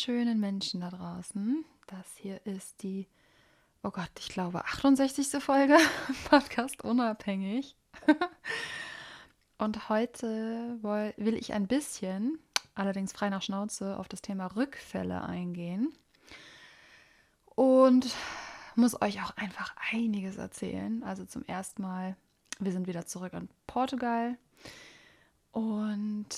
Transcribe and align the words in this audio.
Wunderschönen 0.00 0.40
Menschen 0.40 0.80
da 0.80 0.88
draußen. 0.88 1.62
Das 1.86 2.16
hier 2.16 2.40
ist 2.46 2.82
die, 2.82 3.06
oh 3.82 3.90
Gott, 3.90 4.08
ich 4.18 4.30
glaube 4.30 4.64
68. 4.64 5.42
Folge 5.42 5.76
Podcast 6.30 6.82
Unabhängig. 6.82 7.76
Und 9.58 9.90
heute 9.90 10.78
will 11.18 11.34
ich 11.34 11.52
ein 11.52 11.66
bisschen, 11.66 12.38
allerdings 12.74 13.12
frei 13.12 13.28
nach 13.28 13.42
Schnauze, 13.42 13.98
auf 13.98 14.08
das 14.08 14.22
Thema 14.22 14.46
Rückfälle 14.46 15.22
eingehen. 15.22 15.92
Und 17.54 18.10
muss 18.76 19.02
euch 19.02 19.22
auch 19.22 19.36
einfach 19.36 19.74
einiges 19.92 20.38
erzählen. 20.38 21.02
Also 21.02 21.26
zum 21.26 21.44
ersten 21.44 21.82
Mal, 21.82 22.16
wir 22.58 22.72
sind 22.72 22.86
wieder 22.86 23.04
zurück 23.04 23.34
in 23.34 23.50
Portugal. 23.66 24.38
Und 25.52 26.28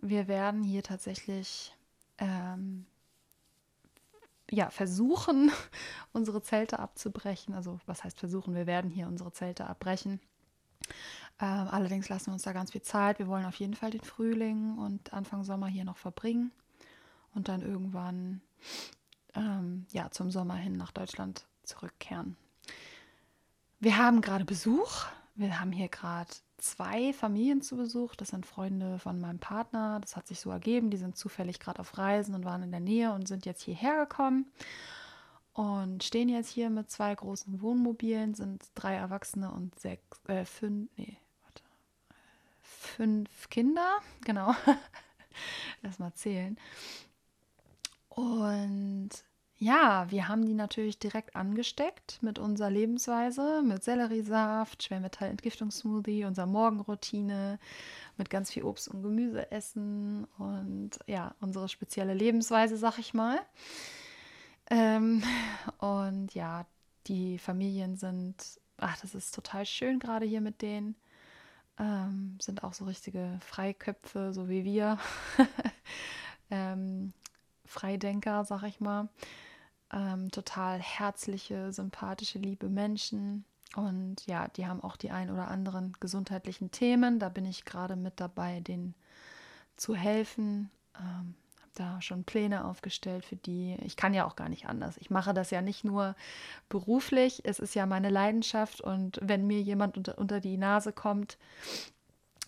wir 0.00 0.26
werden 0.26 0.64
hier 0.64 0.82
tatsächlich 0.82 1.72
ähm, 2.18 2.86
ja, 4.50 4.70
versuchen, 4.70 5.50
unsere 6.12 6.42
Zelte 6.42 6.78
abzubrechen. 6.78 7.54
Also 7.54 7.80
was 7.86 8.04
heißt 8.04 8.18
versuchen? 8.18 8.54
Wir 8.54 8.66
werden 8.66 8.90
hier 8.90 9.06
unsere 9.06 9.32
Zelte 9.32 9.66
abbrechen. 9.66 10.20
Ähm, 11.40 11.68
allerdings 11.70 12.08
lassen 12.08 12.26
wir 12.26 12.34
uns 12.34 12.42
da 12.42 12.52
ganz 12.52 12.72
viel 12.72 12.82
Zeit. 12.82 13.18
Wir 13.18 13.28
wollen 13.28 13.46
auf 13.46 13.56
jeden 13.56 13.74
Fall 13.74 13.90
den 13.90 14.02
Frühling 14.02 14.78
und 14.78 15.12
Anfang 15.12 15.44
Sommer 15.44 15.66
hier 15.66 15.84
noch 15.84 15.96
verbringen 15.96 16.52
und 17.34 17.48
dann 17.48 17.62
irgendwann 17.62 18.40
ähm, 19.34 19.86
ja, 19.90 20.10
zum 20.10 20.30
Sommer 20.30 20.54
hin 20.54 20.76
nach 20.76 20.92
Deutschland 20.92 21.46
zurückkehren. 21.64 22.36
Wir 23.80 23.96
haben 23.96 24.20
gerade 24.20 24.44
Besuch. 24.44 25.06
Wir 25.34 25.60
haben 25.60 25.72
hier 25.72 25.88
gerade 25.88 26.30
zwei 26.58 27.12
Familien 27.12 27.60
zu 27.60 27.76
Besuch. 27.76 28.14
Das 28.14 28.28
sind 28.28 28.46
Freunde 28.46 28.98
von 28.98 29.20
meinem 29.20 29.40
Partner. 29.40 29.98
Das 30.00 30.16
hat 30.16 30.26
sich 30.26 30.40
so 30.40 30.50
ergeben. 30.50 30.90
Die 30.90 30.96
sind 30.96 31.16
zufällig 31.16 31.58
gerade 31.58 31.80
auf 31.80 31.98
Reisen 31.98 32.34
und 32.34 32.44
waren 32.44 32.62
in 32.62 32.70
der 32.70 32.80
Nähe 32.80 33.12
und 33.12 33.26
sind 33.26 33.44
jetzt 33.44 33.62
hierher 33.62 34.06
gekommen 34.06 34.46
und 35.54 36.02
stehen 36.02 36.28
jetzt 36.28 36.50
hier 36.50 36.68
mit 36.68 36.90
zwei 36.90 37.14
großen 37.14 37.62
Wohnmobilen, 37.62 38.34
sind 38.34 38.64
drei 38.74 38.94
Erwachsene 38.94 39.50
und 39.52 39.78
sechs, 39.78 40.02
äh, 40.26 40.44
fünf, 40.44 40.90
nee, 40.96 41.16
warte, 41.44 41.62
fünf 42.60 43.48
Kinder, 43.50 43.98
genau. 44.24 44.54
Lass 45.82 45.98
mal 46.00 46.12
zählen. 46.14 46.58
Und 48.08 49.10
ja, 49.64 50.10
wir 50.10 50.28
haben 50.28 50.44
die 50.44 50.52
natürlich 50.52 50.98
direkt 50.98 51.34
angesteckt 51.34 52.18
mit 52.22 52.38
unserer 52.38 52.68
Lebensweise, 52.68 53.62
mit 53.62 53.82
Selleriesaft, 53.82 54.82
Schwermetallentgiftungssmoothie, 54.82 56.26
unserer 56.26 56.44
Morgenroutine, 56.44 57.58
mit 58.18 58.28
ganz 58.28 58.50
viel 58.50 58.64
Obst 58.64 58.88
und 58.88 59.02
Gemüse 59.02 59.50
essen 59.50 60.26
und 60.36 60.90
ja, 61.06 61.34
unsere 61.40 61.70
spezielle 61.70 62.12
Lebensweise, 62.12 62.76
sag 62.76 62.98
ich 62.98 63.14
mal. 63.14 63.40
Ähm, 64.68 65.22
und 65.78 66.34
ja, 66.34 66.66
die 67.06 67.38
Familien 67.38 67.96
sind, 67.96 68.60
ach, 68.76 69.00
das 69.00 69.14
ist 69.14 69.34
total 69.34 69.64
schön 69.64 69.98
gerade 69.98 70.26
hier 70.26 70.42
mit 70.42 70.60
denen. 70.60 70.94
Ähm, 71.78 72.36
sind 72.38 72.64
auch 72.64 72.74
so 72.74 72.84
richtige 72.84 73.38
Freiköpfe, 73.40 74.34
so 74.34 74.50
wie 74.50 74.64
wir. 74.64 74.98
ähm, 76.50 77.14
Freidenker, 77.64 78.44
sag 78.44 78.64
ich 78.64 78.78
mal 78.78 79.08
ähm, 79.94 80.30
total 80.30 80.80
herzliche, 80.80 81.72
sympathische, 81.72 82.38
liebe 82.38 82.68
Menschen. 82.68 83.44
Und 83.76 84.26
ja, 84.26 84.48
die 84.48 84.66
haben 84.66 84.82
auch 84.82 84.96
die 84.96 85.10
ein 85.10 85.30
oder 85.30 85.48
anderen 85.48 85.94
gesundheitlichen 86.00 86.70
Themen. 86.70 87.18
Da 87.18 87.28
bin 87.28 87.44
ich 87.46 87.64
gerade 87.64 87.96
mit 87.96 88.20
dabei, 88.20 88.60
denen 88.60 88.94
zu 89.76 89.94
helfen. 89.94 90.70
Ähm, 90.98 91.34
habe 91.60 91.70
da 91.74 92.02
schon 92.02 92.24
Pläne 92.24 92.64
aufgestellt 92.64 93.24
für 93.24 93.36
die. 93.36 93.76
Ich 93.82 93.96
kann 93.96 94.14
ja 94.14 94.26
auch 94.26 94.36
gar 94.36 94.48
nicht 94.48 94.66
anders. 94.66 94.96
Ich 94.98 95.10
mache 95.10 95.34
das 95.34 95.50
ja 95.50 95.62
nicht 95.62 95.84
nur 95.84 96.14
beruflich. 96.68 97.42
Es 97.44 97.58
ist 97.58 97.74
ja 97.74 97.86
meine 97.86 98.10
Leidenschaft. 98.10 98.80
Und 98.80 99.18
wenn 99.22 99.46
mir 99.46 99.60
jemand 99.60 99.96
unter, 99.96 100.18
unter 100.18 100.40
die 100.40 100.56
Nase 100.56 100.92
kommt, 100.92 101.38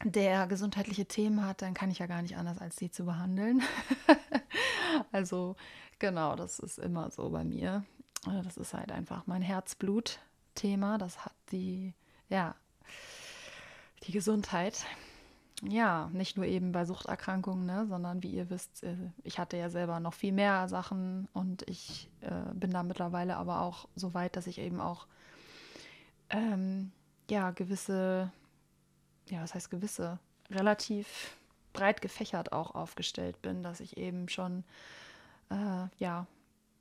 der 0.04 0.46
gesundheitliche 0.46 1.06
Themen 1.06 1.44
hat, 1.44 1.62
dann 1.62 1.74
kann 1.74 1.90
ich 1.90 1.98
ja 1.98 2.06
gar 2.06 2.22
nicht 2.22 2.36
anders, 2.36 2.58
als 2.58 2.76
sie 2.76 2.90
zu 2.90 3.04
behandeln. 3.04 3.62
also 5.12 5.56
Genau, 5.98 6.36
das 6.36 6.58
ist 6.58 6.78
immer 6.78 7.10
so 7.10 7.30
bei 7.30 7.44
mir. 7.44 7.84
Äh, 8.26 8.42
das 8.42 8.56
ist 8.56 8.74
halt 8.74 8.92
einfach 8.92 9.26
mein 9.26 9.42
Herzblut-Thema. 9.42 10.98
Das 10.98 11.24
hat 11.24 11.34
die, 11.52 11.94
ja, 12.28 12.54
die 14.04 14.12
Gesundheit. 14.12 14.84
Ja, 15.62 16.10
nicht 16.12 16.36
nur 16.36 16.44
eben 16.44 16.72
bei 16.72 16.84
Suchterkrankungen, 16.84 17.64
ne, 17.64 17.86
sondern 17.88 18.22
wie 18.22 18.30
ihr 18.30 18.50
wisst, 18.50 18.82
äh, 18.82 18.94
ich 19.24 19.38
hatte 19.38 19.56
ja 19.56 19.70
selber 19.70 20.00
noch 20.00 20.12
viel 20.12 20.32
mehr 20.32 20.68
Sachen 20.68 21.28
und 21.32 21.66
ich 21.66 22.10
äh, 22.20 22.52
bin 22.52 22.72
da 22.72 22.82
mittlerweile 22.82 23.38
aber 23.38 23.62
auch 23.62 23.88
so 23.94 24.12
weit, 24.12 24.36
dass 24.36 24.46
ich 24.46 24.58
eben 24.58 24.82
auch 24.82 25.06
ähm, 26.28 26.92
ja 27.30 27.52
gewisse, 27.52 28.30
ja, 29.28 29.42
was 29.42 29.54
heißt 29.54 29.70
gewisse, 29.70 30.18
relativ 30.50 31.36
breit 31.72 32.00
gefächert 32.00 32.52
auch 32.52 32.74
aufgestellt 32.74 33.40
bin, 33.42 33.62
dass 33.62 33.80
ich 33.80 33.96
eben 33.96 34.28
schon 34.28 34.64
äh, 35.50 35.86
ja, 35.98 36.26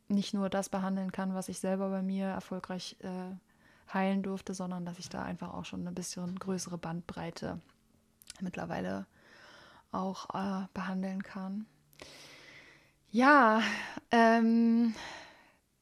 nicht 0.07 0.33
nur 0.33 0.49
das 0.49 0.69
behandeln 0.69 1.11
kann, 1.11 1.33
was 1.33 1.49
ich 1.49 1.59
selber 1.59 1.89
bei 1.89 2.01
mir 2.01 2.27
erfolgreich 2.27 2.95
äh, 3.01 3.93
heilen 3.93 4.23
durfte, 4.23 4.53
sondern 4.53 4.85
dass 4.85 4.99
ich 4.99 5.09
da 5.09 5.23
einfach 5.23 5.53
auch 5.53 5.65
schon 5.65 5.81
eine 5.81 5.91
bisschen 5.91 6.37
größere 6.37 6.77
Bandbreite 6.77 7.59
mittlerweile 8.41 9.05
auch 9.91 10.29
äh, 10.33 10.67
behandeln 10.73 11.23
kann. 11.23 11.65
Ja, 13.09 13.61
ähm, 14.11 14.93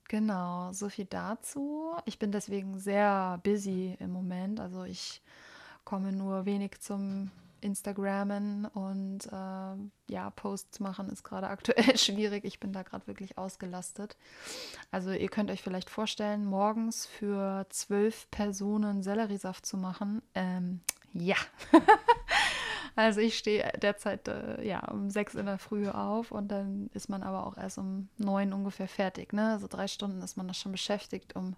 genau, 0.08 0.72
so 0.72 0.90
viel 0.90 1.06
dazu. 1.06 1.96
Ich 2.06 2.20
bin 2.20 2.32
deswegen 2.32 2.78
sehr 2.78 3.40
busy 3.44 3.98
im 4.00 4.12
Moment. 4.12 4.60
Also 4.60 4.84
ich 4.84 5.22
komme 5.86 6.12
nur 6.12 6.46
wenig 6.46 6.80
zum 6.80 7.32
Instagrammen 7.64 8.66
und 8.66 9.26
äh, 9.28 10.12
ja, 10.14 10.30
Posts 10.36 10.80
machen 10.80 11.10
ist 11.10 11.24
gerade 11.24 11.48
aktuell 11.50 11.98
schwierig. 11.98 12.46
Ich 12.46 12.60
bin 12.60 12.74
da 12.74 12.84
gerade 12.84 13.08
wirklich 13.08 13.38
ausgelastet. 13.38 14.18
Also 14.92 15.12
ihr 15.12 15.30
könnt 15.30 15.50
euch 15.50 15.62
vielleicht 15.62 15.90
vorstellen, 15.90 16.46
morgens 16.46 17.06
für 17.06 17.66
zwölf 17.70 18.30
Personen 18.32 19.02
Selleriesaft 19.02 19.66
zu 19.66 19.78
machen. 19.78 20.22
Ähm, 20.36 20.82
ja. 21.14 21.38
also 22.96 23.22
ich 23.22 23.38
stehe 23.38 23.72
derzeit 23.82 24.28
äh, 24.28 24.66
ja 24.66 24.80
um 24.90 25.10
sechs 25.10 25.36
in 25.36 25.46
der 25.46 25.60
Früh 25.60 25.88
auf 25.88 26.32
und 26.32 26.50
dann 26.50 26.90
ist 26.94 27.10
man 27.10 27.24
aber 27.24 27.48
auch 27.48 27.58
erst 27.58 27.78
um 27.78 28.10
neun 28.18 28.54
ungefähr 28.54 28.88
fertig. 28.88 29.32
Ne? 29.34 29.52
Also 29.52 29.68
drei 29.68 29.88
Stunden 29.88 30.22
ist 30.22 30.38
man 30.38 30.48
da 30.48 30.54
schon 30.54 30.72
beschäftigt, 30.72 31.36
um 31.36 31.56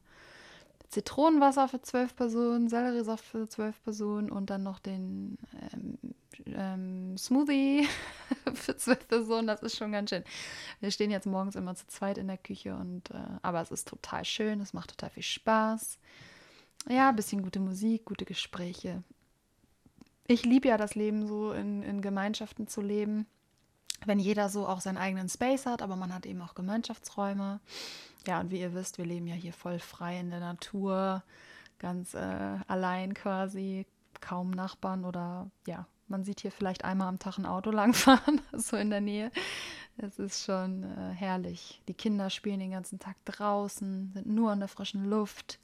Zitronenwasser 0.90 1.68
für 1.68 1.82
zwölf 1.82 2.16
Personen, 2.16 2.70
Selleriesaft 2.70 3.26
für 3.26 3.48
zwölf 3.48 3.82
Personen 3.84 4.32
und 4.32 4.50
dann 4.50 4.64
noch 4.64 4.80
den 4.80 5.38
ähm, 5.74 5.98
ähm, 6.46 7.18
Smoothie 7.18 7.88
für 8.54 8.78
zwölf 8.78 9.08
Personen. 9.08 9.48
Das 9.48 9.62
ist 9.62 9.78
schon 9.78 9.92
ganz 9.92 10.10
schön. 10.10 10.24
Wir 10.80 10.92
stehen 10.92 11.12
jetzt 11.12 11.28
morgens 11.28 11.56
immer 11.56 11.76
zu 11.76 11.88
zweit 11.88 12.18
in 12.18 12.28
der 12.28 12.38
Küche 12.38 12.76
und 12.76 13.12
äh, 13.12 13.24
aber 13.42 13.62
es 13.62 13.72
ist 13.72 13.88
total 13.88 14.26
schön, 14.26 14.62
es 14.62 14.74
macht 14.74 14.92
total 14.92 15.10
viel 15.10 15.24
Spaß. 15.24 15.98
Ja, 16.88 17.10
ein 17.10 17.16
bisschen 17.16 17.42
gute 17.42 17.60
Musik, 17.60 18.06
gute 18.06 18.26
Gespräche. 18.26 19.04
Ich 20.28 20.44
liebe 20.44 20.68
ja 20.68 20.78
das 20.78 20.96
Leben 20.96 21.28
so 21.28 21.52
in, 21.52 21.84
in 21.84 22.02
Gemeinschaften 22.02 22.68
zu 22.68 22.82
leben. 22.82 23.28
Wenn 24.06 24.20
jeder 24.20 24.50
so 24.50 24.68
auch 24.68 24.82
seinen 24.82 24.98
eigenen 24.98 25.30
Space 25.30 25.66
hat, 25.66 25.82
aber 25.82 25.96
man 25.96 26.14
hat 26.14 26.26
eben 26.26 26.42
auch 26.42 26.56
Gemeinschaftsräume. 26.56 27.60
Ja, 28.28 28.40
und 28.40 28.52
wie 28.52 28.60
ihr 28.60 28.74
wisst, 28.74 28.98
wir 28.98 29.06
leben 29.06 29.28
ja 29.28 29.36
hier 29.36 29.54
voll 29.54 29.80
frei 29.80 30.20
in 30.20 30.32
der 30.32 30.40
Natur, 30.40 31.24
ganz 31.80 32.14
äh, 32.14 32.58
allein 32.68 33.14
quasi, 33.14 33.86
kaum 34.22 34.52
Nachbarn 34.52 35.06
oder 35.06 35.50
ja, 35.68 35.86
man 36.08 36.24
sieht 36.24 36.42
hier 36.42 36.52
vielleicht 36.52 36.86
einmal 36.86 37.08
am 37.08 37.20
Tag 37.20 37.38
ein 37.38 37.46
Auto 37.46 37.72
langfahren, 37.72 38.42
so 38.54 38.78
in 38.78 38.90
der 38.90 39.02
Nähe. 39.02 39.32
Es 39.98 40.20
ist 40.20 40.44
schon 40.44 40.84
äh, 40.84 41.14
herrlich. 41.14 41.82
Die 41.88 41.94
Kinder 41.94 42.30
spielen 42.30 42.60
den 42.60 42.72
ganzen 42.72 43.00
Tag 43.00 43.16
draußen, 43.26 44.12
sind 44.14 44.28
nur 44.28 44.52
in 44.52 44.60
der 44.60 44.68
frischen 44.68 45.06
Luft. 45.06 45.60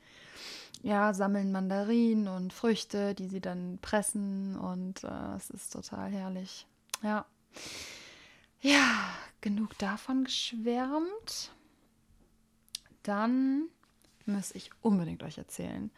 Ja, 0.83 1.13
sammeln 1.13 1.51
Mandarinen 1.51 2.27
und 2.27 2.53
Früchte, 2.53 3.13
die 3.13 3.27
sie 3.27 3.41
dann 3.41 3.77
pressen 3.81 4.57
und 4.57 5.03
äh, 5.03 5.35
es 5.35 5.49
ist 5.49 5.73
total 5.73 6.11
herrlich. 6.11 6.65
Ja. 7.03 7.25
Ja, 8.61 9.09
genug 9.41 9.77
davon 9.79 10.23
geschwärmt. 10.23 11.51
Dann 13.03 13.67
muss 14.25 14.51
ich 14.53 14.69
unbedingt 14.81 15.23
euch 15.23 15.39
erzählen, 15.39 15.89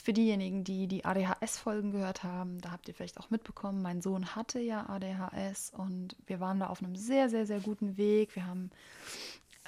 für 0.00 0.12
diejenigen, 0.12 0.64
die 0.64 0.86
die 0.86 1.04
ADHS-Folgen 1.04 1.90
gehört 1.90 2.22
haben, 2.22 2.60
da 2.60 2.70
habt 2.70 2.88
ihr 2.88 2.94
vielleicht 2.94 3.18
auch 3.18 3.30
mitbekommen, 3.30 3.82
mein 3.82 4.00
Sohn 4.00 4.34
hatte 4.34 4.60
ja 4.60 4.88
ADHS 4.88 5.72
und 5.76 6.16
wir 6.26 6.40
waren 6.40 6.60
da 6.60 6.68
auf 6.68 6.82
einem 6.82 6.96
sehr, 6.96 7.28
sehr, 7.28 7.46
sehr 7.46 7.60
guten 7.60 7.96
Weg. 7.96 8.34
Wir 8.34 8.46
haben 8.46 8.70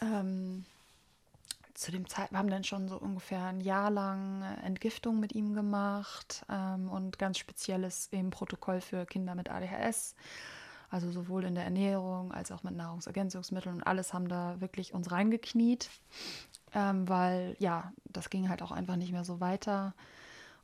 ähm, 0.00 0.64
zu 1.74 1.90
dem 1.90 2.08
Zeit, 2.08 2.30
wir 2.30 2.38
haben 2.38 2.50
dann 2.50 2.64
schon 2.64 2.88
so 2.88 2.96
ungefähr 2.96 3.44
ein 3.44 3.60
Jahr 3.60 3.90
lang 3.90 4.42
Entgiftung 4.64 5.20
mit 5.20 5.34
ihm 5.34 5.52
gemacht 5.54 6.44
ähm, 6.48 6.88
und 6.88 7.18
ganz 7.18 7.38
spezielles 7.38 8.08
eben 8.12 8.30
Protokoll 8.30 8.80
für 8.80 9.04
Kinder 9.04 9.34
mit 9.34 9.50
ADHS. 9.50 10.14
Also 10.92 11.10
sowohl 11.10 11.44
in 11.44 11.54
der 11.54 11.64
Ernährung 11.64 12.32
als 12.32 12.52
auch 12.52 12.62
mit 12.62 12.76
Nahrungsergänzungsmitteln 12.76 13.76
und 13.76 13.82
alles 13.82 14.12
haben 14.12 14.28
da 14.28 14.60
wirklich 14.60 14.92
uns 14.92 15.10
reingekniet. 15.10 15.88
Ähm, 16.74 17.08
weil 17.08 17.56
ja, 17.58 17.92
das 18.04 18.30
ging 18.30 18.48
halt 18.48 18.62
auch 18.62 18.72
einfach 18.72 18.96
nicht 18.96 19.12
mehr 19.12 19.24
so 19.24 19.40
weiter 19.40 19.94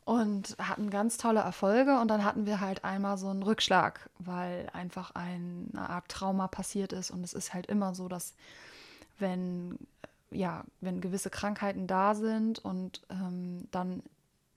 und 0.05 0.57
hatten 0.59 0.91
ganz 0.91 1.17
tolle 1.17 1.41
Erfolge. 1.41 1.99
Und 1.99 2.09
dann 2.09 2.25
hatten 2.25 2.45
wir 2.45 2.61
halt 2.61 2.85
einmal 2.85 3.17
so 3.17 3.29
einen 3.29 3.43
Rückschlag, 3.43 4.11
weil 4.19 4.69
einfach 4.75 5.13
eine 5.15 5.89
Art 5.89 6.09
Trauma 6.09 6.47
passiert 6.47 6.93
ist. 6.93 7.11
Und 7.11 7.25
es 7.25 7.33
ist 7.33 7.55
halt 7.55 7.67
immer 7.67 7.95
so, 7.95 8.09
dass 8.09 8.35
wenn 9.19 9.79
ja, 10.31 10.65
wenn 10.81 11.01
gewisse 11.01 11.31
Krankheiten 11.31 11.87
da 11.87 12.15
sind 12.15 12.59
und 12.59 13.01
ähm, 13.11 13.67
dann 13.71 14.03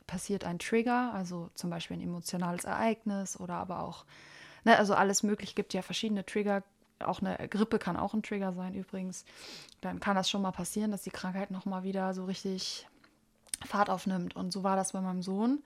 passiert 0.05 0.43
ein 0.43 0.59
Trigger, 0.59 1.13
also 1.13 1.49
zum 1.55 1.69
Beispiel 1.69 1.97
ein 1.97 2.01
emotionales 2.01 2.65
Ereignis 2.65 3.39
oder 3.39 3.53
aber 3.53 3.81
auch, 3.81 4.05
ne, 4.63 4.77
also 4.77 4.93
alles 4.93 5.23
möglich, 5.23 5.55
gibt 5.55 5.73
ja 5.73 5.81
verschiedene 5.81 6.25
Trigger, 6.25 6.63
auch 6.99 7.21
eine 7.21 7.47
Grippe 7.47 7.79
kann 7.79 7.97
auch 7.97 8.13
ein 8.13 8.23
Trigger 8.23 8.53
sein 8.53 8.73
übrigens, 8.73 9.25
dann 9.81 9.99
kann 9.99 10.15
das 10.15 10.29
schon 10.29 10.41
mal 10.41 10.51
passieren, 10.51 10.91
dass 10.91 11.03
die 11.03 11.09
Krankheit 11.09 11.51
nochmal 11.51 11.83
wieder 11.83 12.13
so 12.13 12.25
richtig 12.25 12.87
Fahrt 13.65 13.89
aufnimmt. 13.89 14.35
Und 14.35 14.51
so 14.51 14.63
war 14.63 14.75
das 14.75 14.93
bei 14.93 15.01
meinem 15.01 15.21
Sohn, 15.21 15.63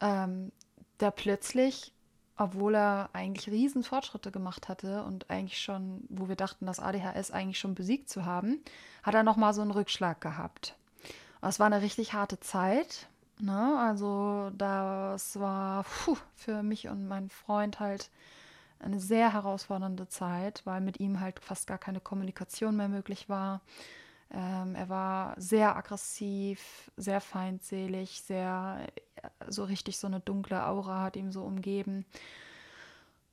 ähm, 0.00 0.52
der 1.00 1.10
plötzlich, 1.10 1.92
obwohl 2.36 2.74
er 2.74 3.10
eigentlich 3.12 3.48
riesen 3.48 3.82
Fortschritte 3.82 4.30
gemacht 4.30 4.68
hatte 4.68 5.04
und 5.04 5.30
eigentlich 5.30 5.60
schon, 5.60 6.04
wo 6.08 6.28
wir 6.28 6.36
dachten, 6.36 6.66
das 6.66 6.80
ADHS 6.80 7.30
eigentlich 7.30 7.58
schon 7.58 7.74
besiegt 7.74 8.08
zu 8.08 8.24
haben, 8.24 8.60
hat 9.02 9.14
er 9.14 9.22
nochmal 9.22 9.54
so 9.54 9.62
einen 9.62 9.70
Rückschlag 9.70 10.20
gehabt. 10.20 10.74
Es 11.40 11.60
war 11.60 11.66
eine 11.66 11.82
richtig 11.82 12.12
harte 12.12 12.40
Zeit. 12.40 13.08
Ne? 13.38 13.78
Also 13.78 14.50
das 14.56 15.38
war 15.38 15.84
puh, 15.84 16.16
für 16.34 16.62
mich 16.62 16.88
und 16.88 17.06
meinen 17.08 17.30
Freund 17.30 17.80
halt 17.80 18.10
eine 18.78 19.00
sehr 19.00 19.32
herausfordernde 19.32 20.08
Zeit, 20.08 20.62
weil 20.64 20.80
mit 20.80 21.00
ihm 21.00 21.20
halt 21.20 21.40
fast 21.40 21.66
gar 21.66 21.78
keine 21.78 22.00
Kommunikation 22.00 22.76
mehr 22.76 22.88
möglich 22.88 23.28
war. 23.28 23.62
Ähm, 24.30 24.74
er 24.74 24.88
war 24.88 25.34
sehr 25.40 25.76
aggressiv, 25.76 26.90
sehr 26.96 27.20
feindselig, 27.20 28.22
sehr 28.22 28.86
so 29.48 29.64
richtig 29.64 29.98
so 29.98 30.06
eine 30.06 30.20
dunkle 30.20 30.66
Aura 30.66 31.02
hat 31.02 31.16
ihm 31.16 31.32
so 31.32 31.42
umgeben. 31.42 32.04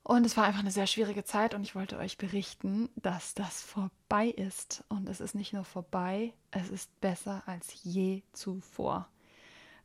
Und 0.03 0.25
es 0.25 0.35
war 0.35 0.43
einfach 0.43 0.59
eine 0.59 0.71
sehr 0.71 0.87
schwierige 0.87 1.23
Zeit 1.23 1.53
und 1.53 1.63
ich 1.63 1.75
wollte 1.75 1.97
euch 1.97 2.17
berichten, 2.17 2.89
dass 2.97 3.35
das 3.35 3.61
vorbei 3.61 4.27
ist. 4.27 4.83
Und 4.89 5.07
es 5.07 5.21
ist 5.21 5.33
nicht 5.33 5.53
nur 5.53 5.63
vorbei, 5.63 6.33
es 6.51 6.69
ist 6.69 6.99
besser 6.99 7.41
als 7.45 7.83
je 7.83 8.21
zuvor. 8.33 9.07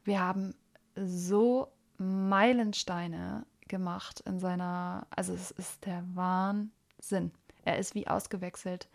Wir 0.05 0.21
haben 0.21 0.55
so 0.97 1.69
Meilensteine 1.99 3.47
gemacht 3.67 4.21
in 4.21 4.39
seiner, 4.39 5.07
also 5.11 5.35
es 5.35 5.51
ist 5.51 5.85
der 5.85 6.05
Wahnsinn. 6.15 7.33
Er 7.65 7.79
ist 7.79 7.95
wie 7.95 8.07
ausgewechselt. 8.07 8.89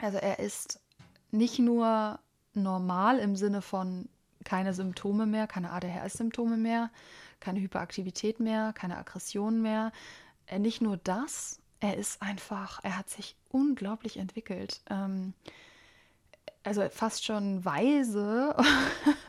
Also 0.00 0.18
er 0.18 0.38
ist 0.38 0.80
nicht 1.30 1.58
nur 1.58 2.18
normal 2.54 3.18
im 3.18 3.36
Sinne 3.36 3.62
von 3.62 4.08
keine 4.44 4.72
Symptome 4.72 5.26
mehr, 5.26 5.46
keine 5.46 5.70
ADHS-Symptome 5.72 6.56
mehr, 6.56 6.90
keine 7.38 7.60
Hyperaktivität 7.60 8.40
mehr, 8.40 8.72
keine 8.72 8.96
Aggression 8.96 9.60
mehr. 9.60 9.92
Nicht 10.58 10.80
nur 10.80 10.96
das, 10.96 11.60
er 11.80 11.96
ist 11.96 12.20
einfach, 12.22 12.80
er 12.82 12.96
hat 12.96 13.08
sich 13.10 13.36
unglaublich 13.50 14.16
entwickelt. 14.16 14.80
Ähm, 14.90 15.34
also 16.62 16.88
fast 16.90 17.24
schon 17.24 17.64
weise 17.64 18.54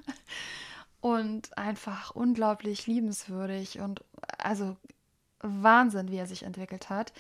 und 1.02 1.58
einfach 1.58 2.12
unglaublich 2.12 2.88
liebenswürdig 2.88 3.80
und 3.80 4.04
also 4.38 4.78
Wahnsinn, 5.40 6.12
wie 6.12 6.18
er 6.18 6.28
sich 6.28 6.44
entwickelt 6.44 6.90
hat. 6.90 7.14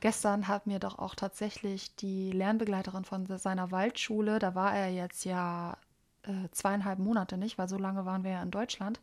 Gestern 0.00 0.48
hat 0.48 0.66
mir 0.66 0.78
doch 0.78 0.98
auch 0.98 1.14
tatsächlich 1.14 1.94
die 1.96 2.32
Lernbegleiterin 2.32 3.04
von 3.04 3.26
seiner 3.38 3.70
Waldschule, 3.70 4.38
da 4.38 4.54
war 4.54 4.74
er 4.74 4.88
jetzt 4.88 5.24
ja 5.26 5.76
äh, 6.22 6.48
zweieinhalb 6.52 6.98
Monate 6.98 7.36
nicht, 7.36 7.58
weil 7.58 7.68
so 7.68 7.76
lange 7.76 8.06
waren 8.06 8.24
wir 8.24 8.32
ja 8.32 8.42
in 8.42 8.50
Deutschland, 8.50 9.00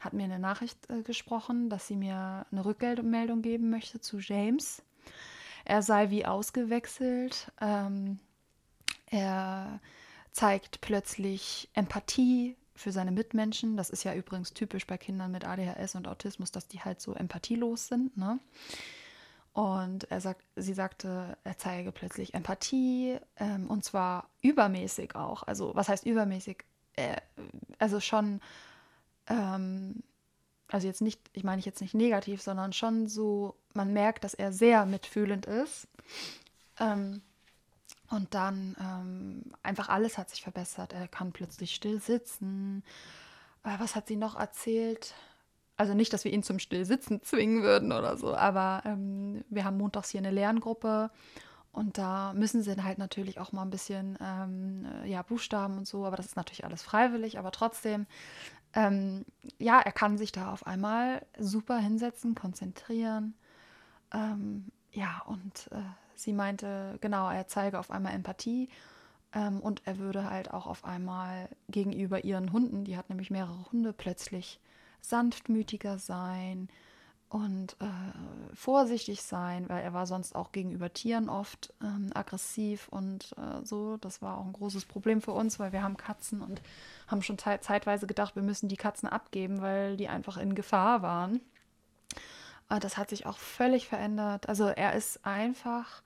hat 0.00 0.14
mir 0.14 0.24
eine 0.24 0.38
Nachricht 0.38 0.78
äh, 0.90 1.02
gesprochen, 1.02 1.68
dass 1.68 1.86
sie 1.86 1.96
mir 1.96 2.46
eine 2.50 2.64
Rückmeldung 2.64 3.42
geben 3.42 3.70
möchte 3.70 4.00
zu 4.00 4.18
James. 4.18 4.82
Er 5.66 5.82
sei 5.82 6.10
wie 6.10 6.24
ausgewechselt. 6.24 7.52
Ähm, 7.60 8.18
er 9.06 9.80
zeigt 10.32 10.80
plötzlich 10.80 11.68
Empathie 11.74 12.56
für 12.76 12.92
seine 12.92 13.10
Mitmenschen. 13.10 13.76
Das 13.76 13.90
ist 13.90 14.04
ja 14.04 14.14
übrigens 14.14 14.52
typisch 14.52 14.86
bei 14.86 14.98
Kindern 14.98 15.32
mit 15.32 15.44
ADHS 15.44 15.94
und 15.94 16.06
Autismus, 16.06 16.52
dass 16.52 16.68
die 16.68 16.80
halt 16.80 17.00
so 17.00 17.14
empathielos 17.14 17.88
sind. 17.88 18.16
Ne? 18.16 18.38
Und 19.52 20.10
er 20.10 20.20
sagt, 20.20 20.44
sie 20.54 20.74
sagte, 20.74 21.38
er 21.42 21.56
zeige 21.56 21.90
plötzlich 21.90 22.34
Empathie 22.34 23.18
ähm, 23.36 23.68
und 23.68 23.84
zwar 23.84 24.28
übermäßig 24.42 25.14
auch. 25.14 25.44
Also 25.44 25.74
was 25.74 25.88
heißt 25.88 26.04
übermäßig? 26.04 26.64
Äh, 26.94 27.16
also 27.78 28.00
schon, 28.00 28.40
ähm, 29.28 30.02
also 30.68 30.86
jetzt 30.86 31.00
nicht, 31.00 31.22
ich 31.32 31.42
meine 31.42 31.62
jetzt 31.62 31.80
nicht 31.80 31.94
negativ, 31.94 32.42
sondern 32.42 32.74
schon 32.74 33.08
so, 33.08 33.56
man 33.72 33.94
merkt, 33.94 34.24
dass 34.24 34.34
er 34.34 34.52
sehr 34.52 34.84
mitfühlend 34.84 35.46
ist. 35.46 35.88
Ähm, 36.78 37.22
und 38.10 38.34
dann 38.34 38.76
ähm, 38.80 39.52
einfach 39.62 39.88
alles 39.88 40.18
hat 40.18 40.30
sich 40.30 40.42
verbessert. 40.42 40.92
Er 40.92 41.08
kann 41.08 41.32
plötzlich 41.32 41.74
still 41.74 42.00
sitzen. 42.00 42.84
Äh, 43.64 43.78
was 43.78 43.96
hat 43.96 44.06
sie 44.06 44.16
noch 44.16 44.38
erzählt? 44.38 45.14
Also 45.76 45.92
nicht, 45.92 46.12
dass 46.12 46.24
wir 46.24 46.32
ihn 46.32 46.42
zum 46.42 46.58
Stillsitzen 46.58 47.22
zwingen 47.22 47.62
würden 47.62 47.92
oder 47.92 48.16
so, 48.16 48.34
aber 48.34 48.82
ähm, 48.86 49.44
wir 49.50 49.64
haben 49.64 49.76
montags 49.76 50.08
hier 50.10 50.20
eine 50.20 50.30
Lerngruppe 50.30 51.10
und 51.70 51.98
da 51.98 52.32
müssen 52.32 52.62
sie 52.62 52.82
halt 52.82 52.96
natürlich 52.96 53.38
auch 53.38 53.52
mal 53.52 53.60
ein 53.60 53.70
bisschen 53.70 54.16
ähm, 54.22 54.86
ja, 55.04 55.20
Buchstaben 55.20 55.76
und 55.76 55.86
so, 55.86 56.06
aber 56.06 56.16
das 56.16 56.24
ist 56.24 56.36
natürlich 56.36 56.64
alles 56.64 56.82
freiwillig, 56.82 57.38
aber 57.38 57.50
trotzdem, 57.50 58.06
ähm, 58.72 59.26
ja, 59.58 59.78
er 59.80 59.92
kann 59.92 60.16
sich 60.16 60.32
da 60.32 60.50
auf 60.50 60.66
einmal 60.66 61.26
super 61.38 61.76
hinsetzen, 61.76 62.34
konzentrieren. 62.34 63.34
Ähm, 64.14 64.72
ja, 64.92 65.22
und 65.26 65.68
äh, 65.72 65.82
sie 66.16 66.32
meinte, 66.32 66.98
genau, 67.00 67.30
er 67.30 67.46
zeige 67.48 67.78
auf 67.78 67.90
einmal 67.90 68.14
Empathie 68.14 68.68
ähm, 69.32 69.60
und 69.60 69.82
er 69.84 69.98
würde 69.98 70.28
halt 70.28 70.52
auch 70.52 70.66
auf 70.66 70.84
einmal 70.84 71.48
gegenüber 71.68 72.24
ihren 72.24 72.52
Hunden, 72.52 72.84
die 72.84 72.96
hat 72.96 73.08
nämlich 73.08 73.30
mehrere 73.30 73.70
Hunde, 73.70 73.92
plötzlich 73.92 74.60
sanftmütiger 75.00 75.98
sein 75.98 76.68
und 77.28 77.76
äh, 77.80 78.54
vorsichtig 78.54 79.22
sein, 79.22 79.68
weil 79.68 79.82
er 79.82 79.92
war 79.92 80.06
sonst 80.06 80.36
auch 80.36 80.52
gegenüber 80.52 80.92
Tieren 80.92 81.28
oft 81.28 81.72
ähm, 81.82 82.10
aggressiv 82.14 82.88
und 82.88 83.34
äh, 83.36 83.64
so. 83.64 83.96
Das 83.96 84.22
war 84.22 84.38
auch 84.38 84.44
ein 84.44 84.52
großes 84.52 84.84
Problem 84.84 85.20
für 85.20 85.32
uns, 85.32 85.58
weil 85.58 85.72
wir 85.72 85.82
haben 85.82 85.96
Katzen 85.96 86.40
und 86.40 86.62
haben 87.08 87.22
schon 87.22 87.38
zeitweise 87.38 88.06
gedacht, 88.06 88.36
wir 88.36 88.42
müssen 88.42 88.68
die 88.68 88.76
Katzen 88.76 89.08
abgeben, 89.08 89.60
weil 89.60 89.96
die 89.96 90.08
einfach 90.08 90.36
in 90.36 90.54
Gefahr 90.54 91.02
waren. 91.02 91.40
Aber 92.68 92.80
das 92.80 92.96
hat 92.96 93.10
sich 93.10 93.26
auch 93.26 93.38
völlig 93.38 93.88
verändert. 93.88 94.48
Also 94.48 94.66
er 94.66 94.94
ist 94.94 95.24
einfach 95.24 96.02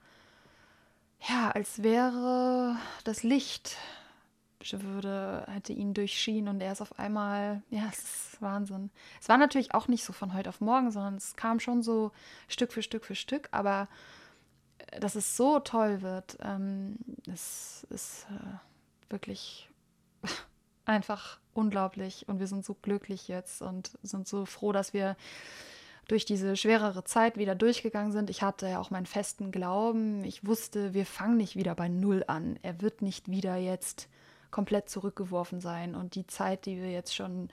ja, 1.27 1.51
als 1.51 1.83
wäre 1.83 2.77
das 3.03 3.23
Licht 3.23 3.77
würde, 4.69 5.45
hätte 5.49 5.73
ihn 5.73 5.93
durchschienen 5.93 6.47
und 6.47 6.61
er 6.61 6.71
ist 6.71 6.81
auf 6.81 6.99
einmal, 6.99 7.63
ja, 7.71 7.89
es 7.91 7.99
ist 7.99 8.41
Wahnsinn. 8.41 8.91
Es 9.19 9.27
war 9.27 9.37
natürlich 9.37 9.73
auch 9.73 9.87
nicht 9.87 10.03
so 10.03 10.13
von 10.13 10.33
heute 10.33 10.49
auf 10.49 10.61
morgen, 10.61 10.91
sondern 10.91 11.15
es 11.15 11.35
kam 11.35 11.59
schon 11.59 11.81
so 11.81 12.11
Stück 12.47 12.71
für 12.71 12.83
Stück 12.83 13.05
für 13.05 13.15
Stück, 13.15 13.49
aber 13.51 13.87
äh, 14.77 14.99
dass 14.99 15.15
es 15.15 15.35
so 15.35 15.59
toll 15.59 16.01
wird, 16.01 16.37
ähm, 16.41 16.97
das 17.25 17.87
ist 17.89 18.27
äh, 18.29 19.11
wirklich 19.11 19.67
einfach 20.85 21.39
unglaublich 21.53 22.27
und 22.27 22.39
wir 22.39 22.47
sind 22.47 22.63
so 22.63 22.75
glücklich 22.75 23.27
jetzt 23.27 23.61
und 23.61 23.97
sind 24.03 24.27
so 24.27 24.45
froh, 24.45 24.71
dass 24.71 24.93
wir 24.93 25.15
durch 26.07 26.25
diese 26.25 26.57
schwerere 26.57 27.03
Zeit 27.03 27.37
wieder 27.37 27.55
durchgegangen 27.55 28.11
sind. 28.11 28.29
Ich 28.29 28.41
hatte 28.41 28.67
ja 28.67 28.79
auch 28.79 28.89
meinen 28.89 29.05
festen 29.05 29.51
Glauben. 29.51 30.23
Ich 30.23 30.45
wusste, 30.45 30.93
wir 30.93 31.05
fangen 31.05 31.37
nicht 31.37 31.55
wieder 31.55 31.75
bei 31.75 31.87
Null 31.87 32.23
an. 32.27 32.59
Er 32.63 32.81
wird 32.81 33.01
nicht 33.01 33.29
wieder 33.29 33.55
jetzt 33.55 34.09
komplett 34.49 34.89
zurückgeworfen 34.89 35.61
sein. 35.61 35.95
Und 35.95 36.15
die 36.15 36.27
Zeit, 36.27 36.65
die 36.65 36.77
wir 36.77 36.91
jetzt 36.91 37.15
schon, 37.15 37.49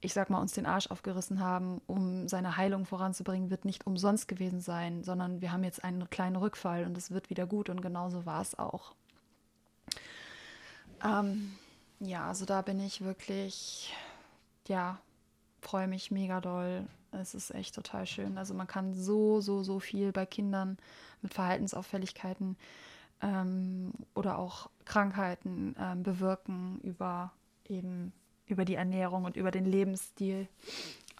ich 0.00 0.12
sag 0.12 0.28
mal, 0.28 0.40
uns 0.40 0.52
den 0.52 0.66
Arsch 0.66 0.88
aufgerissen 0.88 1.40
haben, 1.40 1.80
um 1.86 2.28
seine 2.28 2.56
Heilung 2.56 2.84
voranzubringen, 2.84 3.50
wird 3.50 3.64
nicht 3.64 3.86
umsonst 3.86 4.28
gewesen 4.28 4.60
sein, 4.60 5.02
sondern 5.02 5.40
wir 5.40 5.52
haben 5.52 5.64
jetzt 5.64 5.82
einen 5.82 6.10
kleinen 6.10 6.36
Rückfall 6.36 6.84
und 6.84 6.96
es 6.96 7.10
wird 7.10 7.30
wieder 7.30 7.46
gut. 7.46 7.70
Und 7.70 7.80
genauso 7.80 8.26
war 8.26 8.42
es 8.42 8.58
auch. 8.58 8.92
Ähm, 11.02 11.56
ja, 12.00 12.28
also 12.28 12.44
da 12.44 12.62
bin 12.62 12.80
ich 12.80 13.02
wirklich, 13.02 13.94
ja, 14.66 14.98
freue 15.60 15.88
mich 15.88 16.10
mega 16.10 16.40
doll. 16.40 16.86
Es 17.12 17.34
ist 17.34 17.54
echt 17.54 17.74
total 17.74 18.06
schön. 18.06 18.38
Also 18.38 18.54
man 18.54 18.66
kann 18.66 18.94
so, 18.94 19.40
so, 19.40 19.62
so 19.62 19.80
viel 19.80 20.12
bei 20.12 20.26
Kindern 20.26 20.78
mit 21.22 21.34
Verhaltensauffälligkeiten 21.34 22.56
ähm, 23.22 23.92
oder 24.14 24.38
auch 24.38 24.70
Krankheiten 24.84 25.74
ähm, 25.78 26.02
bewirken 26.02 26.80
über 26.82 27.32
eben 27.66 28.12
über 28.46 28.64
die 28.64 28.74
Ernährung 28.74 29.24
und 29.24 29.36
über 29.36 29.50
den 29.50 29.66
Lebensstil 29.66 30.48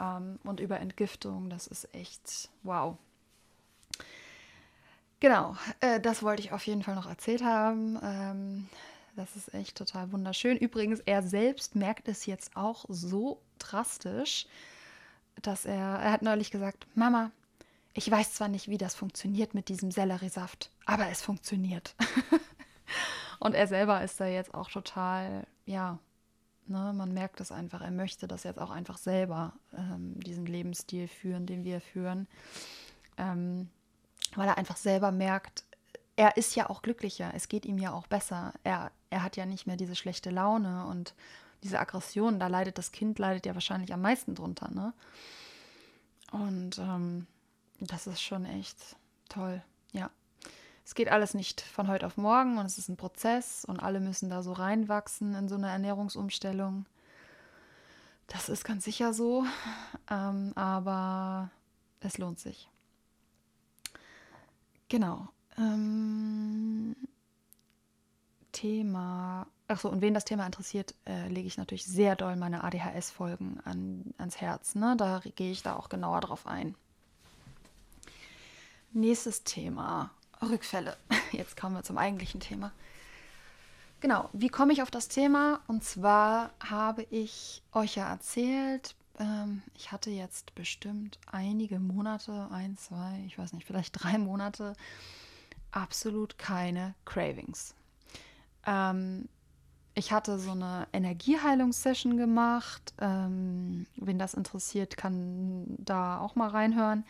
ähm, 0.00 0.38
und 0.45 0.61
über 0.61 0.80
Entgiftung. 0.80 1.50
Das 1.50 1.66
ist 1.66 1.95
echt 1.95 2.49
wow. 2.62 2.97
Genau, 5.21 5.57
äh, 5.80 6.00
das 6.00 6.23
wollte 6.23 6.42
ich 6.42 6.52
auf 6.52 6.66
jeden 6.66 6.83
Fall 6.83 6.95
noch 6.95 7.09
erzählt 7.09 7.42
haben. 7.42 7.99
Ähm, 8.02 8.68
das 9.16 9.35
ist 9.35 9.52
echt 9.52 9.76
total 9.76 10.12
wunderschön. 10.12 10.57
Übrigens, 10.57 11.00
er 11.00 11.23
selbst 11.23 11.75
merkt 11.75 12.09
es 12.09 12.26
jetzt 12.26 12.57
auch 12.57 12.85
so 12.88 13.40
drastisch, 13.59 14.47
dass 15.42 15.64
er, 15.64 15.99
er 15.99 16.12
hat 16.12 16.23
neulich 16.23 16.50
gesagt, 16.50 16.87
Mama, 16.95 17.30
ich 17.95 18.11
weiß 18.11 18.35
zwar 18.35 18.49
nicht, 18.49 18.68
wie 18.68 18.78
das 18.78 18.95
funktioniert 18.95 19.54
mit 19.54 19.68
diesem 19.68 19.90
Selleriesaft, 19.90 20.71
aber 20.87 21.09
es 21.09 21.23
funktioniert. 21.23 21.95
und 23.38 23.54
er 23.54 23.66
selber 23.66 24.02
ist 24.02 24.21
da 24.21 24.26
jetzt 24.26 24.54
auch 24.54 24.71
total, 24.71 25.47
ja, 25.66 25.99
ne, 26.66 26.92
man 26.95 27.12
merkt 27.12 27.40
es 27.40 27.50
einfach, 27.50 27.80
er 27.80 27.90
möchte 27.90 28.28
das 28.28 28.45
jetzt 28.45 28.61
auch 28.61 28.71
einfach 28.71 28.99
selber, 28.99 29.52
ähm, 29.76 30.21
diesen 30.21 30.47
Lebensstil 30.47 31.09
führen, 31.09 31.47
den 31.47 31.64
wir 31.64 31.80
führen. 31.80 32.28
Ähm, 33.16 33.68
weil 34.37 34.49
er 34.49 34.59
einfach 34.59 34.76
selber 34.76 35.11
merkt, 35.11 35.64
er 36.16 36.37
ist 36.37 36.57
ja 36.57 36.68
auch 36.68 36.83
glücklicher, 36.83 37.33
es 37.35 37.49
geht 37.49 37.64
ihm 37.64 37.78
ja 37.78 37.92
auch 37.92 38.07
besser. 38.07 38.52
Er, 38.64 38.90
er 39.11 39.23
hat 39.23 39.37
ja 39.37 39.47
nicht 39.47 39.66
mehr 39.66 39.76
diese 39.76 39.95
schlechte 39.95 40.30
Laune 40.30 40.87
und 40.87 41.14
diese 41.62 41.79
Aggression, 41.81 42.38
da 42.38 42.47
leidet 42.47 42.79
das 42.79 42.93
Kind, 42.93 43.19
leidet 43.19 43.47
ja 43.47 43.55
wahrscheinlich 43.55 43.93
am 43.93 44.03
meisten 44.03 44.35
drunter, 44.35 44.71
ne? 44.71 44.93
Und 46.31 46.79
ähm, 46.79 47.27
das 47.81 48.07
ist 48.07 48.21
schon 48.21 48.45
echt 48.45 48.97
toll, 49.29 49.62
ja. 49.93 50.11
Es 50.85 50.95
geht 50.95 51.11
alles 51.11 51.35
nicht 51.35 51.61
von 51.61 51.88
heute 51.88 52.07
auf 52.07 52.17
morgen 52.17 52.57
und 52.57 52.65
es 52.65 52.79
ist 52.79 52.88
ein 52.88 52.97
Prozess 52.97 53.65
und 53.65 53.81
alle 53.81 54.00
müssen 54.00 54.31
da 54.31 54.43
so 54.43 54.53
reinwachsen 54.53 55.35
in 55.35 55.49
so 55.49 55.57
eine 55.57 55.69
Ernährungsumstellung. 55.69 56.87
Das 58.27 58.49
ist 58.49 58.65
ganz 58.65 58.85
sicher 58.85 59.12
so, 59.12 59.45
ähm, 60.11 60.53
aber 60.55 61.50
es 62.00 62.19
lohnt 62.19 62.38
sich. 62.38 62.71
Genau. 64.88 65.29
Ähm, 65.59 66.97
Thema. 68.53 69.47
Achso, 69.69 69.91
und 69.91 70.01
wen 70.01 70.15
das 70.15 70.25
Thema 70.25 70.47
interessiert, 70.47 70.95
äh, 71.07 71.29
lege 71.29 71.47
ich 71.47 71.59
natürlich 71.59 71.85
sehr 71.85 72.17
doll 72.17 72.37
meine 72.37 72.65
ADHS-Folgen 72.65 73.61
an, 73.65 74.15
ans 74.17 74.41
Herz. 74.41 74.75
Ne? 74.75 74.97
Da 74.97 75.21
gehe 75.37 75.53
ich 75.53 75.63
da 75.63 75.77
auch 75.77 75.91
genauer 75.91 76.23
drauf 76.23 76.47
ein. 76.47 76.75
Nächstes 78.93 79.45
Thema: 79.45 80.11
Rückfälle. 80.41 80.97
Jetzt 81.33 81.61
kommen 81.61 81.77
wir 81.77 81.83
zum 81.83 81.99
eigentlichen 81.99 82.41
Thema. 82.41 82.73
Genau, 84.01 84.31
wie 84.33 84.49
komme 84.49 84.73
ich 84.73 84.81
auf 84.81 84.91
das 84.91 85.09
Thema? 85.09 85.61
Und 85.67 85.85
zwar 85.85 86.53
habe 86.61 87.03
ich 87.11 87.63
euch 87.73 87.97
ja 87.97 88.09
erzählt, 88.09 88.95
ähm, 89.19 89.63
ich 89.75 89.91
hatte 89.91 90.11
jetzt 90.11 90.55
bestimmt 90.55 91.19
einige 91.27 91.81
Monate, 91.81 92.49
ein, 92.53 92.77
zwei, 92.79 93.25
ich 93.27 93.37
weiß 93.37 93.53
nicht, 93.55 93.67
vielleicht 93.67 94.03
drei 94.03 94.17
Monate, 94.17 94.75
absolut 95.73 96.39
keine 96.39 96.95
Cravings. 97.05 97.75
Ähm, 98.67 99.29
ich 99.99 100.12
hatte 100.12 100.38
so 100.38 100.52
eine 100.52 100.87
Energieheilungssession 100.93 102.17
gemacht. 102.17 102.95
Ähm, 103.00 103.87
wen 103.97 104.19
das 104.19 104.35
interessiert, 104.35 104.97
kann 104.97 105.64
da 105.78 106.21
auch 106.21 106.37
mal 106.37 106.49
reinhören. 106.49 107.05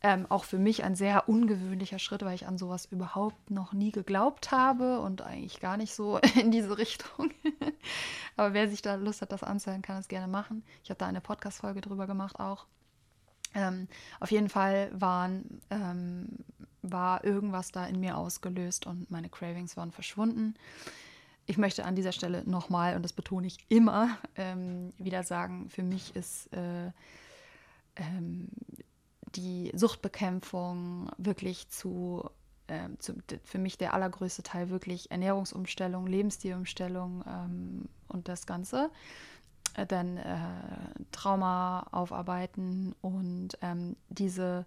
Ähm, 0.00 0.26
auch 0.28 0.44
für 0.44 0.58
mich 0.58 0.84
ein 0.84 0.94
sehr 0.94 1.28
ungewöhnlicher 1.28 1.98
Schritt, 1.98 2.22
weil 2.22 2.36
ich 2.36 2.46
an 2.46 2.56
sowas 2.56 2.84
überhaupt 2.84 3.50
noch 3.50 3.72
nie 3.72 3.90
geglaubt 3.90 4.52
habe 4.52 5.00
und 5.00 5.22
eigentlich 5.22 5.58
gar 5.58 5.76
nicht 5.76 5.92
so 5.92 6.18
in 6.40 6.52
diese 6.52 6.78
Richtung. 6.78 7.32
Aber 8.36 8.54
wer 8.54 8.70
sich 8.70 8.82
da 8.82 8.94
Lust 8.94 9.20
hat, 9.20 9.32
das 9.32 9.42
anzuhören, 9.42 9.82
kann 9.82 9.98
es 9.98 10.06
gerne 10.06 10.28
machen. 10.28 10.62
Ich 10.84 10.90
habe 10.90 10.98
da 10.98 11.06
eine 11.06 11.20
Podcast-Folge 11.20 11.80
drüber 11.80 12.06
gemacht 12.06 12.38
auch. 12.38 12.66
Ähm, 13.54 13.88
auf 14.20 14.30
jeden 14.30 14.48
Fall 14.48 14.92
waren, 14.92 15.60
ähm, 15.70 16.28
war 16.82 17.24
irgendwas 17.24 17.72
da 17.72 17.84
in 17.86 17.98
mir 17.98 18.16
ausgelöst 18.16 18.86
und 18.86 19.10
meine 19.10 19.28
Cravings 19.28 19.76
waren 19.76 19.90
verschwunden. 19.90 20.54
Ich 21.50 21.56
möchte 21.56 21.86
an 21.86 21.96
dieser 21.96 22.12
Stelle 22.12 22.42
nochmal, 22.44 22.94
und 22.94 23.02
das 23.02 23.14
betone 23.14 23.46
ich 23.46 23.56
immer, 23.70 24.18
ähm, 24.36 24.92
wieder 24.98 25.22
sagen, 25.22 25.70
für 25.70 25.82
mich 25.82 26.14
ist 26.14 26.52
äh, 26.52 26.92
ähm, 27.96 28.48
die 29.34 29.72
Suchtbekämpfung 29.74 31.10
wirklich 31.16 31.70
zu, 31.70 32.28
äh, 32.66 32.90
zu, 32.98 33.14
für 33.44 33.58
mich 33.58 33.78
der 33.78 33.94
allergrößte 33.94 34.42
Teil 34.42 34.68
wirklich 34.68 35.10
Ernährungsumstellung, 35.10 36.06
Lebensstilumstellung 36.06 37.24
ähm, 37.26 37.88
und 38.08 38.28
das 38.28 38.44
Ganze. 38.44 38.90
Äh, 39.72 39.86
dann 39.86 40.18
äh, 40.18 40.36
Trauma 41.12 41.86
aufarbeiten 41.92 42.94
und 43.00 43.56
ähm, 43.62 43.96
diese 44.10 44.66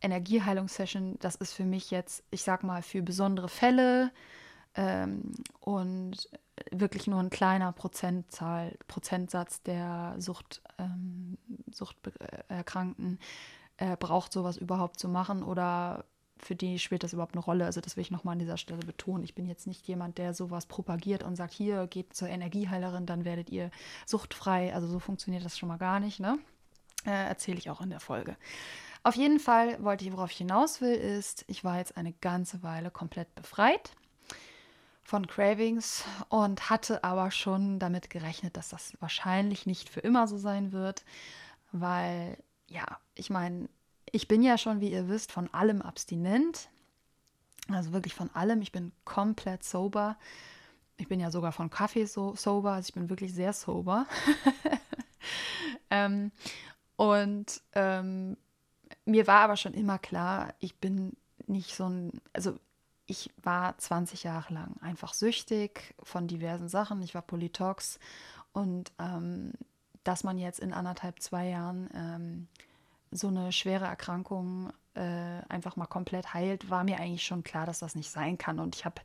Energieheilungssession, 0.00 1.18
das 1.20 1.34
ist 1.34 1.52
für 1.52 1.64
mich 1.64 1.90
jetzt, 1.90 2.24
ich 2.30 2.42
sag 2.42 2.64
mal, 2.64 2.80
für 2.80 3.02
besondere 3.02 3.50
Fälle 3.50 4.12
ähm, 4.76 5.32
und 5.60 6.28
wirklich 6.70 7.06
nur 7.06 7.20
ein 7.20 7.30
kleiner 7.30 7.72
Prozentzahl, 7.72 8.76
Prozentsatz 8.88 9.62
der 9.62 10.14
Sucht, 10.18 10.62
ähm, 10.78 11.38
Suchterkrankten 11.72 13.18
äh, 13.78 13.96
braucht 13.96 14.32
sowas 14.32 14.56
überhaupt 14.56 14.98
zu 14.98 15.08
machen 15.08 15.42
oder 15.42 16.04
für 16.38 16.54
die 16.54 16.78
spielt 16.78 17.02
das 17.02 17.14
überhaupt 17.14 17.34
eine 17.34 17.44
Rolle. 17.44 17.64
Also 17.64 17.80
das 17.80 17.96
will 17.96 18.02
ich 18.02 18.10
nochmal 18.10 18.32
an 18.32 18.38
dieser 18.38 18.58
Stelle 18.58 18.80
betonen. 18.80 19.24
Ich 19.24 19.34
bin 19.34 19.46
jetzt 19.46 19.66
nicht 19.66 19.86
jemand, 19.88 20.18
der 20.18 20.34
sowas 20.34 20.66
propagiert 20.66 21.22
und 21.22 21.36
sagt, 21.36 21.54
hier 21.54 21.86
geht 21.86 22.14
zur 22.14 22.28
Energieheilerin, 22.28 23.06
dann 23.06 23.24
werdet 23.24 23.48
ihr 23.50 23.70
suchtfrei. 24.04 24.74
Also 24.74 24.86
so 24.86 24.98
funktioniert 24.98 25.44
das 25.44 25.56
schon 25.56 25.68
mal 25.68 25.78
gar 25.78 25.98
nicht. 25.98 26.20
Ne? 26.20 26.38
Äh, 27.06 27.10
Erzähle 27.10 27.58
ich 27.58 27.70
auch 27.70 27.80
in 27.80 27.90
der 27.90 28.00
Folge. 28.00 28.36
Auf 29.02 29.14
jeden 29.14 29.40
Fall 29.40 29.82
wollte 29.82 30.04
ich, 30.04 30.12
worauf 30.12 30.30
ich 30.30 30.38
hinaus 30.38 30.80
will, 30.80 30.94
ist, 30.94 31.44
ich 31.48 31.64
war 31.64 31.78
jetzt 31.78 31.96
eine 31.96 32.12
ganze 32.12 32.62
Weile 32.62 32.90
komplett 32.90 33.34
befreit 33.34 33.92
von 35.06 35.28
Cravings 35.28 36.04
und 36.30 36.68
hatte 36.68 37.04
aber 37.04 37.30
schon 37.30 37.78
damit 37.78 38.10
gerechnet, 38.10 38.56
dass 38.56 38.70
das 38.70 38.92
wahrscheinlich 39.00 39.64
nicht 39.64 39.88
für 39.88 40.00
immer 40.00 40.26
so 40.26 40.36
sein 40.36 40.72
wird, 40.72 41.04
weil 41.70 42.36
ja, 42.66 42.84
ich 43.14 43.30
meine, 43.30 43.68
ich 44.10 44.26
bin 44.26 44.42
ja 44.42 44.58
schon, 44.58 44.80
wie 44.80 44.90
ihr 44.90 45.08
wisst, 45.08 45.30
von 45.30 45.52
allem 45.54 45.80
abstinent. 45.80 46.68
Also 47.68 47.92
wirklich 47.92 48.14
von 48.14 48.34
allem. 48.34 48.62
Ich 48.62 48.72
bin 48.72 48.90
komplett 49.04 49.62
sober. 49.62 50.16
Ich 50.96 51.06
bin 51.06 51.20
ja 51.20 51.30
sogar 51.30 51.52
von 51.52 51.70
Kaffee 51.70 52.06
so 52.06 52.34
sober. 52.34 52.72
Also 52.72 52.88
ich 52.88 52.94
bin 52.94 53.08
wirklich 53.08 53.32
sehr 53.32 53.52
sober. 53.52 54.06
ähm, 55.90 56.32
und 56.96 57.60
ähm, 57.74 58.36
mir 59.04 59.28
war 59.28 59.42
aber 59.42 59.56
schon 59.56 59.74
immer 59.74 59.98
klar, 59.98 60.54
ich 60.58 60.76
bin 60.80 61.12
nicht 61.46 61.76
so 61.76 61.88
ein, 61.88 62.20
also 62.32 62.58
ich 63.06 63.30
war 63.42 63.78
20 63.78 64.24
Jahre 64.24 64.52
lang 64.52 64.74
einfach 64.80 65.14
süchtig 65.14 65.94
von 66.02 66.26
diversen 66.26 66.68
Sachen. 66.68 67.02
Ich 67.02 67.14
war 67.14 67.22
Polytox 67.22 67.98
und 68.52 68.92
ähm, 68.98 69.52
dass 70.04 70.24
man 70.24 70.38
jetzt 70.38 70.60
in 70.60 70.72
anderthalb, 70.72 71.20
zwei 71.20 71.48
Jahren 71.48 71.88
ähm, 71.94 72.48
so 73.10 73.28
eine 73.28 73.52
schwere 73.52 73.86
Erkrankung 73.86 74.72
äh, 74.94 75.42
einfach 75.48 75.76
mal 75.76 75.86
komplett 75.86 76.34
heilt, 76.34 76.70
war 76.70 76.84
mir 76.84 76.98
eigentlich 76.98 77.24
schon 77.24 77.44
klar, 77.44 77.66
dass 77.66 77.78
das 77.80 77.94
nicht 77.94 78.10
sein 78.10 78.38
kann. 78.38 78.58
Und 78.58 78.74
ich 78.74 78.84
habe 78.84 79.00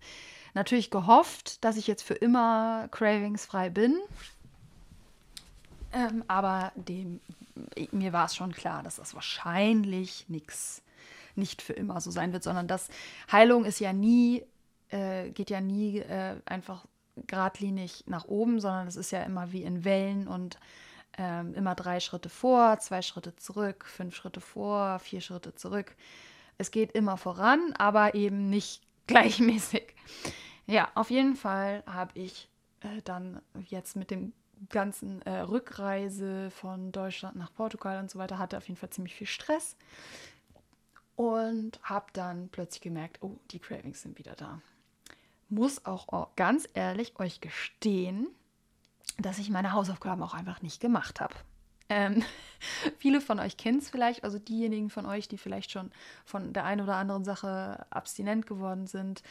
natürlich 0.53 0.89
gehofft, 0.89 1.63
dass 1.63 1.77
ich 1.77 1.88
jetzt 1.88 2.03
für 2.03 2.13
immer 2.13 2.88
cravingsfrei 2.89 3.70
bin. 3.70 3.98
Ähm, 5.93 6.24
aber 6.27 6.72
dem, 6.75 7.20
mir 7.91 8.13
war 8.13 8.25
es 8.25 8.36
schon 8.36 8.53
klar, 8.53 8.84
dass 8.84 8.96
das 8.96 9.13
wahrscheinlich 9.13 10.25
nichts 10.29 10.81
nicht 11.36 11.62
für 11.62 11.74
immer 11.74 12.02
so 12.02 12.12
sein 12.12 12.34
wird, 12.34 12.44
sondern 12.44 12.68
dass 12.68 12.90
Heilung 13.32 13.66
ist 13.66 13.80
ja 13.80 13.94
nie, 13.94 14.44
äh, 14.90 15.30
geht 15.32 15.50
ja 15.50 15.62
nie 15.62 16.00
äh, 16.00 16.36
einfach 16.46 16.86
geradlinig 17.28 18.04
nach 18.08 18.26
oben, 18.26 18.60
sondern 18.60 18.88
es 18.88 18.96
ist 18.96 19.12
ja 19.12 19.24
immer 19.24 19.52
wie 19.52 19.64
in 19.64 19.84
Wellen 19.84 20.28
und 20.28 20.58
ähm, 21.18 21.54
immer 21.54 21.76
drei 21.76 22.00
Schritte 22.00 22.30
vor, 22.30 22.80
zwei 22.80 23.02
Schritte 23.02 23.36
zurück, 23.36 23.86
fünf 23.86 24.16
Schritte 24.16 24.42
vor, 24.42 25.00
vier 25.00 25.22
Schritte 25.22 25.54
zurück. 25.56 25.96
Es 26.58 26.72
geht 26.72 26.92
immer 26.94 27.18
voran, 27.18 27.74
aber 27.78 28.16
eben 28.16 28.50
nicht 28.50 28.82
gleichmäßig. 29.08 29.94
Ja, 30.68 30.90
auf 30.96 31.10
jeden 31.10 31.36
Fall 31.36 31.84
habe 31.86 32.12
ich 32.18 32.50
äh, 32.82 33.02
dann 33.04 33.42
jetzt 33.68 33.96
mit 33.96 34.12
dem 34.12 34.34
ganzen 34.70 35.22
äh, 35.24 35.40
Rückreise 35.40 36.52
von 36.52 36.92
Deutschland 36.92 37.36
nach 37.36 37.52
Portugal 37.54 38.00
und 38.00 38.12
so 38.12 38.20
weiter 38.20 38.38
hatte 38.38 38.58
auf 38.58 38.68
jeden 38.68 38.80
Fall 38.80 38.92
ziemlich 38.92 39.16
viel 39.16 39.28
Stress 39.28 39.76
und 41.22 41.80
habe 41.84 42.08
dann 42.13 42.50
plötzlich 42.50 42.82
gemerkt, 42.82 43.20
oh, 43.22 43.38
die 43.51 43.60
Cravings 43.60 44.01
sind 44.01 44.18
wieder 44.18 44.34
da. 44.36 44.60
Muss 45.50 45.86
auch 45.86 46.36
ganz 46.36 46.68
ehrlich 46.74 47.20
euch 47.20 47.42
gestehen, 47.42 48.28
dass 49.20 49.38
ich 49.38 49.51
meine 49.51 49.74
Hausaufgaben 49.74 50.24
auch 50.24 50.34
einfach 50.34 50.63
nicht 50.63 50.82
gemacht 50.82 51.22
habe. 51.22 51.36
Ähm, 51.90 52.24
viele 52.98 53.22
von 53.22 53.40
euch 53.40 53.56
kennen 53.56 53.78
es 53.78 53.90
vielleicht, 53.90 54.24
also 54.24 54.40
diejenigen 54.40 54.90
von 54.90 55.06
euch, 55.06 55.28
die 55.28 55.38
vielleicht 55.38 55.70
schon 55.70 55.92
von 56.25 56.54
der 56.54 56.66
einen 56.66 56.82
oder 56.82 56.96
anderen 56.96 57.24
Sache 57.24 57.86
abstinent 57.92 58.48
geworden 58.48 58.88
sind, 58.88 59.22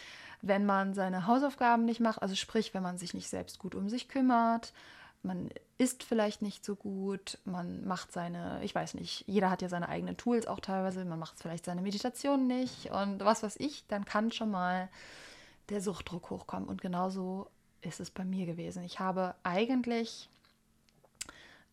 wenn 0.42 0.66
man 0.66 0.94
seine 0.94 1.26
Hausaufgaben 1.26 1.86
nicht 1.86 1.98
macht, 1.98 2.22
also 2.22 2.36
sprich, 2.36 2.72
wenn 2.72 2.84
man 2.84 2.98
sich 2.98 3.14
nicht 3.14 3.28
selbst 3.28 3.58
gut 3.58 3.74
um 3.74 3.88
sich 3.88 4.06
kümmert, 4.06 4.72
man 5.22 5.50
isst 5.78 6.02
vielleicht 6.02 6.42
nicht 6.42 6.64
so 6.64 6.76
gut, 6.76 7.38
man 7.44 7.86
macht 7.86 8.12
seine, 8.12 8.62
ich 8.62 8.74
weiß 8.74 8.94
nicht, 8.94 9.24
jeder 9.26 9.50
hat 9.50 9.62
ja 9.62 9.68
seine 9.68 9.88
eigenen 9.88 10.16
Tools 10.16 10.46
auch 10.46 10.60
teilweise, 10.60 11.04
man 11.04 11.18
macht 11.18 11.38
vielleicht 11.38 11.64
seine 11.64 11.82
Meditation 11.82 12.46
nicht 12.46 12.90
und 12.90 13.20
was 13.24 13.42
weiß 13.42 13.56
ich, 13.58 13.86
dann 13.88 14.04
kann 14.04 14.32
schon 14.32 14.50
mal 14.50 14.88
der 15.68 15.80
Suchtdruck 15.80 16.30
hochkommen. 16.30 16.68
Und 16.68 16.80
genauso 16.80 17.48
ist 17.80 18.00
es 18.00 18.10
bei 18.10 18.24
mir 18.24 18.46
gewesen. 18.46 18.82
Ich 18.82 18.98
habe 18.98 19.34
eigentlich 19.42 20.28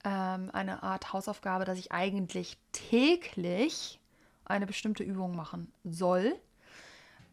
ähm, 0.03 0.49
eine 0.53 0.83
Art 0.83 1.13
Hausaufgabe, 1.13 1.65
dass 1.65 1.77
ich 1.77 1.91
eigentlich 1.91 2.57
täglich 2.71 3.99
eine 4.45 4.65
bestimmte 4.65 5.03
Übung 5.03 5.35
machen 5.35 5.71
soll. 5.83 6.39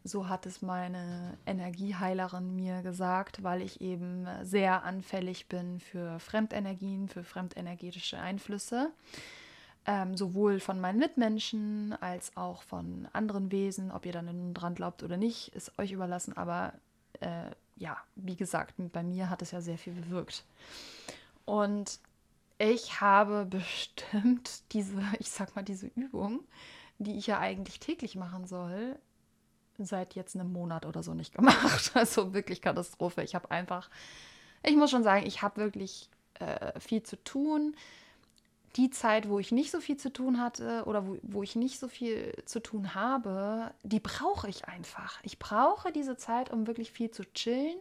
So 0.07 0.29
hat 0.29 0.45
es 0.45 0.61
meine 0.61 1.35
Energieheilerin 1.47 2.55
mir 2.55 2.83
gesagt, 2.83 3.41
weil 3.41 3.63
ich 3.63 3.81
eben 3.81 4.27
sehr 4.43 4.83
anfällig 4.83 5.47
bin 5.47 5.79
für 5.79 6.19
Fremdenergien, 6.19 7.09
für 7.09 7.23
fremdenergetische 7.23 8.19
Einflüsse. 8.19 8.91
Ähm, 9.87 10.15
sowohl 10.15 10.59
von 10.59 10.79
meinen 10.79 10.99
Mitmenschen 10.99 11.93
als 12.01 12.37
auch 12.37 12.61
von 12.61 13.07
anderen 13.13 13.51
Wesen. 13.51 13.91
Ob 13.91 14.05
ihr 14.05 14.11
dann 14.11 14.53
dran 14.53 14.75
glaubt 14.75 15.01
oder 15.01 15.17
nicht, 15.17 15.47
ist 15.55 15.77
euch 15.79 15.91
überlassen. 15.91 16.37
Aber 16.37 16.73
äh, 17.19 17.49
ja, 17.75 17.97
wie 18.15 18.35
gesagt, 18.35 18.75
bei 18.77 19.01
mir 19.01 19.31
hat 19.31 19.41
es 19.41 19.49
ja 19.49 19.61
sehr 19.61 19.79
viel 19.79 19.93
bewirkt. 19.93 20.45
Und 21.45 21.99
ich 22.59 23.01
habe 23.01 23.45
bestimmt 23.45 24.71
diese, 24.71 25.01
ich 25.19 25.31
sag 25.31 25.55
mal, 25.55 25.63
diese 25.63 25.87
Übung, 25.87 26.41
die 26.99 27.17
ich 27.17 27.25
ja 27.25 27.39
eigentlich 27.39 27.79
täglich 27.79 28.15
machen 28.15 28.45
soll, 28.45 28.99
seit 29.79 30.15
jetzt 30.15 30.35
einem 30.35 30.51
Monat 30.51 30.85
oder 30.85 31.03
so 31.03 31.13
nicht 31.13 31.33
gemacht. 31.33 31.91
Also 31.95 32.33
wirklich 32.33 32.61
Katastrophe. 32.61 33.23
Ich 33.23 33.35
habe 33.35 33.51
einfach, 33.51 33.89
ich 34.63 34.75
muss 34.75 34.91
schon 34.91 35.03
sagen, 35.03 35.25
ich 35.25 35.41
habe 35.41 35.57
wirklich 35.57 36.09
äh, 36.39 36.79
viel 36.79 37.03
zu 37.03 37.21
tun. 37.23 37.75
Die 38.75 38.89
Zeit, 38.89 39.29
wo 39.29 39.39
ich 39.39 39.51
nicht 39.51 39.71
so 39.71 39.79
viel 39.79 39.95
zu 39.95 40.11
tun 40.11 40.41
hatte 40.41 40.83
oder 40.85 41.07
wo, 41.07 41.17
wo 41.21 41.43
ich 41.43 41.55
nicht 41.55 41.79
so 41.79 41.87
viel 41.87 42.33
zu 42.45 42.61
tun 42.61 42.93
habe, 42.93 43.71
die 43.83 44.01
brauche 44.01 44.49
ich 44.49 44.65
einfach. 44.65 45.19
Ich 45.23 45.39
brauche 45.39 45.91
diese 45.93 46.17
Zeit, 46.17 46.51
um 46.51 46.67
wirklich 46.67 46.91
viel 46.91 47.09
zu 47.09 47.23
chillen, 47.33 47.77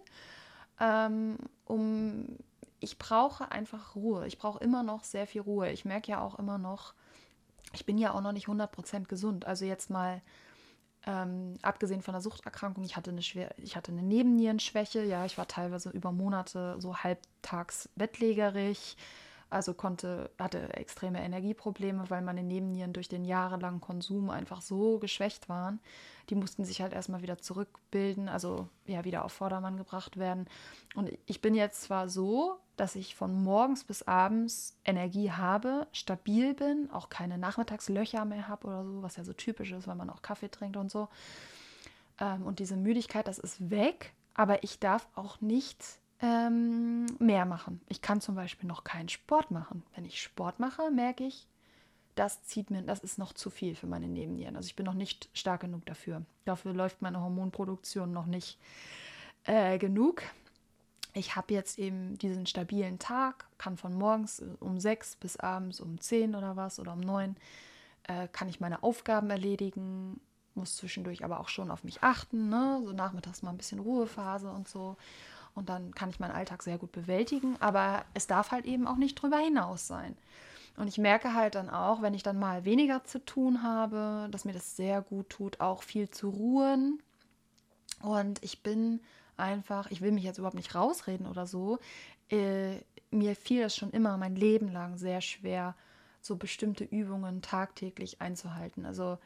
ähm, 0.80 1.36
um 1.64 2.38
ich 2.84 2.98
brauche 2.98 3.50
einfach 3.50 3.96
Ruhe. 3.96 4.26
Ich 4.26 4.38
brauche 4.38 4.62
immer 4.62 4.82
noch 4.82 5.04
sehr 5.04 5.26
viel 5.26 5.40
Ruhe. 5.40 5.70
Ich 5.70 5.84
merke 5.84 6.12
ja 6.12 6.20
auch 6.20 6.38
immer 6.38 6.58
noch, 6.58 6.94
ich 7.72 7.86
bin 7.86 7.98
ja 7.98 8.12
auch 8.12 8.20
noch 8.20 8.32
nicht 8.32 8.46
100% 8.46 9.06
gesund. 9.06 9.46
Also 9.46 9.64
jetzt 9.64 9.90
mal 9.90 10.20
ähm, 11.06 11.54
abgesehen 11.62 12.02
von 12.02 12.14
der 12.14 12.20
Suchterkrankung, 12.20 12.84
ich 12.84 12.96
hatte 12.96 13.10
eine 13.10 13.22
schwer, 13.22 13.54
ich 13.58 13.76
hatte 13.76 13.92
eine 13.92 14.02
Nebennierenschwäche. 14.02 15.04
Ja, 15.04 15.24
ich 15.24 15.36
war 15.36 15.46
teilweise 15.46 15.90
über 15.90 16.12
Monate 16.12 16.76
so 16.78 16.96
halbtags 16.96 17.88
bettlägerig. 17.96 18.96
Also 19.50 19.74
konnte, 19.74 20.30
hatte 20.38 20.72
extreme 20.74 21.22
Energieprobleme, 21.22 22.10
weil 22.10 22.22
meine 22.22 22.42
Nebennieren 22.42 22.92
durch 22.92 23.08
den 23.08 23.24
jahrelangen 23.24 23.80
Konsum 23.80 24.30
einfach 24.30 24.60
so 24.60 24.98
geschwächt 24.98 25.48
waren. 25.48 25.80
Die 26.28 26.34
mussten 26.34 26.64
sich 26.64 26.80
halt 26.80 26.92
erstmal 26.92 27.22
wieder 27.22 27.38
zurückbilden, 27.38 28.28
also 28.28 28.68
ja, 28.86 29.04
wieder 29.04 29.24
auf 29.24 29.32
Vordermann 29.32 29.76
gebracht 29.76 30.16
werden. 30.16 30.48
Und 30.96 31.12
ich 31.26 31.40
bin 31.40 31.54
jetzt 31.54 31.82
zwar 31.82 32.08
so, 32.08 32.58
dass 32.76 32.96
ich 32.96 33.14
von 33.14 33.42
morgens 33.42 33.84
bis 33.84 34.02
abends 34.02 34.76
Energie 34.84 35.30
habe, 35.30 35.86
stabil 35.92 36.54
bin, 36.54 36.90
auch 36.90 37.08
keine 37.08 37.38
Nachmittagslöcher 37.38 38.24
mehr 38.24 38.48
habe 38.48 38.66
oder 38.66 38.84
so, 38.84 39.02
was 39.02 39.16
ja 39.16 39.24
so 39.24 39.32
typisch 39.32 39.72
ist, 39.72 39.86
weil 39.86 39.94
man 39.94 40.10
auch 40.10 40.22
Kaffee 40.22 40.50
trinkt 40.50 40.76
und 40.76 40.90
so. 40.90 41.08
Ähm, 42.20 42.42
und 42.42 42.58
diese 42.58 42.76
Müdigkeit, 42.76 43.28
das 43.28 43.38
ist 43.38 43.70
weg, 43.70 44.12
aber 44.34 44.64
ich 44.64 44.80
darf 44.80 45.08
auch 45.14 45.40
nicht 45.40 45.98
ähm, 46.20 47.06
mehr 47.18 47.44
machen. 47.44 47.80
Ich 47.88 48.02
kann 48.02 48.20
zum 48.20 48.34
Beispiel 48.34 48.68
noch 48.68 48.84
keinen 48.84 49.08
Sport 49.08 49.50
machen. 49.50 49.82
Wenn 49.94 50.04
ich 50.04 50.22
Sport 50.22 50.58
mache, 50.58 50.90
merke 50.90 51.24
ich, 51.24 51.46
das 52.14 52.42
zieht 52.44 52.70
mir, 52.70 52.82
das 52.82 53.00
ist 53.00 53.18
noch 53.18 53.32
zu 53.32 53.50
viel 53.50 53.74
für 53.74 53.86
meine 53.86 54.06
Nebennieren. 54.06 54.56
Also 54.56 54.66
ich 54.66 54.76
bin 54.76 54.86
noch 54.86 54.94
nicht 54.94 55.28
stark 55.32 55.62
genug 55.62 55.84
dafür. 55.86 56.22
Dafür 56.44 56.72
läuft 56.72 57.02
meine 57.02 57.20
Hormonproduktion 57.20 58.12
noch 58.12 58.26
nicht 58.26 58.58
äh, 59.44 59.78
genug. 59.78 60.22
Ich 61.14 61.36
habe 61.36 61.54
jetzt 61.54 61.78
eben 61.78 62.18
diesen 62.18 62.44
stabilen 62.44 62.98
Tag, 62.98 63.46
kann 63.56 63.76
von 63.76 63.94
morgens 63.94 64.40
äh, 64.40 64.46
um 64.60 64.78
sechs 64.80 65.16
bis 65.16 65.36
abends 65.36 65.80
um 65.80 66.00
zehn 66.00 66.34
oder 66.34 66.56
was 66.56 66.78
oder 66.78 66.92
um 66.92 67.00
neun 67.00 67.36
äh, 68.04 68.28
kann 68.28 68.48
ich 68.48 68.60
meine 68.60 68.82
Aufgaben 68.82 69.30
erledigen, 69.30 70.20
muss 70.54 70.76
zwischendurch 70.76 71.24
aber 71.24 71.40
auch 71.40 71.48
schon 71.48 71.70
auf 71.70 71.84
mich 71.84 72.02
achten, 72.02 72.48
ne? 72.48 72.80
so 72.84 72.92
nachmittags 72.92 73.42
mal 73.42 73.50
ein 73.50 73.56
bisschen 73.56 73.80
Ruhephase 73.80 74.50
und 74.50 74.68
so. 74.68 74.96
Und 75.54 75.68
dann 75.68 75.94
kann 75.94 76.10
ich 76.10 76.18
meinen 76.18 76.32
Alltag 76.32 76.62
sehr 76.62 76.78
gut 76.78 76.92
bewältigen, 76.92 77.56
aber 77.60 78.04
es 78.12 78.26
darf 78.26 78.50
halt 78.50 78.66
eben 78.66 78.86
auch 78.86 78.96
nicht 78.96 79.14
drüber 79.14 79.38
hinaus 79.38 79.86
sein. 79.86 80.16
Und 80.76 80.88
ich 80.88 80.98
merke 80.98 81.34
halt 81.34 81.54
dann 81.54 81.70
auch, 81.70 82.02
wenn 82.02 82.14
ich 82.14 82.24
dann 82.24 82.38
mal 82.38 82.64
weniger 82.64 83.04
zu 83.04 83.24
tun 83.24 83.62
habe, 83.62 84.28
dass 84.32 84.44
mir 84.44 84.52
das 84.52 84.74
sehr 84.74 85.02
gut 85.02 85.30
tut, 85.30 85.60
auch 85.60 85.84
viel 85.84 86.10
zu 86.10 86.28
ruhen. 86.28 87.00
Und 88.02 88.42
ich 88.42 88.64
bin 88.64 89.00
einfach, 89.36 89.90
ich 89.90 90.00
will 90.00 90.12
mich 90.12 90.24
jetzt 90.24 90.38
überhaupt 90.38 90.56
nicht 90.56 90.74
rausreden 90.74 91.26
oder 91.26 91.46
so, 91.46 91.78
äh, 92.30 92.76
mir 93.10 93.36
fiel 93.36 93.62
es 93.62 93.76
schon 93.76 93.90
immer 93.90 94.16
mein 94.16 94.36
Leben 94.36 94.68
lang 94.68 94.96
sehr 94.96 95.20
schwer, 95.20 95.74
so 96.20 96.36
bestimmte 96.36 96.84
Übungen 96.84 97.42
tagtäglich 97.42 98.20
einzuhalten. 98.20 98.86
Also 98.86 99.18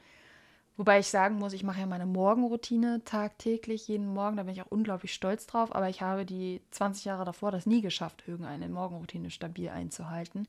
Wobei 0.79 1.01
ich 1.01 1.09
sagen 1.09 1.39
muss, 1.39 1.55
ich 1.55 1.65
mache 1.65 1.81
ja 1.81 1.87
meine 1.87 2.07
Morgenroutine 2.07 3.03
tagtäglich, 3.05 3.89
jeden 3.89 4.07
Morgen. 4.15 4.37
Da 4.37 4.45
bin 4.45 4.53
ich 4.53 4.63
auch 4.63 4.71
unglaublich 4.71 5.13
stolz 5.13 5.45
drauf. 5.45 5.75
Aber 5.75 5.89
ich 5.89 6.03
habe 6.03 6.25
die 6.25 6.63
20 6.71 7.05
Jahre 7.05 7.25
davor 7.25 7.51
das 7.51 7.67
nie 7.67 7.81
geschafft, 7.81 8.23
irgendeine 8.29 8.69
Morgenroutine 8.69 9.33
stabil 9.33 9.71
einzuhalten. 9.71 10.47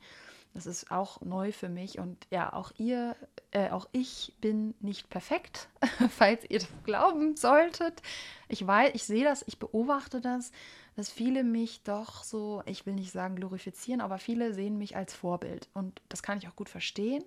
Das 0.53 0.65
ist 0.65 0.91
auch 0.91 1.21
neu 1.21 1.51
für 1.51 1.69
mich. 1.69 1.99
Und 1.99 2.27
ja, 2.31 2.51
auch 2.53 2.71
ihr, 2.77 3.15
äh, 3.51 3.69
auch 3.69 3.88
ich 3.91 4.33
bin 4.41 4.73
nicht 4.79 5.09
perfekt, 5.09 5.69
falls 6.09 6.43
ihr 6.49 6.59
das 6.59 6.69
glauben 6.83 7.35
solltet. 7.35 8.01
Ich 8.47 8.65
weiß, 8.65 8.91
ich 8.93 9.03
sehe 9.03 9.23
das, 9.23 9.43
ich 9.47 9.59
beobachte 9.59 10.21
das, 10.21 10.51
dass 10.95 11.12
viele 11.12 11.43
mich 11.43 11.83
doch 11.83 12.23
so, 12.23 12.63
ich 12.65 12.85
will 12.85 12.93
nicht 12.95 13.12
sagen 13.12 13.35
glorifizieren, 13.35 14.01
aber 14.01 14.17
viele 14.17 14.53
sehen 14.53 14.77
mich 14.77 14.95
als 14.95 15.13
Vorbild. 15.13 15.69
Und 15.73 16.01
das 16.09 16.23
kann 16.23 16.39
ich 16.39 16.47
auch 16.47 16.55
gut 16.55 16.69
verstehen, 16.69 17.23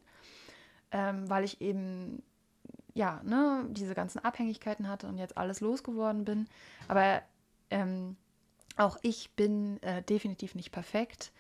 ähm, 0.91 1.31
weil 1.31 1.45
ich 1.45 1.61
eben 1.61 2.23
ja, 2.95 3.23
ne, 3.25 3.65
diese 3.71 3.95
ganzen 3.95 4.19
Abhängigkeiten 4.19 4.89
hatte 4.89 5.07
und 5.07 5.17
jetzt 5.17 5.39
alles 5.39 5.61
losgeworden 5.61 6.25
bin. 6.25 6.49
Aber 6.89 7.23
ähm, 7.71 8.17
auch 8.77 8.99
ich 9.03 9.31
bin 9.35 9.83
äh, 9.83 10.03
definitiv 10.03 10.55
nicht 10.55 10.73
perfekt 10.73 11.33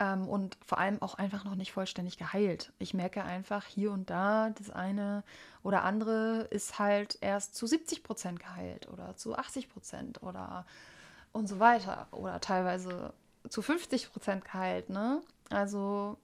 ähm, 0.00 0.26
und 0.26 0.56
vor 0.66 0.78
allem 0.78 1.00
auch 1.02 1.14
einfach 1.14 1.44
noch 1.44 1.54
nicht 1.54 1.72
vollständig 1.72 2.16
geheilt. 2.16 2.72
Ich 2.78 2.94
merke 2.94 3.22
einfach 3.22 3.66
hier 3.66 3.92
und 3.92 4.10
da, 4.10 4.50
das 4.50 4.70
eine 4.70 5.22
oder 5.62 5.84
andere 5.84 6.48
ist 6.50 6.78
halt 6.78 7.18
erst 7.20 7.54
zu 7.54 7.66
70 7.66 8.02
Prozent 8.02 8.40
geheilt 8.40 8.88
oder 8.88 9.14
zu 9.16 9.36
80 9.36 9.68
Prozent 9.68 10.22
oder 10.22 10.66
und 11.32 11.48
so 11.48 11.60
weiter 11.60 12.08
oder 12.10 12.40
teilweise 12.40 13.12
zu 13.48 13.62
50 13.62 14.10
Prozent 14.10 14.44
geheilt. 14.44 14.88
Ne? 14.88 15.20
Also 15.50 16.16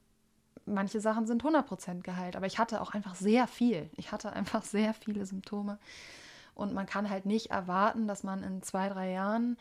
manche 0.64 1.00
Sachen 1.00 1.26
sind 1.26 1.44
100% 1.44 2.02
geheilt, 2.02 2.34
aber 2.34 2.46
ich 2.46 2.58
hatte 2.58 2.80
auch 2.80 2.94
einfach 2.94 3.14
sehr 3.14 3.46
viel. 3.46 3.90
Ich 3.96 4.10
hatte 4.10 4.32
einfach 4.32 4.62
sehr 4.64 4.94
viele 4.94 5.26
Symptome. 5.26 5.78
Und 6.54 6.72
man 6.72 6.86
kann 6.86 7.10
halt 7.10 7.26
nicht 7.26 7.50
erwarten, 7.50 8.08
dass 8.08 8.22
man 8.22 8.42
in 8.42 8.62
zwei, 8.62 8.88
drei 8.88 9.12
Jahren 9.12 9.58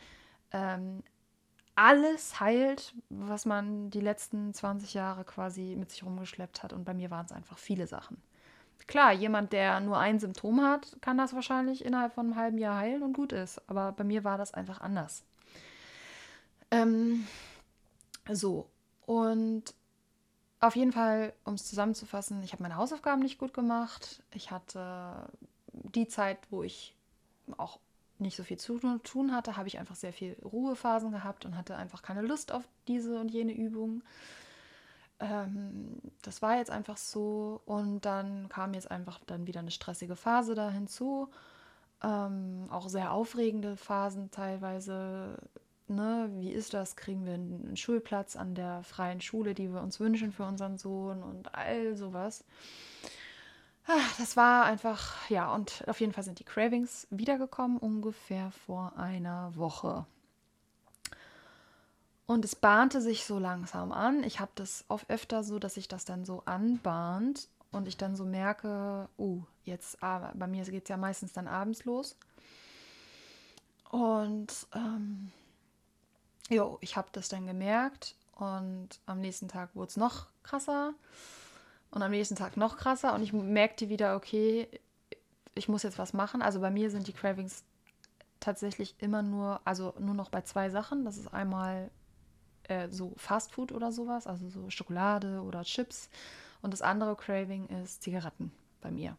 ähm, 0.52 1.02
alles 1.76 2.40
heilt, 2.40 2.94
was 3.10 3.44
man 3.44 3.90
die 3.90 4.00
letzten 4.00 4.52
20 4.52 4.94
Jahre 4.94 5.24
quasi 5.24 5.76
mit 5.78 5.90
sich 5.90 6.02
rumgeschleppt 6.02 6.62
hat. 6.62 6.72
Und 6.72 6.84
bei 6.84 6.94
mir 6.94 7.10
waren 7.10 7.26
es 7.26 7.32
einfach 7.32 7.58
viele 7.58 7.86
Sachen. 7.86 8.20
Klar, 8.86 9.12
jemand, 9.12 9.52
der 9.52 9.80
nur 9.80 9.98
ein 9.98 10.18
Symptom 10.18 10.62
hat, 10.62 10.96
kann 11.00 11.18
das 11.18 11.34
wahrscheinlich 11.34 11.84
innerhalb 11.84 12.14
von 12.14 12.26
einem 12.26 12.36
halben 12.36 12.58
Jahr 12.58 12.78
heilen 12.78 13.02
und 13.02 13.12
gut 13.12 13.32
ist. 13.32 13.60
Aber 13.68 13.92
bei 13.92 14.04
mir 14.04 14.24
war 14.24 14.38
das 14.38 14.54
einfach 14.54 14.80
anders. 14.80 15.24
Ähm, 16.70 17.26
so, 18.30 18.68
und 19.04 19.74
auf 20.60 20.76
jeden 20.76 20.92
Fall, 20.92 21.32
um 21.44 21.54
es 21.54 21.66
zusammenzufassen, 21.66 22.42
ich 22.42 22.52
habe 22.52 22.62
meine 22.62 22.76
Hausaufgaben 22.76 23.22
nicht 23.22 23.38
gut 23.38 23.52
gemacht. 23.52 24.22
Ich 24.32 24.50
hatte 24.50 25.28
die 25.72 26.08
Zeit, 26.08 26.38
wo 26.50 26.62
ich 26.62 26.94
auch 27.56 27.78
nicht 28.18 28.36
so 28.36 28.44
viel 28.44 28.58
zu 28.58 28.78
tun 28.98 29.34
hatte, 29.34 29.56
habe 29.56 29.68
ich 29.68 29.78
einfach 29.78 29.94
sehr 29.96 30.12
viel 30.12 30.36
Ruhephasen 30.44 31.10
gehabt 31.10 31.44
und 31.44 31.56
hatte 31.56 31.76
einfach 31.76 32.02
keine 32.02 32.22
Lust 32.22 32.52
auf 32.52 32.64
diese 32.88 33.20
und 33.20 33.30
jene 33.30 33.52
Übungen. 33.52 34.02
Ähm, 35.18 36.00
das 36.22 36.42
war 36.42 36.56
jetzt 36.56 36.70
einfach 36.70 36.96
so 36.96 37.60
und 37.64 38.04
dann 38.04 38.48
kam 38.48 38.74
jetzt 38.74 38.90
einfach 38.90 39.20
dann 39.26 39.46
wieder 39.46 39.60
eine 39.60 39.70
stressige 39.70 40.16
Phase 40.16 40.54
da 40.54 40.70
hinzu. 40.70 41.28
Ähm, 42.02 42.66
auch 42.70 42.88
sehr 42.88 43.12
aufregende 43.12 43.76
Phasen 43.76 44.30
teilweise. 44.30 45.38
Ne? 45.88 46.30
Wie 46.34 46.50
ist 46.50 46.74
das? 46.74 46.96
Kriegen 46.96 47.24
wir 47.24 47.34
einen 47.34 47.76
Schulplatz 47.76 48.36
an 48.36 48.54
der 48.54 48.82
freien 48.82 49.20
Schule, 49.20 49.54
die 49.54 49.72
wir 49.72 49.80
uns 49.80 50.00
wünschen 50.00 50.32
für 50.32 50.44
unseren 50.44 50.78
Sohn 50.78 51.22
und 51.22 51.54
all 51.54 51.96
sowas. 51.96 52.44
Das 54.18 54.36
war 54.36 54.64
einfach, 54.64 55.30
ja, 55.30 55.54
und 55.54 55.84
auf 55.86 56.00
jeden 56.00 56.12
Fall 56.12 56.24
sind 56.24 56.40
die 56.40 56.44
Cravings 56.44 57.06
wiedergekommen, 57.10 57.78
ungefähr 57.78 58.50
vor 58.66 58.94
einer 58.96 59.54
Woche. 59.54 60.06
Und 62.26 62.44
es 62.44 62.56
bahnte 62.56 63.00
sich 63.00 63.24
so 63.24 63.38
langsam 63.38 63.92
an. 63.92 64.24
Ich 64.24 64.40
habe 64.40 64.50
das 64.56 64.84
oft 64.88 65.08
öfter 65.08 65.44
so, 65.44 65.60
dass 65.60 65.74
sich 65.74 65.86
das 65.86 66.04
dann 66.04 66.24
so 66.24 66.42
anbahnt 66.44 67.48
und 67.70 67.86
ich 67.86 67.96
dann 67.96 68.16
so 68.16 68.24
merke, 68.24 69.08
uh, 69.18 69.42
jetzt, 69.64 70.02
ah, 70.02 70.32
bei 70.34 70.48
mir 70.48 70.64
geht 70.64 70.84
es 70.84 70.88
ja 70.88 70.96
meistens 70.96 71.32
dann 71.32 71.46
abends 71.46 71.84
los. 71.84 72.16
Und 73.90 74.66
ähm, 74.74 75.30
jo, 76.48 76.78
ich 76.80 76.96
habe 76.96 77.08
das 77.12 77.28
dann 77.28 77.46
gemerkt 77.46 78.16
und 78.34 78.88
am 79.06 79.20
nächsten 79.20 79.46
Tag 79.46 79.76
wurde 79.76 79.90
es 79.90 79.96
noch 79.96 80.26
krasser 80.42 80.94
und 81.96 82.02
am 82.02 82.10
nächsten 82.10 82.36
Tag 82.36 82.58
noch 82.58 82.76
krasser 82.76 83.14
und 83.14 83.22
ich 83.22 83.32
merkte 83.32 83.88
wieder, 83.88 84.16
okay, 84.16 84.68
ich 85.54 85.66
muss 85.66 85.82
jetzt 85.82 85.96
was 85.96 86.12
machen. 86.12 86.42
Also 86.42 86.60
bei 86.60 86.70
mir 86.70 86.90
sind 86.90 87.06
die 87.06 87.14
Cravings 87.14 87.64
tatsächlich 88.38 88.94
immer 88.98 89.22
nur, 89.22 89.62
also 89.64 89.94
nur 89.98 90.14
noch 90.14 90.28
bei 90.28 90.42
zwei 90.42 90.68
Sachen. 90.68 91.06
Das 91.06 91.16
ist 91.16 91.32
einmal 91.32 91.90
äh, 92.64 92.90
so 92.90 93.14
Fastfood 93.16 93.72
oder 93.72 93.92
sowas, 93.92 94.26
also 94.26 94.46
so 94.50 94.68
Schokolade 94.68 95.40
oder 95.40 95.62
Chips. 95.62 96.10
Und 96.60 96.74
das 96.74 96.82
andere 96.82 97.16
Craving 97.16 97.66
ist 97.82 98.02
Zigaretten 98.02 98.52
bei 98.82 98.90
mir. 98.90 99.16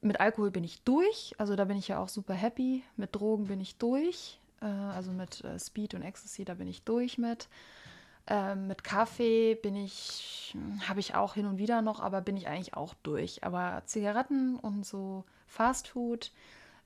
Mit 0.00 0.20
Alkohol 0.20 0.50
bin 0.50 0.64
ich 0.64 0.80
durch, 0.84 1.34
also 1.36 1.54
da 1.54 1.66
bin 1.66 1.76
ich 1.76 1.88
ja 1.88 1.98
auch 1.98 2.08
super 2.08 2.32
happy. 2.32 2.82
Mit 2.96 3.14
Drogen 3.14 3.48
bin 3.48 3.60
ich 3.60 3.76
durch, 3.76 4.40
äh, 4.62 4.64
also 4.64 5.12
mit 5.12 5.44
äh, 5.44 5.58
Speed 5.58 5.92
und 5.92 6.00
Ecstasy, 6.00 6.46
da 6.46 6.54
bin 6.54 6.66
ich 6.66 6.82
durch 6.84 7.18
mit. 7.18 7.50
Ähm, 8.26 8.68
mit 8.68 8.84
Kaffee 8.84 9.54
bin 9.54 9.76
ich, 9.76 10.56
habe 10.88 11.00
ich 11.00 11.14
auch 11.14 11.34
hin 11.34 11.46
und 11.46 11.58
wieder 11.58 11.82
noch, 11.82 12.00
aber 12.00 12.20
bin 12.20 12.36
ich 12.36 12.48
eigentlich 12.48 12.74
auch 12.74 12.94
durch. 13.02 13.44
Aber 13.44 13.82
Zigaretten 13.86 14.56
und 14.56 14.86
so 14.86 15.24
Fastfood 15.46 16.32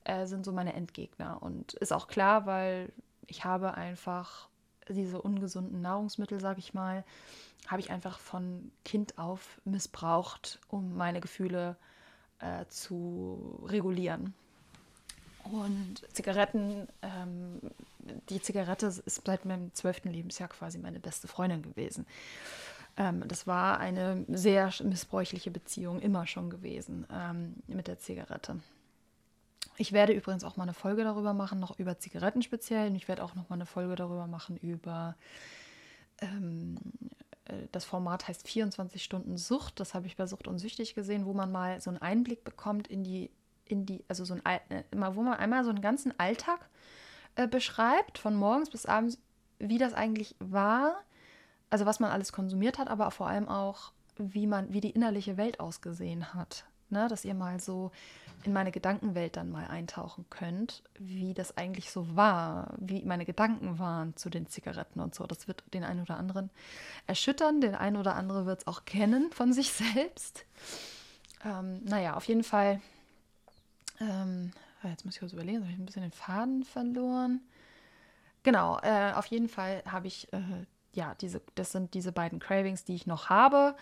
äh, 0.03 0.25
sind 0.25 0.43
so 0.43 0.51
meine 0.51 0.73
Endgegner. 0.73 1.41
Und 1.41 1.73
ist 1.75 1.93
auch 1.93 2.07
klar, 2.07 2.45
weil 2.45 2.91
ich 3.27 3.45
habe 3.45 3.75
einfach 3.75 4.49
diese 4.89 5.21
ungesunden 5.21 5.81
Nahrungsmittel, 5.81 6.39
sage 6.39 6.59
ich 6.59 6.73
mal, 6.73 7.03
habe 7.67 7.81
ich 7.81 7.91
einfach 7.91 8.19
von 8.19 8.71
Kind 8.83 9.17
auf 9.17 9.61
missbraucht, 9.63 10.59
um 10.69 10.97
meine 10.97 11.21
Gefühle 11.21 11.77
äh, 12.39 12.65
zu 12.67 13.63
regulieren. 13.65 14.33
Und 15.43 16.01
Zigaretten, 16.13 16.87
ähm, 17.01 17.59
die 18.29 18.41
Zigarette 18.41 18.87
ist 18.87 19.25
seit 19.25 19.45
meinem 19.45 19.73
zwölften 19.73 20.09
Lebensjahr 20.09 20.49
quasi 20.49 20.77
meine 20.77 20.99
beste 20.99 21.27
Freundin 21.27 21.61
gewesen. 21.61 22.05
Ähm, 22.97 23.27
das 23.27 23.47
war 23.47 23.79
eine 23.79 24.25
sehr 24.27 24.71
missbräuchliche 24.83 25.51
Beziehung 25.51 25.99
immer 25.99 26.27
schon 26.27 26.49
gewesen 26.49 27.05
ähm, 27.11 27.55
mit 27.67 27.87
der 27.87 27.99
Zigarette. 27.99 28.59
Ich 29.77 29.93
werde 29.93 30.13
übrigens 30.13 30.43
auch 30.43 30.57
mal 30.57 30.63
eine 30.63 30.73
Folge 30.73 31.03
darüber 31.03 31.33
machen, 31.33 31.59
noch 31.59 31.79
über 31.79 31.97
Zigaretten 31.97 32.41
speziell. 32.41 32.89
Und 32.89 32.95
ich 32.95 33.07
werde 33.07 33.23
auch 33.23 33.35
noch 33.35 33.49
mal 33.49 33.55
eine 33.55 33.65
Folge 33.65 33.95
darüber 33.95 34.27
machen 34.27 34.57
über 34.57 35.15
ähm, 36.21 36.75
äh, 37.45 37.67
das 37.71 37.85
Format 37.85 38.27
heißt 38.27 38.47
24 38.47 39.03
Stunden 39.03 39.37
Sucht. 39.37 39.79
Das 39.79 39.93
habe 39.93 40.07
ich 40.07 40.17
bei 40.17 40.27
Sucht 40.27 40.47
und 40.47 40.59
Süchtig 40.59 40.95
gesehen, 40.95 41.25
wo 41.25 41.33
man 41.33 41.51
mal 41.51 41.79
so 41.79 41.89
einen 41.89 42.01
Einblick 42.01 42.43
bekommt 42.43 42.87
in 42.87 43.03
die, 43.03 43.31
in 43.65 43.85
die, 43.85 44.03
also 44.07 44.25
so 44.25 44.33
ein 44.33 44.41
äh, 44.45 44.83
wo 44.91 45.21
man 45.21 45.35
einmal 45.35 45.63
so 45.63 45.69
einen 45.69 45.81
ganzen 45.81 46.17
Alltag 46.19 46.69
äh, 47.39 47.47
beschreibt, 47.47 48.17
von 48.17 48.35
morgens 48.35 48.69
bis 48.69 48.85
abends, 48.85 49.17
wie 49.59 49.77
das 49.77 49.93
eigentlich 49.93 50.35
war, 50.39 50.95
also 51.69 51.85
was 51.85 52.01
man 52.01 52.11
alles 52.11 52.33
konsumiert 52.33 52.77
hat, 52.77 52.89
aber 52.89 53.11
vor 53.11 53.27
allem 53.27 53.47
auch, 53.47 53.93
wie 54.17 54.45
man, 54.45 54.73
wie 54.73 54.81
die 54.81 54.89
innerliche 54.89 55.37
Welt 55.37 55.61
ausgesehen 55.61 56.33
hat. 56.33 56.65
Ne? 56.89 57.07
Dass 57.07 57.23
ihr 57.23 57.33
mal 57.33 57.61
so 57.61 57.91
in 58.43 58.51
meine 58.51 58.71
Gedankenwelt 58.71 59.37
dann 59.37 59.51
mal 59.51 59.67
eintauchen 59.67 60.25
könnt, 60.29 60.83
wie 60.97 61.33
das 61.33 61.55
eigentlich 61.55 61.91
so 61.91 62.13
war, 62.17 62.73
wie 62.77 63.03
meine 63.03 63.25
Gedanken 63.25 63.79
waren 63.79 64.17
zu 64.17 64.29
den 64.29 64.47
Zigaretten 64.47 64.99
und 64.99 65.15
so. 65.15 65.25
Das 65.25 65.47
wird 65.47 65.63
den 65.73 65.85
einen 65.85 66.01
oder 66.01 66.17
anderen 66.17 66.49
erschüttern, 67.07 67.61
den 67.61 67.75
einen 67.75 67.95
oder 67.95 68.15
andere 68.15 68.45
wird 68.45 68.61
es 68.61 68.67
auch 68.67 68.83
kennen 68.83 69.31
von 69.31 69.53
sich 69.53 69.71
selbst. 69.93 70.43
Ähm, 71.45 71.81
naja, 71.85 72.15
auf 72.15 72.25
jeden 72.25 72.43
Fall, 72.43 72.81
ähm, 74.01 74.51
jetzt 74.87 75.05
muss 75.05 75.15
ich 75.15 75.19
kurz 75.19 75.33
überlegen, 75.33 75.61
habe 75.61 75.71
ich 75.71 75.77
ein 75.77 75.85
bisschen 75.85 76.03
den 76.03 76.11
Faden 76.11 76.63
verloren. 76.63 77.41
Genau, 78.43 78.79
äh, 78.81 79.11
auf 79.13 79.25
jeden 79.25 79.49
Fall 79.49 79.83
habe 79.85 80.07
ich, 80.07 80.31
äh, 80.31 80.65
ja, 80.93 81.15
diese, 81.15 81.41
das 81.55 81.71
sind 81.71 81.93
diese 81.93 82.11
beiden 82.11 82.39
Cravings, 82.39 82.85
die 82.85 82.95
ich 82.95 83.05
noch 83.05 83.29
habe. 83.29 83.75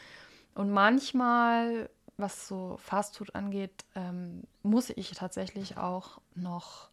Und 0.55 0.71
manchmal 0.71 1.89
was 2.17 2.47
so 2.47 2.77
Fastfood 2.81 3.35
angeht, 3.35 3.85
ähm, 3.95 4.43
muss 4.63 4.89
ich 4.89 5.11
tatsächlich 5.11 5.77
auch 5.77 6.19
noch 6.35 6.89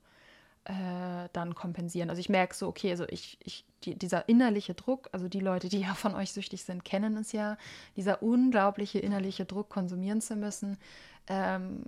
äh, 0.64 1.28
dann 1.32 1.54
kompensieren. 1.54 2.10
Also 2.10 2.20
ich 2.20 2.28
merke 2.28 2.54
so, 2.54 2.68
okay, 2.68 2.90
also 2.90 3.04
ich, 3.08 3.38
ich 3.42 3.64
die, 3.84 3.98
dieser 3.98 4.28
innerliche 4.28 4.74
Druck, 4.74 5.08
also 5.12 5.28
die 5.28 5.40
Leute, 5.40 5.68
die 5.68 5.80
ja 5.80 5.94
von 5.94 6.14
euch 6.14 6.32
süchtig 6.32 6.64
sind, 6.64 6.84
kennen 6.84 7.16
es 7.16 7.32
ja, 7.32 7.56
dieser 7.96 8.22
unglaubliche 8.22 8.98
innerliche 8.98 9.44
Druck, 9.44 9.70
konsumieren 9.70 10.20
zu 10.20 10.36
müssen, 10.36 10.78
ähm, 11.26 11.84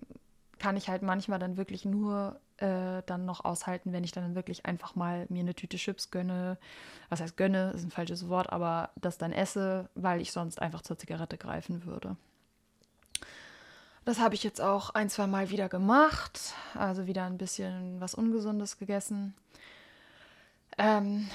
kann 0.58 0.76
ich 0.76 0.88
halt 0.88 1.02
manchmal 1.02 1.38
dann 1.38 1.56
wirklich 1.56 1.84
nur 1.84 2.40
äh, 2.58 3.02
dann 3.06 3.26
noch 3.26 3.44
aushalten, 3.44 3.92
wenn 3.92 4.04
ich 4.04 4.12
dann 4.12 4.34
wirklich 4.34 4.64
einfach 4.66 4.94
mal 4.94 5.26
mir 5.28 5.40
eine 5.40 5.54
Tüte 5.54 5.76
Chips 5.76 6.10
gönne. 6.10 6.58
Was 7.08 7.20
heißt 7.20 7.36
gönne, 7.36 7.72
ist 7.72 7.84
ein 7.84 7.90
falsches 7.90 8.28
Wort, 8.28 8.50
aber 8.50 8.90
das 8.96 9.18
dann 9.18 9.32
esse, 9.32 9.88
weil 9.94 10.20
ich 10.20 10.32
sonst 10.32 10.60
einfach 10.62 10.82
zur 10.82 10.98
Zigarette 10.98 11.36
greifen 11.36 11.84
würde. 11.84 12.16
Das 14.06 14.20
habe 14.20 14.36
ich 14.36 14.44
jetzt 14.44 14.60
auch 14.60 14.90
ein, 14.90 15.10
zwei 15.10 15.26
Mal 15.26 15.50
wieder 15.50 15.68
gemacht. 15.68 16.54
Also 16.74 17.06
wieder 17.06 17.24
ein 17.24 17.38
bisschen 17.38 18.00
was 18.00 18.14
Ungesundes 18.14 18.78
gegessen. 18.78 19.34
Ähm, 20.78 21.28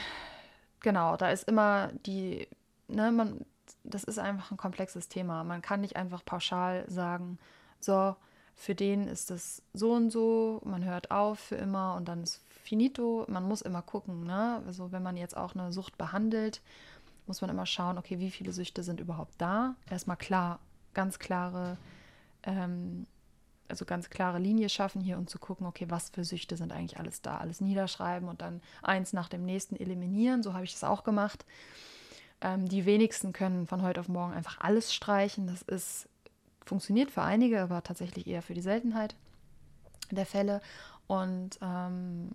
genau, 0.79 1.17
da 1.17 1.31
ist 1.31 1.47
immer 1.47 1.89
die, 2.05 2.47
ne, 2.87 3.11
man, 3.11 3.45
das 3.83 4.03
ist 4.03 4.19
einfach 4.19 4.51
ein 4.51 4.57
komplexes 4.57 5.09
Thema. 5.09 5.43
Man 5.43 5.61
kann 5.61 5.81
nicht 5.81 5.97
einfach 5.97 6.23
pauschal 6.23 6.89
sagen, 6.89 7.39
so, 7.79 8.15
für 8.55 8.75
den 8.75 9.07
ist 9.07 9.31
das 9.31 9.61
so 9.73 9.93
und 9.93 10.11
so, 10.11 10.61
man 10.63 10.83
hört 10.83 11.11
auf 11.11 11.39
für 11.39 11.55
immer 11.55 11.95
und 11.95 12.07
dann 12.07 12.23
ist 12.23 12.41
finito. 12.63 13.25
Man 13.27 13.47
muss 13.47 13.61
immer 13.61 13.81
gucken, 13.81 14.25
ne? 14.25 14.61
Also 14.67 14.91
wenn 14.91 15.03
man 15.03 15.17
jetzt 15.17 15.35
auch 15.35 15.55
eine 15.55 15.71
Sucht 15.71 15.97
behandelt, 15.97 16.61
muss 17.27 17.41
man 17.41 17.49
immer 17.49 17.65
schauen, 17.65 17.97
okay, 17.97 18.19
wie 18.19 18.31
viele 18.31 18.53
Süchte 18.53 18.83
sind 18.83 18.99
überhaupt 18.99 19.33
da? 19.37 19.75
Erstmal 19.89 20.17
klar, 20.17 20.59
ganz 20.93 21.17
klare 21.17 21.77
ähm, 22.43 23.05
also 23.71 23.85
ganz 23.85 24.09
klare 24.09 24.37
Linie 24.37 24.69
schaffen 24.69 25.01
hier 25.01 25.17
und 25.17 25.29
zu 25.29 25.39
gucken, 25.39 25.65
okay, 25.65 25.85
was 25.89 26.09
für 26.09 26.23
Süchte 26.23 26.57
sind 26.57 26.71
eigentlich 26.71 26.99
alles 26.99 27.21
da, 27.21 27.37
alles 27.37 27.61
niederschreiben 27.61 28.27
und 28.27 28.41
dann 28.41 28.61
eins 28.83 29.13
nach 29.13 29.29
dem 29.29 29.45
nächsten 29.45 29.77
eliminieren. 29.77 30.43
So 30.43 30.53
habe 30.53 30.65
ich 30.65 30.73
das 30.73 30.83
auch 30.83 31.03
gemacht. 31.03 31.45
Ähm, 32.41 32.67
die 32.67 32.85
wenigsten 32.85 33.33
können 33.33 33.65
von 33.65 33.81
heute 33.81 34.01
auf 34.01 34.09
morgen 34.09 34.33
einfach 34.33 34.59
alles 34.59 34.93
streichen. 34.93 35.47
Das 35.47 35.61
ist 35.61 36.09
funktioniert 36.65 37.11
für 37.11 37.21
einige, 37.21 37.61
aber 37.61 37.83
tatsächlich 37.83 38.27
eher 38.27 38.41
für 38.41 38.53
die 38.53 38.61
Seltenheit 38.61 39.15
der 40.11 40.25
Fälle. 40.25 40.61
Und 41.07 41.59
ähm, 41.61 42.29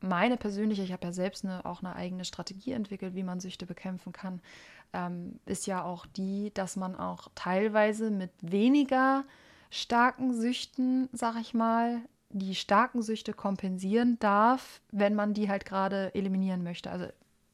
meine 0.00 0.36
persönliche, 0.36 0.82
ich 0.82 0.92
habe 0.92 1.06
ja 1.06 1.12
selbst 1.12 1.44
eine, 1.44 1.64
auch 1.64 1.82
eine 1.82 1.94
eigene 1.94 2.24
Strategie 2.24 2.72
entwickelt, 2.72 3.14
wie 3.14 3.22
man 3.22 3.40
Süchte 3.40 3.66
bekämpfen 3.66 4.12
kann, 4.12 4.40
ähm, 4.92 5.38
ist 5.46 5.66
ja 5.66 5.84
auch 5.84 6.06
die, 6.06 6.52
dass 6.54 6.76
man 6.76 6.96
auch 6.96 7.28
teilweise 7.34 8.10
mit 8.10 8.30
weniger 8.40 9.24
starken 9.70 10.34
Süchten, 10.34 11.08
sag 11.12 11.36
ich 11.40 11.54
mal, 11.54 12.00
die 12.30 12.54
starken 12.54 13.02
Süchte 13.02 13.32
kompensieren 13.32 14.18
darf, 14.20 14.80
wenn 14.90 15.14
man 15.14 15.34
die 15.34 15.48
halt 15.48 15.64
gerade 15.64 16.14
eliminieren 16.14 16.62
möchte. 16.62 16.90
Also 16.90 17.06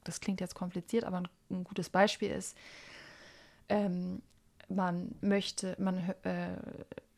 das 0.04 0.20
klingt 0.20 0.40
jetzt 0.40 0.54
kompliziert, 0.54 1.04
aber 1.04 1.18
ein, 1.18 1.28
ein 1.50 1.64
gutes 1.64 1.90
Beispiel 1.90 2.30
ist, 2.30 2.56
ähm, 3.68 4.22
man 4.68 5.14
möchte, 5.20 5.76
man 5.78 5.98
äh, 6.22 6.56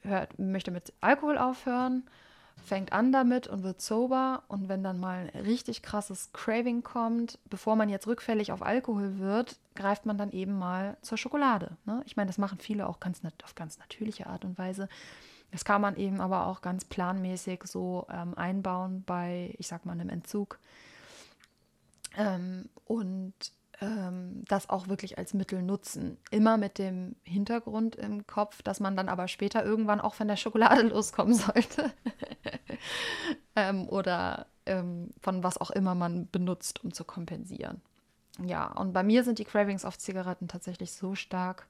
hört, 0.02 0.38
möchte 0.38 0.70
mit 0.70 0.92
Alkohol 1.00 1.38
aufhören, 1.38 2.04
fängt 2.64 2.92
an 2.92 3.12
damit 3.12 3.46
und 3.46 3.62
wird 3.62 3.80
sober 3.80 4.42
und 4.48 4.68
wenn 4.68 4.82
dann 4.82 4.98
mal 4.98 5.30
ein 5.32 5.40
richtig 5.40 5.82
krasses 5.82 6.32
Craving 6.32 6.82
kommt, 6.82 7.38
bevor 7.48 7.76
man 7.76 7.88
jetzt 7.88 8.06
rückfällig 8.06 8.52
auf 8.52 8.62
Alkohol 8.62 9.18
wird, 9.18 9.58
greift 9.74 10.06
man 10.06 10.18
dann 10.18 10.32
eben 10.32 10.58
mal 10.58 10.96
zur 11.02 11.18
Schokolade. 11.18 11.76
Ne? 11.84 12.02
Ich 12.04 12.16
meine, 12.16 12.28
das 12.28 12.38
machen 12.38 12.58
viele 12.58 12.88
auch 12.88 13.00
ganz 13.00 13.22
auf 13.44 13.54
ganz 13.54 13.78
natürliche 13.78 14.26
Art 14.26 14.44
und 14.44 14.58
Weise. 14.58 14.88
Das 15.50 15.64
kann 15.64 15.80
man 15.80 15.96
eben 15.96 16.20
aber 16.20 16.46
auch 16.46 16.60
ganz 16.60 16.84
planmäßig 16.84 17.62
so 17.64 18.06
ähm, 18.10 18.36
einbauen 18.36 19.02
bei, 19.06 19.54
ich 19.58 19.66
sag 19.66 19.86
mal, 19.86 19.92
einem 19.92 20.10
Entzug. 20.10 20.58
Ähm, 22.16 22.68
und 22.84 23.34
ähm, 23.80 24.44
das 24.48 24.68
auch 24.68 24.88
wirklich 24.88 25.18
als 25.18 25.34
Mittel 25.34 25.62
nutzen. 25.62 26.18
Immer 26.30 26.56
mit 26.56 26.78
dem 26.78 27.16
Hintergrund 27.24 27.96
im 27.96 28.26
Kopf, 28.26 28.62
dass 28.62 28.80
man 28.80 28.96
dann 28.96 29.08
aber 29.08 29.28
später 29.28 29.64
irgendwann 29.64 30.00
auch 30.00 30.14
von 30.14 30.28
der 30.28 30.36
Schokolade 30.36 30.82
loskommen 30.88 31.34
sollte. 31.34 31.92
ähm, 33.56 33.88
oder 33.88 34.46
ähm, 34.66 35.10
von 35.20 35.42
was 35.42 35.58
auch 35.58 35.70
immer 35.70 35.94
man 35.94 36.28
benutzt, 36.30 36.84
um 36.84 36.92
zu 36.92 37.04
kompensieren. 37.04 37.80
Ja, 38.44 38.66
und 38.72 38.92
bei 38.92 39.02
mir 39.02 39.24
sind 39.24 39.38
die 39.38 39.44
Cravings 39.44 39.84
auf 39.84 39.98
Zigaretten 39.98 40.48
tatsächlich 40.48 40.92
so 40.92 41.14
stark, 41.14 41.66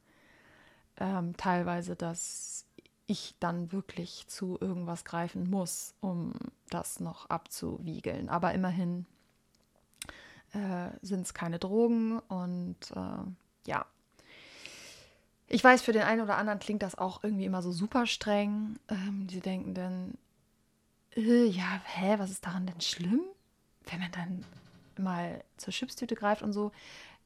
ähm, 0.98 1.36
teilweise, 1.36 1.96
dass 1.96 2.66
ich 3.06 3.34
dann 3.40 3.72
wirklich 3.72 4.26
zu 4.28 4.58
irgendwas 4.60 5.04
greifen 5.04 5.48
muss, 5.48 5.94
um 6.00 6.34
das 6.68 7.00
noch 7.00 7.30
abzuwiegeln. 7.30 8.28
Aber 8.28 8.52
immerhin 8.52 9.06
äh, 10.52 10.90
sind 11.02 11.22
es 11.22 11.34
keine 11.34 11.58
Drogen 11.58 12.18
und 12.20 12.76
äh, 12.94 13.68
ja. 13.68 13.86
Ich 15.46 15.64
weiß, 15.64 15.82
für 15.82 15.92
den 15.92 16.02
einen 16.02 16.20
oder 16.20 16.36
anderen 16.36 16.58
klingt 16.58 16.82
das 16.82 16.96
auch 16.96 17.24
irgendwie 17.24 17.46
immer 17.46 17.62
so 17.62 17.72
super 17.72 18.06
streng. 18.06 18.78
Ähm, 18.88 19.26
die 19.28 19.40
denken 19.40 19.74
dann, 19.74 20.18
äh, 21.16 21.46
ja, 21.46 21.80
hä, 21.84 22.16
was 22.18 22.30
ist 22.30 22.44
daran 22.44 22.66
denn 22.66 22.80
schlimm? 22.80 23.22
Wenn 23.86 24.00
man 24.00 24.12
dann 24.12 24.44
mal 24.98 25.42
zur 25.56 25.72
Chipstüte 25.72 26.14
greift 26.14 26.42
und 26.42 26.52
so. 26.52 26.72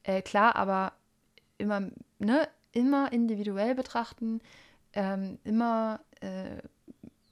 Äh, 0.03 0.21
klar, 0.21 0.55
aber 0.55 0.93
immer, 1.57 1.81
ne, 2.19 2.47
immer 2.71 3.11
individuell 3.11 3.75
betrachten, 3.75 4.41
ähm, 4.93 5.39
immer 5.43 5.99
äh, 6.21 6.57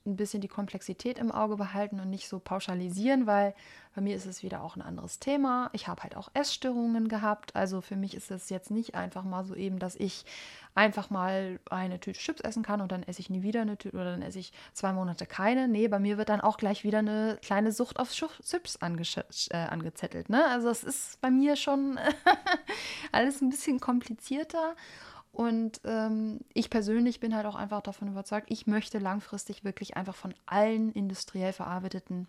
ein 0.05 0.15
bisschen 0.15 0.41
die 0.41 0.47
Komplexität 0.47 1.19
im 1.19 1.31
Auge 1.31 1.57
behalten 1.57 1.99
und 1.99 2.09
nicht 2.09 2.27
so 2.27 2.39
pauschalisieren, 2.39 3.27
weil 3.27 3.53
bei 3.93 4.01
mir 4.01 4.15
ist 4.15 4.25
es 4.25 4.41
wieder 4.41 4.63
auch 4.63 4.77
ein 4.77 4.81
anderes 4.81 5.19
Thema. 5.19 5.69
Ich 5.73 5.87
habe 5.87 6.03
halt 6.03 6.15
auch 6.15 6.29
Essstörungen 6.33 7.09
gehabt. 7.09 7.55
Also 7.55 7.81
für 7.81 7.97
mich 7.97 8.15
ist 8.15 8.31
es 8.31 8.49
jetzt 8.49 8.71
nicht 8.71 8.95
einfach 8.95 9.23
mal 9.23 9.43
so 9.43 9.53
eben, 9.53 9.79
dass 9.79 9.95
ich 9.95 10.23
einfach 10.73 11.09
mal 11.09 11.59
eine 11.69 11.99
Tüte 11.99 12.17
Chips 12.17 12.39
essen 12.39 12.63
kann 12.63 12.79
und 12.79 12.91
dann 12.93 13.03
esse 13.03 13.19
ich 13.19 13.29
nie 13.29 13.43
wieder 13.43 13.61
eine 13.61 13.77
Tüte 13.77 13.97
oder 13.97 14.11
dann 14.11 14.21
esse 14.21 14.39
ich 14.39 14.53
zwei 14.71 14.93
Monate 14.93 15.25
keine. 15.25 15.67
Nee, 15.67 15.89
bei 15.89 15.99
mir 15.99 16.17
wird 16.17 16.29
dann 16.29 16.39
auch 16.39 16.57
gleich 16.57 16.85
wieder 16.85 16.99
eine 16.99 17.37
kleine 17.41 17.73
Sucht 17.73 17.99
auf 17.99 18.11
Chips 18.11 18.77
äh, 18.79 19.57
angezettelt. 19.57 20.29
Ne? 20.29 20.45
Also 20.47 20.69
es 20.69 20.85
ist 20.85 21.19
bei 21.19 21.29
mir 21.29 21.57
schon 21.57 21.99
alles 23.11 23.41
ein 23.41 23.49
bisschen 23.49 23.81
komplizierter. 23.81 24.75
Und 25.33 25.81
ähm, 25.85 26.39
ich 26.53 26.69
persönlich 26.69 27.19
bin 27.19 27.35
halt 27.35 27.45
auch 27.45 27.55
einfach 27.55 27.81
davon 27.81 28.09
überzeugt, 28.09 28.47
ich 28.49 28.67
möchte 28.67 28.99
langfristig 28.99 29.63
wirklich 29.63 29.95
einfach 29.95 30.15
von 30.15 30.33
allen 30.45 30.91
industriell 30.91 31.53
verarbeiteten 31.53 32.27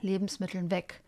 Lebensmitteln 0.00 0.70
weg, 0.70 1.02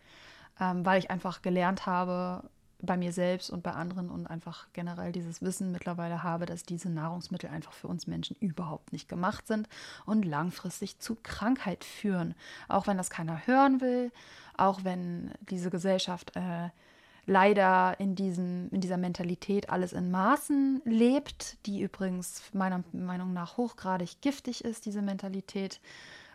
ähm, 0.59 0.85
weil 0.85 0.99
ich 0.99 1.11
einfach 1.11 1.41
gelernt 1.41 1.85
habe 1.85 2.49
bei 2.81 2.95
mir 2.95 3.11
selbst 3.11 3.49
und 3.49 3.61
bei 3.61 3.71
anderen 3.71 4.09
und 4.09 4.27
einfach 4.27 4.67
generell 4.73 5.11
dieses 5.11 5.41
Wissen 5.41 5.71
mittlerweile 5.71 6.23
habe, 6.23 6.45
dass 6.45 6.63
diese 6.63 6.89
Nahrungsmittel 6.89 7.49
einfach 7.49 7.73
für 7.73 7.87
uns 7.87 8.07
Menschen 8.07 8.37
überhaupt 8.39 8.93
nicht 8.93 9.09
gemacht 9.09 9.47
sind 9.47 9.67
und 10.05 10.23
langfristig 10.23 10.99
zu 10.99 11.17
Krankheit 11.21 11.83
führen. 11.83 12.35
Auch 12.69 12.87
wenn 12.87 12.97
das 12.97 13.09
keiner 13.09 13.45
hören 13.45 13.81
will, 13.81 14.11
auch 14.57 14.83
wenn 14.83 15.33
diese 15.49 15.69
Gesellschaft 15.69 16.35
äh, 16.35 16.69
leider 17.25 17.99
in, 17.99 18.15
diesem, 18.15 18.69
in 18.71 18.81
dieser 18.81 18.97
Mentalität 18.97 19.69
alles 19.69 19.93
in 19.93 20.09
Maßen 20.09 20.81
lebt, 20.85 21.57
die 21.65 21.81
übrigens 21.81 22.43
meiner 22.53 22.83
Meinung 22.93 23.33
nach 23.33 23.57
hochgradig 23.57 24.21
giftig 24.21 24.63
ist, 24.63 24.85
diese 24.85 25.01
Mentalität, 25.01 25.81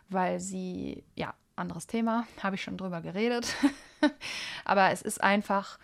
weil 0.09 0.39
sie, 0.39 1.03
ja, 1.15 1.33
anderes 1.55 1.87
Thema, 1.87 2.27
habe 2.41 2.55
ich 2.55 2.63
schon 2.63 2.77
drüber 2.77 3.01
geredet, 3.01 3.55
aber 4.65 4.91
es 4.91 5.01
ist 5.01 5.21
einfach, 5.21 5.79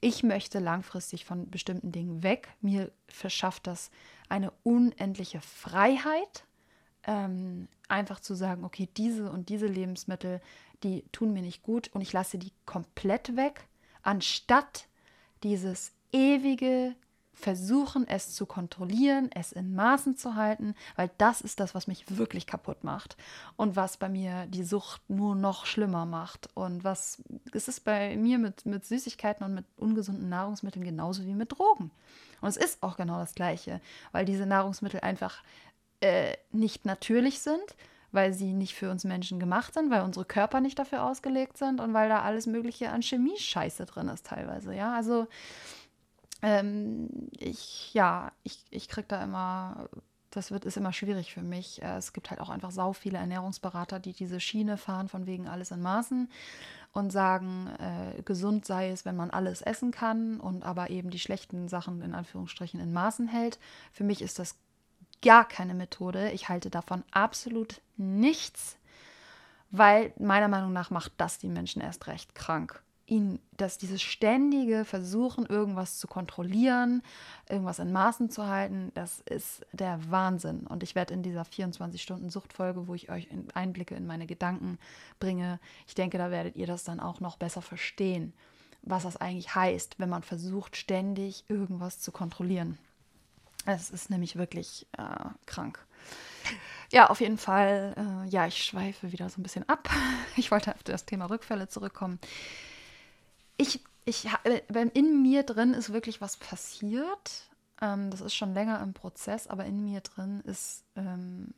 ich 0.00 0.22
möchte 0.22 0.58
langfristig 0.58 1.24
von 1.24 1.50
bestimmten 1.50 1.92
Dingen 1.92 2.22
weg. 2.22 2.48
Mir 2.60 2.90
verschafft 3.08 3.66
das 3.66 3.90
eine 4.28 4.52
unendliche 4.62 5.40
Freiheit, 5.40 6.44
ähm, 7.04 7.68
einfach 7.88 8.20
zu 8.20 8.34
sagen, 8.34 8.64
okay, 8.64 8.88
diese 8.96 9.30
und 9.30 9.48
diese 9.48 9.66
Lebensmittel, 9.66 10.40
die 10.82 11.04
tun 11.12 11.32
mir 11.32 11.42
nicht 11.42 11.62
gut 11.62 11.88
und 11.92 12.00
ich 12.00 12.12
lasse 12.12 12.38
die 12.38 12.52
komplett 12.66 13.36
weg 13.36 13.66
anstatt 14.02 14.88
dieses 15.42 15.92
ewige 16.12 16.94
Versuchen, 17.42 18.06
es 18.06 18.34
zu 18.34 18.46
kontrollieren, 18.46 19.30
es 19.34 19.52
in 19.52 19.74
Maßen 19.74 20.16
zu 20.16 20.36
halten, 20.36 20.74
weil 20.96 21.10
das 21.18 21.40
ist 21.40 21.58
das, 21.60 21.74
was 21.74 21.88
mich 21.88 22.16
wirklich 22.16 22.46
kaputt 22.46 22.84
macht 22.84 23.16
und 23.56 23.74
was 23.74 23.96
bei 23.96 24.08
mir 24.08 24.46
die 24.46 24.62
Sucht 24.62 25.02
nur 25.08 25.34
noch 25.34 25.66
schlimmer 25.66 26.06
macht. 26.06 26.48
Und 26.54 26.84
was 26.84 27.20
es 27.52 27.66
ist 27.66 27.80
bei 27.80 28.16
mir 28.16 28.38
mit, 28.38 28.64
mit 28.64 28.84
Süßigkeiten 28.86 29.44
und 29.44 29.54
mit 29.54 29.64
ungesunden 29.76 30.28
Nahrungsmitteln 30.28 30.84
genauso 30.84 31.26
wie 31.26 31.34
mit 31.34 31.52
Drogen. 31.52 31.90
Und 32.40 32.48
es 32.48 32.56
ist 32.56 32.82
auch 32.82 32.96
genau 32.96 33.18
das 33.18 33.34
Gleiche, 33.34 33.80
weil 34.12 34.24
diese 34.24 34.46
Nahrungsmittel 34.46 35.00
einfach 35.00 35.42
äh, 36.00 36.36
nicht 36.52 36.84
natürlich 36.84 37.40
sind, 37.40 37.74
weil 38.12 38.32
sie 38.34 38.52
nicht 38.52 38.74
für 38.74 38.90
uns 38.90 39.04
Menschen 39.04 39.40
gemacht 39.40 39.74
sind, 39.74 39.90
weil 39.90 40.02
unsere 40.02 40.24
Körper 40.24 40.60
nicht 40.60 40.78
dafür 40.78 41.04
ausgelegt 41.04 41.56
sind 41.56 41.80
und 41.80 41.94
weil 41.94 42.08
da 42.08 42.22
alles 42.22 42.46
Mögliche 42.46 42.90
an 42.90 43.02
Chemie-Scheiße 43.02 43.86
drin 43.86 44.08
ist 44.08 44.26
teilweise. 44.26 44.74
Ja, 44.74 44.94
also 44.94 45.26
ähm, 46.42 47.08
ich, 47.38 47.94
ja, 47.94 48.32
ich, 48.42 48.64
ich 48.70 48.88
kriege 48.88 49.06
da 49.06 49.22
immer, 49.22 49.88
das 50.30 50.50
wird, 50.50 50.64
ist 50.64 50.76
immer 50.76 50.92
schwierig 50.92 51.32
für 51.32 51.42
mich. 51.42 51.80
Äh, 51.82 51.96
es 51.96 52.12
gibt 52.12 52.30
halt 52.30 52.40
auch 52.40 52.50
einfach 52.50 52.72
sau 52.72 52.92
viele 52.92 53.18
Ernährungsberater, 53.18 54.00
die 54.00 54.12
diese 54.12 54.40
Schiene 54.40 54.76
fahren, 54.76 55.08
von 55.08 55.26
wegen 55.26 55.48
alles 55.48 55.70
in 55.70 55.80
Maßen 55.80 56.28
und 56.92 57.10
sagen, 57.10 57.68
äh, 57.78 58.22
gesund 58.22 58.66
sei 58.66 58.90
es, 58.90 59.04
wenn 59.04 59.16
man 59.16 59.30
alles 59.30 59.62
essen 59.62 59.92
kann 59.92 60.40
und 60.40 60.64
aber 60.64 60.90
eben 60.90 61.10
die 61.10 61.18
schlechten 61.18 61.68
Sachen 61.68 62.02
in 62.02 62.14
Anführungsstrichen 62.14 62.80
in 62.80 62.92
Maßen 62.92 63.28
hält. 63.28 63.58
Für 63.92 64.04
mich 64.04 64.20
ist 64.20 64.38
das 64.38 64.56
gar 65.22 65.46
keine 65.46 65.74
Methode. 65.74 66.32
Ich 66.32 66.48
halte 66.48 66.68
davon 66.68 67.04
absolut 67.12 67.80
nichts, 67.96 68.76
weil 69.70 70.12
meiner 70.18 70.48
Meinung 70.48 70.72
nach 70.72 70.90
macht 70.90 71.12
das 71.16 71.38
die 71.38 71.48
Menschen 71.48 71.80
erst 71.80 72.08
recht 72.08 72.34
krank. 72.34 72.82
Ihnen, 73.12 73.40
dass 73.58 73.76
dieses 73.76 74.00
ständige 74.00 74.86
Versuchen, 74.86 75.44
irgendwas 75.44 75.98
zu 75.98 76.06
kontrollieren, 76.06 77.02
irgendwas 77.46 77.78
in 77.78 77.92
Maßen 77.92 78.30
zu 78.30 78.46
halten, 78.46 78.90
das 78.94 79.20
ist 79.20 79.66
der 79.72 80.00
Wahnsinn. 80.10 80.66
Und 80.66 80.82
ich 80.82 80.94
werde 80.94 81.12
in 81.12 81.22
dieser 81.22 81.42
24-Stunden-Suchtfolge, 81.42 82.88
wo 82.88 82.94
ich 82.94 83.10
euch 83.10 83.28
Einblicke 83.52 83.94
in 83.94 84.06
meine 84.06 84.26
Gedanken 84.26 84.78
bringe, 85.20 85.60
ich 85.86 85.94
denke, 85.94 86.16
da 86.16 86.30
werdet 86.30 86.56
ihr 86.56 86.66
das 86.66 86.84
dann 86.84 87.00
auch 87.00 87.20
noch 87.20 87.36
besser 87.36 87.60
verstehen, 87.60 88.32
was 88.80 89.02
das 89.02 89.18
eigentlich 89.18 89.54
heißt, 89.54 89.98
wenn 89.98 90.08
man 90.08 90.22
versucht, 90.22 90.78
ständig 90.78 91.44
irgendwas 91.48 92.00
zu 92.00 92.12
kontrollieren. 92.12 92.78
Es 93.66 93.90
ist 93.90 94.08
nämlich 94.08 94.36
wirklich 94.36 94.86
äh, 94.96 95.28
krank. 95.44 95.84
Ja, 96.90 97.10
auf 97.10 97.20
jeden 97.20 97.38
Fall, 97.38 97.94
äh, 97.96 98.28
ja, 98.28 98.46
ich 98.46 98.64
schweife 98.64 99.12
wieder 99.12 99.28
so 99.28 99.38
ein 99.38 99.42
bisschen 99.42 99.68
ab. 99.68 99.90
Ich 100.36 100.50
wollte 100.50 100.74
auf 100.74 100.82
das 100.82 101.04
Thema 101.04 101.26
Rückfälle 101.26 101.68
zurückkommen. 101.68 102.18
Ich, 103.62 103.80
ich, 104.04 104.28
äh, 104.44 104.88
in 104.94 105.22
mir 105.22 105.42
drin 105.42 105.74
ist 105.74 105.92
wirklich 105.92 106.20
was 106.20 106.36
passiert. 106.36 107.48
Ähm, 107.80 108.10
das 108.10 108.20
ist 108.20 108.34
schon 108.34 108.54
länger 108.54 108.80
im 108.82 108.92
Prozess, 108.92 109.46
aber 109.46 109.64
in 109.64 109.84
mir 109.84 110.00
drin 110.00 110.40
ist 110.40 110.84
ähm, 110.96 111.54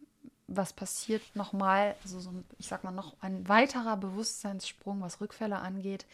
was 0.47 0.75
passiert 0.75 1.23
nochmal, 1.35 1.97
also 2.03 2.21
so, 2.21 2.31
ich 2.59 2.69
sag 2.69 2.85
mal, 2.85 2.90
noch 2.90 3.14
ein 3.21 3.49
weiterer 3.49 3.97
Bewusstseinssprung, 3.97 5.01
was 5.01 5.21
Rückfälle 5.21 5.57
angeht 5.57 6.05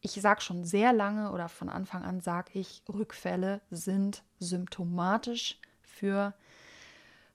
ich 0.00 0.20
sage 0.20 0.40
schon 0.40 0.64
sehr 0.64 0.92
lange 0.92 1.32
oder 1.32 1.48
von 1.48 1.68
Anfang 1.68 2.04
an 2.04 2.20
sage 2.20 2.58
ich, 2.58 2.82
Rückfälle 2.88 3.60
sind 3.70 4.22
symptomatisch 4.38 5.58
für 5.82 6.34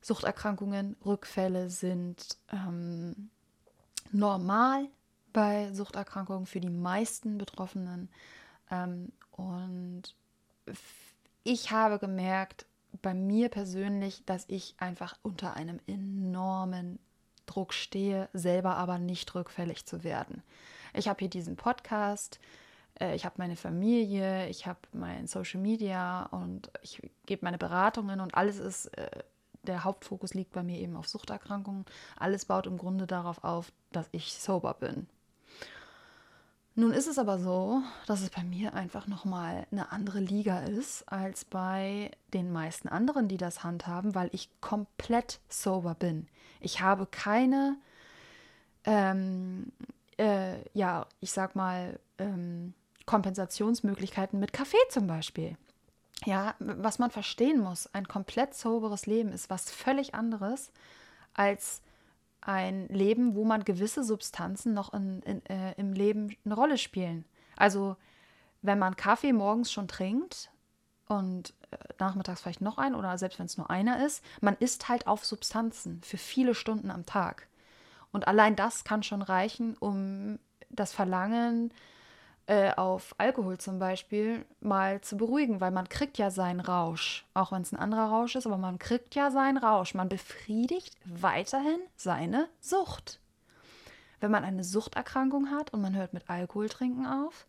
Suchterkrankungen. 0.02 0.96
Rückfälle 1.06 1.70
sind 1.70 2.38
ähm, 2.52 3.30
normal, 4.12 4.88
bei 5.34 5.74
Suchterkrankungen 5.74 6.46
für 6.46 6.60
die 6.60 6.70
meisten 6.70 7.38
Betroffenen. 7.38 8.10
Ähm, 8.70 9.12
und 9.32 10.15
ich 11.44 11.72
habe 11.72 12.00
gemerkt, 12.00 12.65
bei 13.02 13.13
mir 13.13 13.50
persönlich, 13.50 14.24
dass 14.26 14.46
ich 14.48 14.76
einfach 14.78 15.17
unter 15.24 15.56
einem 15.56 15.80
enormen 15.88 17.00
Druck 17.46 17.74
stehe, 17.74 18.30
selber 18.34 18.76
aber 18.76 19.00
nicht 19.00 19.34
rückfällig 19.34 19.86
zu 19.86 20.04
werden. 20.04 20.44
Ich 20.94 21.08
habe 21.08 21.20
hier 21.20 21.30
diesen 21.30 21.56
Podcast, 21.56 22.39
äh, 23.00 23.15
ich 23.15 23.26
habe 23.26 23.36
meine 23.38 23.56
Familie, 23.56 24.48
ich 24.50 24.67
habe 24.67 24.80
mein 24.94 25.28
Social 25.28 25.62
Media 25.62 26.26
und 26.28 26.72
ich 26.82 27.02
gebe 27.26 27.46
meine 27.46 27.58
Beratungen 27.58 28.20
und 28.20 28.36
alles 28.36 28.60
ist, 28.60 28.86
äh, 28.98 29.24
der 29.63 29.84
Hauptfokus 29.84 30.34
liegt 30.34 30.54
bei 30.54 30.63
mir 30.63 30.80
eben 30.80 30.96
auf 30.96 31.08
Suchterkrankungen. 31.08 31.86
Alles 32.17 32.46
baut 32.46 32.65
im 32.65 32.78
Grunde 32.78 33.06
darauf 33.06 33.44
auf, 33.44 33.72
dass 33.91 34.08
ich 34.12 34.34
sober 34.34 34.74
bin. 34.74 35.08
Nun 36.74 36.94
ist 36.94 37.08
es 37.08 37.20
aber 37.20 37.38
so, 37.38 37.82
dass 38.08 38.22
es 38.22 38.30
bei 38.30 38.44
mir 38.44 38.74
einfach 38.74 39.06
nochmal 39.06 39.68
eine 39.72 39.92
andere 39.92 40.20
Liga 40.20 40.60
ist 40.60 41.04
als 41.12 41.44
bei 41.44 42.12
den 42.34 42.52
meisten 42.52 42.88
anderen, 42.88 43.28
die 43.28 43.38
das 43.38 43.64
handhaben, 43.64 44.16
weil 44.16 44.30
ich 44.32 44.50
komplett 44.62 45.42
sober 45.50 45.96
bin. 45.96 46.28
Ich 46.62 46.80
habe 46.80 47.08
keine, 47.08 47.78
ähm, 48.86 49.74
äh, 50.18 50.60
ja, 50.74 51.08
ich 51.20 51.34
sag 51.34 51.56
mal, 51.56 52.00
ähm, 52.18 52.74
Kompensationsmöglichkeiten 53.06 54.40
mit 54.40 54.54
Kaffee 54.54 54.78
zum 54.90 55.08
Beispiel. 55.08 55.58
Ja, 56.24 56.56
was 56.60 57.00
man 57.00 57.12
verstehen 57.12 57.60
muss, 57.60 57.94
ein 57.94 58.08
komplett 58.08 58.54
soberes 58.54 59.08
Leben 59.08 59.34
ist 59.34 59.50
was 59.50 59.72
völlig 59.72 60.14
anderes 60.14 60.72
als 61.34 61.82
ein 62.41 62.88
Leben, 62.88 63.36
wo 63.36 63.45
man 63.45 63.63
gewisse 63.63 64.04
Substanzen 64.04 64.73
noch 64.73 64.93
in, 64.93 65.21
in, 65.21 65.45
äh, 65.45 65.73
im 65.77 65.93
Leben 65.93 66.36
eine 66.43 66.56
Rolle 66.56 66.77
spielen. 66.77 67.25
Also 67.56 67.95
wenn 68.62 68.80
man 68.80 68.95
Kaffee 68.95 69.34
morgens 69.34 69.71
schon 69.71 69.88
trinkt 69.88 70.51
und 71.08 71.54
äh, 71.71 71.77
nachmittags 71.99 72.41
vielleicht 72.41 72.62
noch 72.62 72.77
ein 72.77 72.95
oder 72.95 73.17
selbst 73.17 73.39
wenn 73.39 73.45
es 73.45 73.58
nur 73.58 73.69
einer 73.69 74.06
ist, 74.06 74.23
man 74.41 74.56
isst 74.60 74.89
halt 74.89 75.08
auf 75.08 75.25
Substanzen 75.25 76.01
für 76.04 76.17
viele 76.17 76.56
Stunden 76.56 76.91
am 76.91 77.06
Tag. 77.06 77.47
Und 78.12 78.27
allein 78.27 78.56
das 78.56 78.84
kann 78.84 79.04
schon 79.04 79.21
reichen, 79.21 79.75
um 79.77 80.39
das 80.69 80.93
Verlangen 80.93 81.73
äh, 82.52 82.74
auf 82.76 83.16
Alkohol 83.18 83.60
zum 83.60 83.80
Beispiel 83.80 84.46
mal 84.60 85.00
zu 85.00 85.16
beruhigen, 85.16 85.62
weil 85.62 85.72
man 85.72 85.88
kriegt 85.88 86.18
ja 86.18 86.30
seinen 86.30 86.60
Rausch, 86.60 87.26
auch 87.34 87.54
wenn 87.54 87.62
es 87.62 87.72
ein 87.72 87.80
anderer 87.80 88.10
Rausch 88.10 88.36
ist, 88.36 88.46
aber 88.46 88.58
man 88.58 88.78
kriegt 88.78 89.16
ja 89.16 89.32
seinen 89.32 89.58
Rausch. 89.58 89.94
Man 89.94 90.10
befriedigt 90.10 90.94
weiterhin 91.06 91.80
seine 91.96 92.50
Sucht. 92.60 93.22
Wenn 94.20 94.32
man 94.32 94.44
eine 94.44 94.66
Suchterkrankung 94.66 95.50
hat 95.50 95.72
und 95.72 95.80
man 95.80 95.96
hört 95.96 96.12
mit 96.12 96.30
Alkohol 96.30 96.68
trinken 96.68 97.06
auf, 97.06 97.48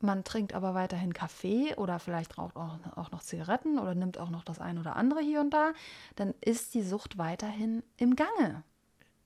man 0.00 0.24
trinkt 0.24 0.52
aber 0.52 0.74
weiterhin 0.74 1.14
Kaffee 1.14 1.74
oder 1.76 1.98
vielleicht 1.98 2.36
raucht 2.36 2.56
auch, 2.56 2.76
auch 2.96 3.12
noch 3.12 3.22
Zigaretten 3.22 3.78
oder 3.78 3.94
nimmt 3.94 4.18
auch 4.18 4.28
noch 4.28 4.44
das 4.44 4.60
ein 4.60 4.76
oder 4.76 4.96
andere 4.96 5.20
hier 5.20 5.40
und 5.40 5.54
da, 5.54 5.72
dann 6.16 6.34
ist 6.42 6.74
die 6.74 6.82
Sucht 6.82 7.16
weiterhin 7.16 7.82
im 7.96 8.14
Gange 8.14 8.62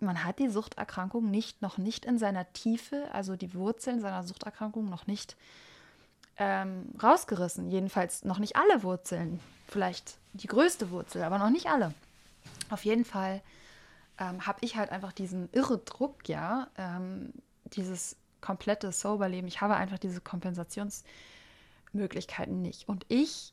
man 0.01 0.25
hat 0.25 0.39
die 0.39 0.49
Suchterkrankung 0.49 1.31
nicht, 1.31 1.63
noch 1.63 1.79
nicht 1.79 2.05
in 2.05 2.19
seiner 2.19 2.53
Tiefe, 2.53 3.09
also 3.13 3.37
die 3.37 3.55
Wurzeln 3.55 4.01
seiner 4.01 4.23
Suchterkrankung 4.23 4.91
noch 4.91 5.07
nicht 5.07 5.37
ähm, 6.39 6.91
rausgerissen. 7.03 7.71
Jedenfalls 7.71 8.25
noch 8.25 8.39
nicht 8.39 8.57
alle 8.57 8.83
Wurzeln. 8.83 9.41
Vielleicht 9.67 10.19
die 10.35 10.49
größte 10.49 10.91
Wurzel, 10.91 11.23
aber 11.23 11.39
noch 11.39 11.51
nicht 11.51 11.67
alle. 11.67 11.95
Auf 12.69 12.85
jeden 12.85 13.05
Fall 13.05 13.43
ähm, 14.19 14.47
habe 14.47 14.59
ich 14.63 14.77
halt 14.77 14.91
einfach 14.91 15.13
diesen 15.13 15.49
irre 15.53 15.79
Druck, 15.79 16.29
ja, 16.29 16.69
ähm, 16.77 17.33
dieses 17.65 18.17
komplette 18.41 18.93
Soberleben. 18.93 19.49
Ich 19.49 19.61
habe 19.61 19.75
einfach 19.77 19.99
diese 19.99 20.21
Kompensationsmöglichkeiten 20.21 22.63
nicht. 22.63 22.89
Und 22.89 23.05
ich 23.09 23.53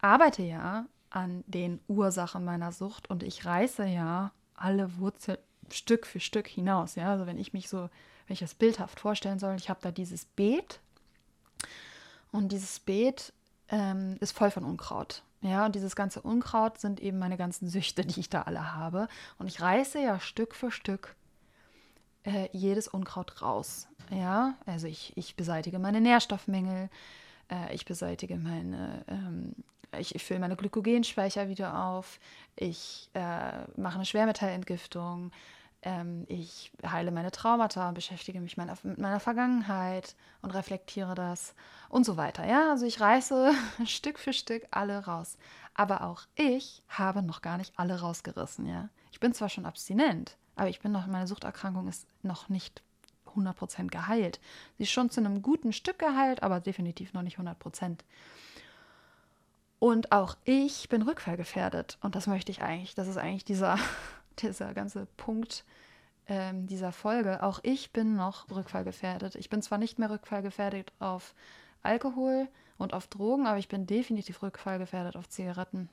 arbeite 0.00 0.42
ja 0.42 0.86
an 1.10 1.44
den 1.46 1.80
Ursachen 1.88 2.44
meiner 2.44 2.72
Sucht 2.72 3.10
und 3.10 3.22
ich 3.22 3.44
reiße 3.44 3.84
ja 3.84 4.32
alle 4.60 4.98
Wurzeln 4.98 5.38
Stück 5.72 6.06
für 6.06 6.20
Stück 6.20 6.48
hinaus. 6.48 6.94
Ja, 6.94 7.10
also 7.10 7.26
wenn 7.26 7.38
ich 7.38 7.52
mich 7.52 7.68
so, 7.68 7.88
wenn 8.26 8.34
ich 8.34 8.40
das 8.40 8.54
bildhaft 8.54 9.00
vorstellen 9.00 9.38
soll, 9.38 9.54
ich 9.56 9.70
habe 9.70 9.80
da 9.82 9.90
dieses 9.90 10.24
Beet 10.24 10.80
und 12.32 12.50
dieses 12.50 12.80
Beet 12.80 13.32
ähm, 13.68 14.16
ist 14.20 14.36
voll 14.36 14.50
von 14.50 14.64
Unkraut. 14.64 15.22
Ja, 15.42 15.64
und 15.64 15.74
dieses 15.74 15.96
ganze 15.96 16.20
Unkraut 16.20 16.78
sind 16.78 17.00
eben 17.00 17.18
meine 17.18 17.38
ganzen 17.38 17.68
Süchte, 17.68 18.04
die 18.04 18.20
ich 18.20 18.28
da 18.28 18.42
alle 18.42 18.74
habe. 18.74 19.08
Und 19.38 19.46
ich 19.46 19.60
reiße 19.60 19.98
ja 19.98 20.20
Stück 20.20 20.54
für 20.54 20.70
Stück 20.70 21.14
äh, 22.24 22.48
jedes 22.52 22.88
Unkraut 22.88 23.40
raus. 23.40 23.88
Ja, 24.10 24.54
also 24.66 24.86
ich, 24.86 25.16
ich 25.16 25.36
beseitige 25.36 25.78
meine 25.78 26.00
Nährstoffmängel, 26.00 26.90
äh, 27.50 27.74
ich 27.74 27.86
beseitige 27.86 28.36
meine 28.36 29.04
ähm, 29.08 29.54
ich, 29.98 30.14
ich 30.14 30.24
fülle 30.24 30.40
meine 30.40 30.56
Glykogenspeicher 30.56 31.48
wieder 31.48 31.84
auf, 31.84 32.20
ich 32.56 33.10
äh, 33.14 33.62
mache 33.76 33.96
eine 33.96 34.04
Schwermetallentgiftung, 34.04 35.32
ähm, 35.82 36.26
ich 36.28 36.72
heile 36.84 37.10
meine 37.10 37.30
Traumata, 37.30 37.90
beschäftige 37.92 38.40
mich 38.40 38.56
meiner, 38.56 38.76
mit 38.82 38.98
meiner 38.98 39.20
Vergangenheit 39.20 40.14
und 40.42 40.50
reflektiere 40.50 41.14
das 41.14 41.54
und 41.88 42.04
so 42.04 42.16
weiter. 42.16 42.46
Ja, 42.46 42.70
also 42.70 42.84
ich 42.86 43.00
reiße 43.00 43.52
Stück 43.86 44.18
für 44.18 44.32
Stück 44.32 44.66
alle 44.70 45.04
raus. 45.04 45.38
Aber 45.74 46.02
auch 46.02 46.22
ich 46.34 46.82
habe 46.88 47.22
noch 47.22 47.40
gar 47.40 47.56
nicht 47.56 47.72
alle 47.76 48.00
rausgerissen. 48.00 48.66
Ja, 48.66 48.90
ich 49.12 49.20
bin 49.20 49.32
zwar 49.32 49.48
schon 49.48 49.66
abstinent, 49.66 50.36
aber 50.56 50.68
ich 50.68 50.80
bin 50.80 50.92
noch, 50.92 51.06
meine 51.06 51.26
Suchterkrankung 51.26 51.88
ist 51.88 52.06
noch 52.22 52.48
nicht 52.48 52.82
100% 53.34 53.88
geheilt. 53.88 54.40
Sie 54.76 54.82
ist 54.82 54.90
schon 54.90 55.10
zu 55.10 55.20
einem 55.20 55.40
guten 55.40 55.72
Stück 55.72 55.98
geheilt, 55.98 56.42
aber 56.42 56.60
definitiv 56.60 57.12
noch 57.12 57.22
nicht 57.22 57.38
100%. 57.38 57.98
Und 59.80 60.12
auch 60.12 60.36
ich 60.44 60.88
bin 60.90 61.02
rückfallgefährdet. 61.02 61.98
Und 62.02 62.14
das 62.14 62.26
möchte 62.26 62.52
ich 62.52 62.62
eigentlich, 62.62 62.94
das 62.94 63.08
ist 63.08 63.16
eigentlich 63.16 63.46
dieser, 63.46 63.78
dieser 64.38 64.72
ganze 64.74 65.06
Punkt 65.16 65.64
ähm, 66.28 66.66
dieser 66.66 66.92
Folge. 66.92 67.42
Auch 67.42 67.60
ich 67.62 67.90
bin 67.90 68.14
noch 68.14 68.48
rückfallgefährdet. 68.50 69.34
Ich 69.34 69.50
bin 69.50 69.62
zwar 69.62 69.78
nicht 69.78 69.98
mehr 69.98 70.10
rückfallgefährdet 70.10 70.92
auf 71.00 71.34
Alkohol 71.82 72.46
und 72.76 72.92
auf 72.92 73.08
Drogen, 73.08 73.46
aber 73.46 73.58
ich 73.58 73.68
bin 73.68 73.86
definitiv 73.86 74.42
rückfallgefährdet 74.42 75.16
auf 75.16 75.28
Zigaretten. 75.28 75.88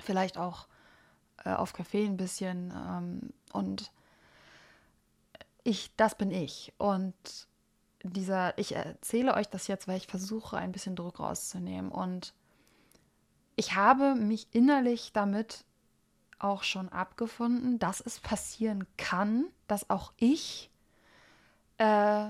Vielleicht 0.00 0.36
auch 0.36 0.66
äh, 1.44 1.52
auf 1.52 1.72
Kaffee 1.72 2.04
ein 2.04 2.16
bisschen. 2.16 2.72
Ähm, 2.76 3.32
und 3.52 3.92
ich, 5.62 5.94
das 5.96 6.16
bin 6.16 6.32
ich. 6.32 6.72
Und 6.76 7.14
dieser, 8.02 8.58
ich 8.58 8.74
erzähle 8.74 9.34
euch 9.34 9.48
das 9.48 9.68
jetzt, 9.68 9.86
weil 9.86 9.96
ich 9.96 10.08
versuche, 10.08 10.56
ein 10.56 10.72
bisschen 10.72 10.96
Druck 10.96 11.20
rauszunehmen. 11.20 11.92
Und 11.92 12.34
ich 13.56 13.74
habe 13.74 14.14
mich 14.14 14.48
innerlich 14.52 15.12
damit 15.12 15.64
auch 16.38 16.62
schon 16.62 16.90
abgefunden, 16.90 17.78
dass 17.78 18.00
es 18.00 18.20
passieren 18.20 18.86
kann, 18.98 19.46
dass 19.66 19.88
auch 19.88 20.12
ich 20.18 20.70
äh, 21.78 22.28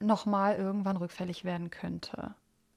nochmal 0.00 0.56
irgendwann 0.56 0.96
rückfällig 0.96 1.44
werden 1.44 1.70
könnte. 1.70 2.34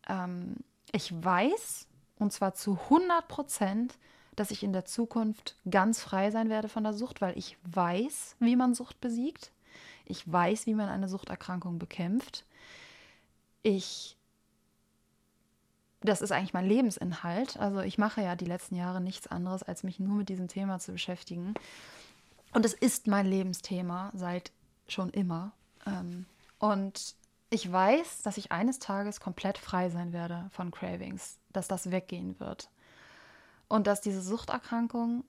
Ähm, 0.10 0.58
ich 0.91 1.13
weiß, 1.24 1.88
und 2.17 2.34
zwar 2.34 2.56
zu 2.56 2.80
100 2.86 3.28
Prozent, 3.28 3.97
dass 4.36 4.50
ich 4.50 4.63
in 4.63 4.74
der 4.74 4.86
Zukunft 4.86 5.56
ganz 5.69 6.02
frei 6.02 6.32
sein 6.32 6.50
werde 6.50 6.69
von 6.69 6.84
der 6.84 6.93
Sucht, 6.93 7.21
weil 7.21 7.38
ich 7.38 7.58
weiß, 7.63 8.38
wie 8.39 8.56
man 8.56 8.74
Sucht 8.74 9.00
besiegt. 9.00 9.52
Ich 10.06 10.30
weiß, 10.30 10.65
wie 10.65 10.74
man 10.74 10.89
eine 10.89 11.08
Suchterkrankung 11.08 11.78
bekämpft. 11.78 12.45
Ich 13.62 14.17
das 16.02 16.22
ist 16.22 16.32
eigentlich 16.32 16.54
mein 16.54 16.68
Lebensinhalt. 16.68 17.58
Also 17.58 17.82
ich 17.82 17.98
mache 17.98 18.22
ja 18.22 18.36
die 18.36 18.46
letzten 18.46 18.76
Jahre 18.76 19.02
nichts 19.02 19.28
anderes, 19.28 19.64
als 19.64 19.84
mich 19.84 20.00
nur 20.00 20.16
mit 20.16 20.30
diesem 20.30 20.48
Thema 20.48 20.80
zu 20.80 20.92
beschäftigen. 20.92 21.54
Und 22.54 22.66
es 22.66 22.74
ist 22.74 23.08
mein 23.08 23.28
Lebensthema 23.28 24.12
seit 24.14 24.52
schon 24.88 25.10
immer. 25.12 25.52
Ähm, 25.86 26.26
und 26.60 27.16
ich 27.50 27.72
weiß, 27.72 28.24
dass 28.24 28.38
ich 28.38 28.52
eines 28.52 28.80
Tages 28.80 29.20
komplett 29.20 29.58
frei 29.58 29.89
sein 29.89 30.12
werde 30.12 30.49
von 30.52 30.72
Cravings, 30.72 31.38
dass 31.52 31.68
das 31.68 31.91
weggehen 31.91 32.39
wird. 32.39 32.70
Und 33.68 33.88
dass 33.88 34.02
diese 34.02 34.22
Suchterkrankung 34.22 35.24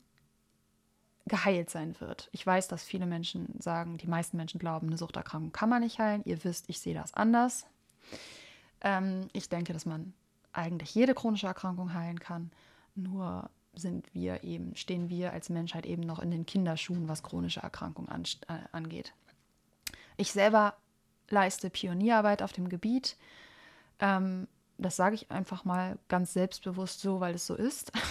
geheilt 1.26 1.70
sein 1.70 1.94
wird. 2.00 2.28
Ich 2.32 2.44
weiß, 2.44 2.66
dass 2.68 2.82
viele 2.82 3.06
Menschen 3.06 3.60
sagen, 3.60 3.98
die 3.98 4.08
meisten 4.08 4.36
Menschen 4.36 4.58
glauben, 4.58 4.88
eine 4.88 4.98
Suchterkrankung 4.98 5.52
kann 5.52 5.68
man 5.68 5.82
nicht 5.82 5.98
heilen. 5.98 6.22
Ihr 6.24 6.42
wisst, 6.42 6.68
ich 6.68 6.80
sehe 6.80 6.94
das 6.94 7.14
anders. 7.14 7.66
Ähm, 8.80 9.28
ich 9.32 9.48
denke, 9.48 9.72
dass 9.72 9.86
man 9.86 10.14
eigentlich 10.52 10.94
jede 10.94 11.14
chronische 11.14 11.46
Erkrankung 11.46 11.94
heilen 11.94 12.20
kann. 12.20 12.50
Nur 12.94 13.50
sind 13.74 14.14
wir 14.14 14.44
eben, 14.44 14.76
stehen 14.76 15.08
wir 15.08 15.32
als 15.32 15.48
Menschheit 15.48 15.86
eben 15.86 16.02
noch 16.02 16.18
in 16.18 16.30
den 16.30 16.46
Kinderschuhen, 16.46 17.08
was 17.08 17.22
chronische 17.22 17.60
Erkrankungen 17.60 18.10
an, 18.10 18.24
äh, 18.48 18.58
angeht. 18.72 19.14
Ich 20.16 20.32
selber 20.32 20.76
leiste 21.28 21.70
Pionierarbeit 21.70 22.42
auf 22.42 22.52
dem 22.52 22.68
Gebiet. 22.68 23.16
Ähm, 23.98 24.46
das 24.78 24.96
sage 24.96 25.14
ich 25.14 25.30
einfach 25.30 25.64
mal 25.64 25.98
ganz 26.08 26.32
selbstbewusst 26.32 27.00
so, 27.00 27.20
weil 27.20 27.34
es 27.34 27.46
so 27.46 27.54
ist. 27.54 27.92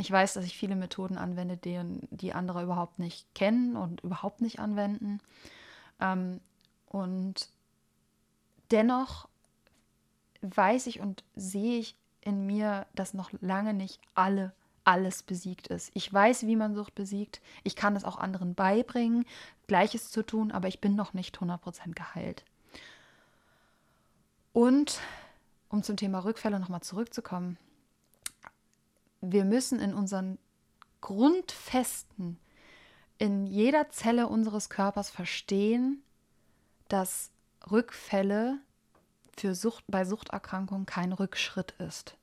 Ich 0.00 0.08
weiß, 0.08 0.34
dass 0.34 0.44
ich 0.44 0.56
viele 0.56 0.76
Methoden 0.76 1.18
anwende, 1.18 1.56
die, 1.56 1.80
die 2.10 2.32
andere 2.32 2.62
überhaupt 2.62 3.00
nicht 3.00 3.26
kennen 3.34 3.76
und 3.76 4.00
überhaupt 4.04 4.40
nicht 4.40 4.60
anwenden. 4.60 5.18
Ähm, 5.98 6.40
und 6.86 7.48
dennoch 8.70 9.28
weiß 10.42 10.86
ich 10.86 11.00
und 11.00 11.24
sehe 11.34 11.78
ich 11.78 11.96
in 12.20 12.46
mir, 12.46 12.86
dass 12.94 13.14
noch 13.14 13.30
lange 13.40 13.74
nicht 13.74 14.00
alle 14.14 14.52
alles 14.84 15.22
besiegt 15.22 15.66
ist. 15.66 15.90
Ich 15.92 16.10
weiß, 16.10 16.46
wie 16.46 16.56
man 16.56 16.74
Sucht 16.74 16.94
besiegt. 16.94 17.42
Ich 17.62 17.76
kann 17.76 17.94
es 17.94 18.04
auch 18.04 18.16
anderen 18.16 18.54
beibringen, 18.54 19.26
Gleiches 19.66 20.10
zu 20.10 20.22
tun, 20.22 20.50
aber 20.50 20.66
ich 20.68 20.80
bin 20.80 20.96
noch 20.96 21.12
nicht 21.12 21.36
100% 21.36 21.92
geheilt. 21.94 22.42
Und 24.54 24.98
um 25.68 25.82
zum 25.82 25.98
Thema 25.98 26.20
Rückfälle 26.20 26.58
nochmal 26.58 26.80
zurückzukommen, 26.80 27.58
wir 29.20 29.44
müssen 29.44 29.78
in 29.78 29.92
unseren 29.92 30.38
Grundfesten 31.02 32.38
in 33.18 33.46
jeder 33.46 33.90
Zelle 33.90 34.26
unseres 34.26 34.70
Körpers 34.70 35.10
verstehen, 35.10 36.02
dass 36.88 37.30
Rückfälle 37.70 38.58
für 39.40 39.54
Sucht, 39.54 39.84
bei 39.88 40.04
Suchterkrankungen 40.04 40.86
kein 40.86 41.12
Rückschritt 41.12 41.72
ist. 41.78 42.16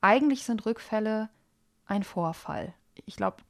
Eigentlich 0.00 0.44
sind 0.44 0.64
Rückfälle 0.66 1.28
ein 1.86 2.04
Vorfall. 2.04 2.74
Ich 3.06 3.16
glaube, 3.16 3.42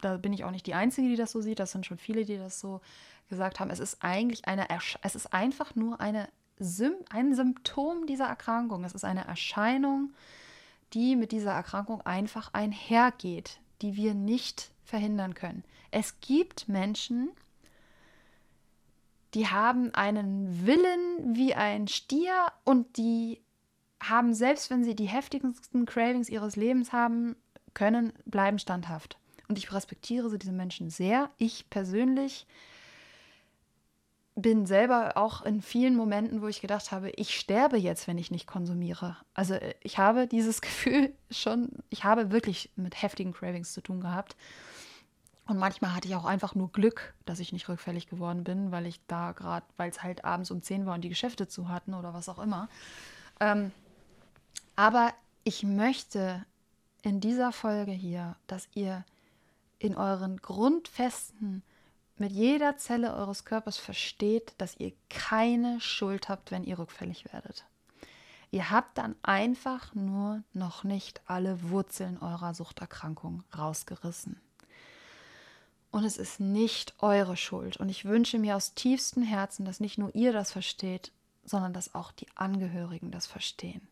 da 0.00 0.16
bin 0.16 0.32
ich 0.32 0.44
auch 0.44 0.50
nicht 0.50 0.66
die 0.66 0.74
Einzige, 0.74 1.08
die 1.08 1.16
das 1.16 1.32
so 1.32 1.40
sieht. 1.40 1.58
Das 1.58 1.72
sind 1.72 1.86
schon 1.86 1.98
viele, 1.98 2.24
die 2.24 2.36
das 2.36 2.60
so 2.60 2.80
gesagt 3.28 3.60
haben. 3.60 3.70
Es 3.70 3.80
ist 3.80 3.98
eigentlich 4.00 4.46
eine, 4.46 4.66
es 5.02 5.14
ist 5.14 5.32
einfach 5.32 5.74
nur 5.74 6.00
eine, 6.00 6.28
ein 7.10 7.34
Symptom 7.34 8.06
dieser 8.06 8.26
Erkrankung. 8.26 8.84
Es 8.84 8.92
ist 8.92 9.04
eine 9.04 9.26
Erscheinung, 9.26 10.12
die 10.92 11.16
mit 11.16 11.32
dieser 11.32 11.52
Erkrankung 11.52 12.00
einfach 12.02 12.52
einhergeht, 12.52 13.60
die 13.82 13.96
wir 13.96 14.14
nicht 14.14 14.72
verhindern 14.84 15.34
können. 15.34 15.64
Es 15.90 16.20
gibt 16.20 16.68
Menschen, 16.68 17.30
die 19.34 19.46
haben 19.46 19.94
einen 19.94 20.66
Willen 20.66 21.36
wie 21.36 21.54
ein 21.54 21.88
Stier 21.88 22.32
und 22.64 22.96
die 22.96 23.40
haben, 24.02 24.34
selbst 24.34 24.70
wenn 24.70 24.82
sie 24.82 24.96
die 24.96 25.06
heftigsten 25.06 25.86
Cravings 25.86 26.28
ihres 26.28 26.56
Lebens 26.56 26.92
haben, 26.92 27.36
können, 27.74 28.12
bleiben 28.24 28.58
standhaft. 28.58 29.18
Und 29.48 29.58
ich 29.58 29.72
respektiere 29.72 30.36
diese 30.38 30.52
Menschen 30.52 30.90
sehr. 30.90 31.30
Ich 31.38 31.68
persönlich 31.70 32.46
bin 34.36 34.64
selber 34.66 35.16
auch 35.16 35.42
in 35.42 35.60
vielen 35.60 35.96
Momenten, 35.96 36.40
wo 36.40 36.48
ich 36.48 36.60
gedacht 36.60 36.92
habe, 36.92 37.10
ich 37.10 37.38
sterbe 37.38 37.76
jetzt, 37.76 38.06
wenn 38.06 38.18
ich 38.18 38.30
nicht 38.30 38.46
konsumiere. 38.46 39.16
Also 39.34 39.54
äh, 39.54 39.74
ich 39.82 39.98
habe 39.98 40.26
dieses 40.26 40.60
Gefühl 40.62 41.12
schon, 41.30 41.70
ich 41.90 42.04
habe 42.04 42.30
wirklich 42.30 42.70
mit 42.76 43.00
heftigen 43.02 43.32
Cravings 43.32 43.72
zu 43.72 43.80
tun 43.80 44.00
gehabt. 44.00 44.36
Und 45.50 45.58
manchmal 45.58 45.96
hatte 45.96 46.06
ich 46.06 46.14
auch 46.14 46.26
einfach 46.26 46.54
nur 46.54 46.70
Glück, 46.70 47.12
dass 47.26 47.40
ich 47.40 47.52
nicht 47.52 47.68
rückfällig 47.68 48.06
geworden 48.06 48.44
bin, 48.44 48.70
weil 48.70 48.86
ich 48.86 49.00
da 49.08 49.32
gerade, 49.32 49.66
weil 49.76 49.90
es 49.90 50.00
halt 50.00 50.24
abends 50.24 50.52
um 50.52 50.62
10 50.62 50.86
war 50.86 50.94
und 50.94 51.00
die 51.00 51.08
Geschäfte 51.08 51.48
zu 51.48 51.68
hatten 51.68 51.92
oder 51.92 52.14
was 52.14 52.28
auch 52.28 52.38
immer. 52.38 52.68
Ähm, 53.40 53.72
aber 54.76 55.12
ich 55.42 55.64
möchte 55.64 56.46
in 57.02 57.18
dieser 57.18 57.50
Folge 57.50 57.90
hier, 57.90 58.36
dass 58.46 58.68
ihr 58.74 59.04
in 59.80 59.96
euren 59.96 60.36
Grundfesten 60.36 61.64
mit 62.16 62.30
jeder 62.30 62.76
Zelle 62.76 63.12
eures 63.12 63.44
Körpers 63.44 63.76
versteht, 63.76 64.54
dass 64.58 64.76
ihr 64.78 64.92
keine 65.08 65.80
Schuld 65.80 66.28
habt, 66.28 66.52
wenn 66.52 66.62
ihr 66.62 66.78
rückfällig 66.78 67.24
werdet. 67.32 67.64
Ihr 68.52 68.70
habt 68.70 68.98
dann 68.98 69.16
einfach 69.22 69.96
nur 69.96 70.44
noch 70.52 70.84
nicht 70.84 71.22
alle 71.26 71.70
Wurzeln 71.70 72.18
eurer 72.18 72.54
Suchterkrankung 72.54 73.42
rausgerissen. 73.58 74.40
Und 75.90 76.04
es 76.04 76.18
ist 76.18 76.40
nicht 76.40 76.94
eure 77.00 77.36
Schuld. 77.36 77.76
Und 77.78 77.88
ich 77.88 78.04
wünsche 78.04 78.38
mir 78.38 78.56
aus 78.56 78.74
tiefstem 78.74 79.22
Herzen, 79.22 79.64
dass 79.64 79.80
nicht 79.80 79.98
nur 79.98 80.14
ihr 80.14 80.32
das 80.32 80.52
versteht, 80.52 81.10
sondern 81.44 81.72
dass 81.72 81.94
auch 81.94 82.12
die 82.12 82.28
Angehörigen 82.36 83.10
das 83.10 83.26
verstehen 83.26 83.88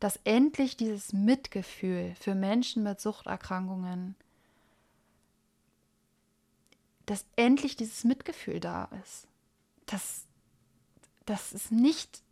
dass 0.00 0.18
endlich 0.24 0.78
dieses 0.78 1.12
Mitgefühl 1.12 2.14
für 2.18 2.34
Menschen 2.34 2.82
mit 2.82 3.00
Suchterkrankungen, 3.00 4.16
dass 7.04 7.26
endlich 7.36 7.76
dieses 7.76 8.04
Mitgefühl 8.04 8.60
da 8.60 8.88
ist. 9.04 9.28
Dass, 9.84 10.24
dass 11.26 11.52
es 11.52 11.70
nicht, 11.70 12.22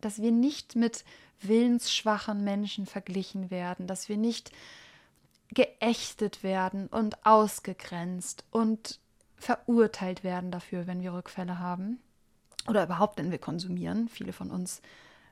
dass 0.00 0.22
wir 0.22 0.32
nicht 0.32 0.74
mit 0.74 1.04
willensschwachen 1.42 2.42
Menschen 2.42 2.86
verglichen 2.86 3.50
werden, 3.50 3.86
dass 3.86 4.08
wir 4.08 4.16
nicht 4.16 4.50
geächtet 5.54 6.42
werden 6.42 6.88
und 6.88 7.24
ausgegrenzt 7.24 8.44
und 8.50 9.00
verurteilt 9.36 10.24
werden 10.24 10.50
dafür, 10.50 10.86
wenn 10.86 11.02
wir 11.02 11.14
Rückfälle 11.14 11.58
haben 11.58 12.00
oder 12.66 12.84
überhaupt, 12.84 13.18
wenn 13.18 13.30
wir 13.30 13.38
konsumieren. 13.38 14.08
Viele 14.08 14.32
von 14.32 14.50
uns 14.50 14.82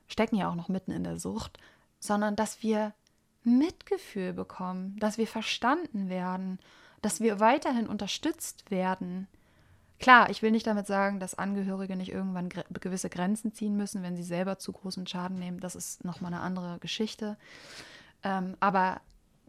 stecken 0.08 0.36
ja 0.36 0.48
auch 0.48 0.54
noch 0.54 0.68
mitten 0.68 0.92
in 0.92 1.04
der 1.04 1.18
Sucht 1.18 1.58
sondern 2.06 2.36
dass 2.36 2.62
wir 2.62 2.92
Mitgefühl 3.42 4.32
bekommen, 4.32 4.96
dass 4.98 5.18
wir 5.18 5.26
verstanden 5.26 6.08
werden, 6.08 6.58
dass 7.02 7.20
wir 7.20 7.40
weiterhin 7.40 7.86
unterstützt 7.86 8.70
werden. 8.70 9.28
Klar, 9.98 10.30
ich 10.30 10.42
will 10.42 10.50
nicht 10.50 10.66
damit 10.66 10.86
sagen, 10.86 11.20
dass 11.20 11.38
Angehörige 11.38 11.96
nicht 11.96 12.10
irgendwann 12.10 12.48
gewisse 12.48 13.08
Grenzen 13.08 13.52
ziehen 13.54 13.76
müssen, 13.76 14.02
wenn 14.02 14.16
sie 14.16 14.24
selber 14.24 14.58
zu 14.58 14.72
großen 14.72 15.06
Schaden 15.06 15.38
nehmen. 15.38 15.60
Das 15.60 15.74
ist 15.74 16.04
nochmal 16.04 16.32
eine 16.34 16.42
andere 16.42 16.78
Geschichte. 16.80 17.36
Ähm, 18.22 18.56
aber 18.60 19.00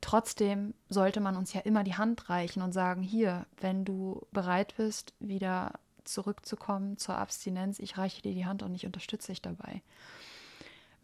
trotzdem 0.01 0.73
sollte 0.89 1.19
man 1.19 1.35
uns 1.35 1.53
ja 1.53 1.61
immer 1.61 1.83
die 1.83 1.95
Hand 1.95 2.29
reichen 2.29 2.61
und 2.61 2.71
sagen, 2.71 3.01
hier, 3.01 3.45
wenn 3.59 3.85
du 3.85 4.25
bereit 4.31 4.75
bist, 4.77 5.13
wieder 5.19 5.73
zurückzukommen 6.03 6.97
zur 6.97 7.17
Abstinenz, 7.17 7.79
ich 7.79 7.97
reiche 7.97 8.21
dir 8.21 8.33
die 8.33 8.45
Hand 8.45 8.63
und 8.63 8.73
ich 8.75 8.85
unterstütze 8.85 9.31
dich 9.31 9.41
dabei. 9.41 9.81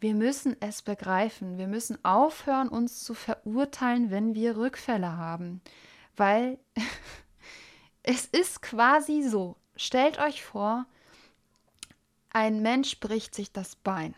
Wir 0.00 0.14
müssen 0.14 0.56
es 0.60 0.82
begreifen. 0.82 1.56
Wir 1.56 1.66
müssen 1.66 2.04
aufhören, 2.04 2.68
uns 2.68 3.04
zu 3.04 3.14
verurteilen, 3.14 4.10
wenn 4.10 4.34
wir 4.34 4.56
Rückfälle 4.56 5.16
haben. 5.16 5.62
Weil 6.16 6.58
es 8.02 8.26
ist 8.26 8.60
quasi 8.60 9.22
so. 9.22 9.56
Stellt 9.76 10.18
euch 10.18 10.44
vor, 10.44 10.84
ein 12.30 12.60
Mensch 12.60 13.00
bricht 13.00 13.34
sich 13.34 13.52
das 13.52 13.76
Bein. 13.76 14.14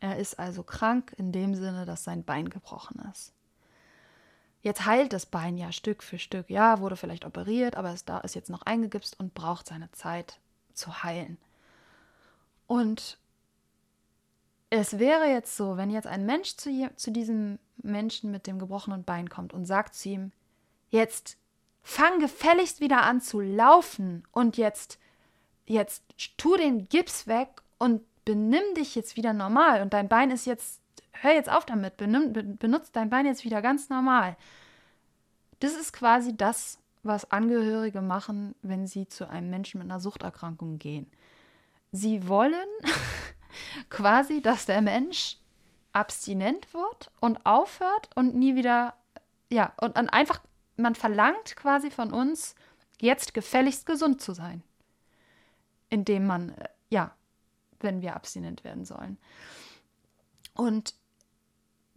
Er 0.00 0.18
ist 0.18 0.38
also 0.38 0.62
krank 0.62 1.12
in 1.18 1.32
dem 1.32 1.54
Sinne, 1.54 1.86
dass 1.86 2.04
sein 2.04 2.24
Bein 2.24 2.48
gebrochen 2.48 3.02
ist. 3.12 3.32
Jetzt 4.62 4.84
heilt 4.84 5.12
das 5.12 5.26
Bein 5.26 5.56
ja 5.56 5.72
Stück 5.72 6.02
für 6.02 6.18
Stück. 6.18 6.50
Ja, 6.50 6.80
wurde 6.80 6.96
vielleicht 6.96 7.24
operiert, 7.24 7.76
aber 7.76 7.92
es 7.92 8.04
da 8.04 8.18
ist 8.18 8.34
jetzt 8.34 8.50
noch 8.50 8.62
eingegipst 8.62 9.18
und 9.18 9.34
braucht 9.34 9.66
seine 9.66 9.90
Zeit 9.92 10.38
zu 10.74 11.02
heilen. 11.02 11.38
Und 12.66 13.18
es 14.68 14.98
wäre 14.98 15.26
jetzt 15.26 15.56
so, 15.56 15.76
wenn 15.76 15.90
jetzt 15.90 16.06
ein 16.06 16.26
Mensch 16.26 16.56
zu, 16.56 16.90
zu 16.94 17.10
diesem 17.10 17.58
Menschen 17.82 18.30
mit 18.30 18.46
dem 18.46 18.58
gebrochenen 18.58 19.02
Bein 19.02 19.28
kommt 19.28 19.52
und 19.52 19.66
sagt 19.66 19.94
zu 19.94 20.08
ihm, 20.10 20.32
jetzt 20.90 21.36
fang 21.82 22.20
gefälligst 22.20 22.80
wieder 22.80 23.02
an 23.02 23.20
zu 23.20 23.40
laufen 23.40 24.22
und 24.30 24.56
jetzt, 24.56 24.98
jetzt 25.66 26.04
tu 26.36 26.56
den 26.56 26.88
Gips 26.88 27.26
weg 27.26 27.48
und 27.78 28.02
benimm 28.24 28.62
dich 28.76 28.94
jetzt 28.94 29.16
wieder 29.16 29.32
normal 29.32 29.82
und 29.82 29.92
dein 29.92 30.08
Bein 30.08 30.30
ist 30.30 30.46
jetzt, 30.46 30.80
hör 31.22 31.32
jetzt 31.32 31.50
auf 31.50 31.64
damit, 31.64 31.96
benutzt 31.96 32.96
dein 32.96 33.10
Bein 33.10 33.26
jetzt 33.26 33.44
wieder 33.44 33.62
ganz 33.62 33.88
normal. 33.88 34.36
Das 35.60 35.74
ist 35.74 35.92
quasi 35.92 36.36
das, 36.36 36.78
was 37.02 37.30
Angehörige 37.30 38.02
machen, 38.02 38.54
wenn 38.62 38.86
sie 38.86 39.06
zu 39.06 39.28
einem 39.28 39.50
Menschen 39.50 39.78
mit 39.78 39.90
einer 39.90 40.00
Suchterkrankung 40.00 40.78
gehen. 40.78 41.10
Sie 41.92 42.28
wollen 42.28 42.54
quasi, 43.90 44.40
dass 44.40 44.66
der 44.66 44.80
Mensch 44.80 45.36
abstinent 45.92 46.72
wird 46.72 47.10
und 47.20 47.44
aufhört 47.44 48.10
und 48.14 48.34
nie 48.34 48.54
wieder, 48.54 48.94
ja, 49.50 49.72
und 49.80 49.96
dann 49.96 50.08
einfach, 50.08 50.40
man 50.76 50.94
verlangt 50.94 51.56
quasi 51.56 51.90
von 51.90 52.12
uns, 52.12 52.54
jetzt 53.00 53.34
gefälligst 53.34 53.86
gesund 53.86 54.20
zu 54.20 54.32
sein. 54.32 54.62
Indem 55.88 56.26
man, 56.26 56.50
äh, 56.50 56.68
ja, 56.90 57.14
wenn 57.80 58.02
wir 58.02 58.14
abstinent 58.14 58.62
werden 58.62 58.84
sollen. 58.84 59.18
Und 60.54 60.94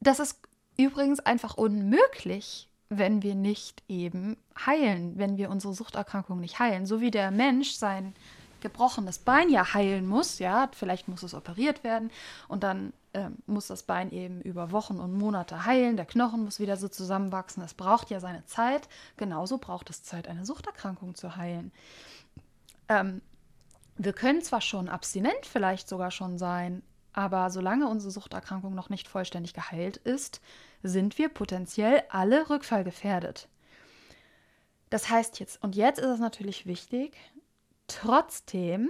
das 0.07 0.19
ist 0.19 0.39
übrigens 0.77 1.19
einfach 1.19 1.55
unmöglich, 1.55 2.69
wenn 2.89 3.23
wir 3.23 3.35
nicht 3.35 3.83
eben 3.87 4.37
heilen, 4.65 5.17
wenn 5.17 5.37
wir 5.37 5.49
unsere 5.49 5.73
Suchterkrankung 5.73 6.39
nicht 6.39 6.59
heilen. 6.59 6.85
So 6.85 7.01
wie 7.01 7.11
der 7.11 7.31
Mensch 7.31 7.71
sein 7.71 8.13
gebrochenes 8.61 9.19
Bein 9.19 9.49
ja 9.49 9.73
heilen 9.73 10.07
muss, 10.07 10.39
ja, 10.39 10.69
vielleicht 10.73 11.07
muss 11.07 11.21
es 11.21 11.33
operiert 11.33 11.83
werden 11.83 12.11
und 12.47 12.63
dann 12.63 12.93
äh, 13.11 13.29
muss 13.45 13.67
das 13.67 13.83
Bein 13.83 14.09
eben 14.11 14.41
über 14.41 14.71
Wochen 14.71 14.99
und 14.99 15.13
Monate 15.13 15.65
heilen, 15.65 15.97
der 15.97 16.05
Knochen 16.05 16.45
muss 16.45 16.59
wieder 16.59 16.77
so 16.77 16.87
zusammenwachsen, 16.87 17.61
das 17.61 17.73
braucht 17.73 18.09
ja 18.09 18.21
seine 18.21 18.45
Zeit, 18.45 18.87
genauso 19.17 19.57
braucht 19.57 19.89
es 19.89 20.03
Zeit, 20.03 20.29
eine 20.29 20.45
Suchterkrankung 20.45 21.13
zu 21.13 21.35
heilen. 21.35 21.73
Ähm, 22.87 23.21
wir 23.97 24.13
können 24.13 24.41
zwar 24.41 24.61
schon 24.61 24.87
abstinent 24.87 25.45
vielleicht 25.45 25.89
sogar 25.89 26.09
schon 26.09 26.37
sein, 26.37 26.81
aber 27.13 27.49
solange 27.49 27.87
unsere 27.87 28.11
Suchterkrankung 28.11 28.75
noch 28.75 28.89
nicht 28.89 29.07
vollständig 29.07 29.53
geheilt 29.53 29.97
ist, 29.97 30.41
sind 30.81 31.17
wir 31.17 31.29
potenziell 31.29 32.03
alle 32.09 32.49
rückfallgefährdet. 32.49 33.47
Das 34.89 35.09
heißt 35.09 35.39
jetzt, 35.39 35.63
und 35.63 35.75
jetzt 35.75 35.99
ist 35.99 36.05
es 36.05 36.19
natürlich 36.19 36.65
wichtig, 36.65 37.17
trotzdem 37.87 38.89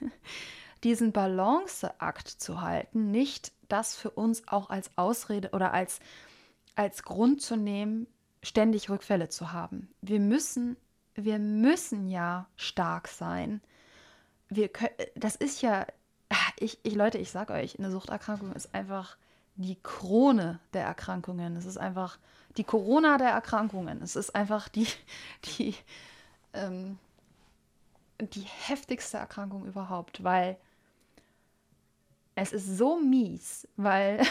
diesen 0.84 1.12
Balanceakt 1.12 2.28
zu 2.28 2.60
halten, 2.60 3.10
nicht 3.10 3.52
das 3.68 3.96
für 3.96 4.10
uns 4.10 4.46
auch 4.48 4.70
als 4.70 4.90
Ausrede 4.96 5.50
oder 5.50 5.72
als, 5.72 6.00
als 6.76 7.02
Grund 7.02 7.42
zu 7.42 7.56
nehmen, 7.56 8.06
ständig 8.42 8.90
Rückfälle 8.90 9.28
zu 9.28 9.52
haben. 9.52 9.88
Wir 10.02 10.20
müssen, 10.20 10.76
wir 11.14 11.38
müssen 11.38 12.08
ja 12.08 12.46
stark 12.56 13.08
sein. 13.08 13.62
Wir 14.48 14.68
können, 14.68 14.94
das 15.14 15.36
ist 15.36 15.62
ja, 15.62 15.86
ich, 16.58 16.78
ich 16.82 16.94
Leute, 16.94 17.18
ich 17.18 17.30
sag 17.30 17.50
euch, 17.50 17.78
eine 17.78 17.90
Suchterkrankung 17.90 18.52
ist 18.52 18.74
einfach 18.74 19.16
die 19.56 19.76
Krone 19.82 20.60
der 20.72 20.84
Erkrankungen. 20.84 21.56
Es 21.56 21.64
ist 21.64 21.76
einfach 21.76 22.18
die 22.56 22.64
Corona 22.64 23.18
der 23.18 23.30
Erkrankungen. 23.30 24.02
Es 24.02 24.16
ist 24.16 24.34
einfach 24.34 24.68
die, 24.68 24.86
die, 25.58 25.74
ähm, 26.52 26.98
die 28.20 28.42
heftigste 28.42 29.18
Erkrankung 29.18 29.66
überhaupt, 29.66 30.22
weil 30.22 30.56
es 32.34 32.52
ist 32.52 32.76
so 32.76 32.98
mies, 32.98 33.68
weil 33.76 34.22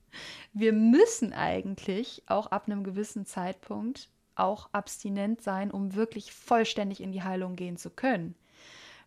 wir 0.52 0.72
müssen 0.72 1.32
eigentlich 1.32 2.22
auch 2.26 2.48
ab 2.48 2.66
einem 2.66 2.84
gewissen 2.84 3.26
Zeitpunkt 3.26 4.08
auch 4.34 4.68
abstinent 4.72 5.42
sein, 5.42 5.70
um 5.70 5.94
wirklich 5.94 6.32
vollständig 6.32 7.00
in 7.00 7.12
die 7.12 7.22
Heilung 7.22 7.54
gehen 7.54 7.76
zu 7.76 7.90
können. 7.90 8.34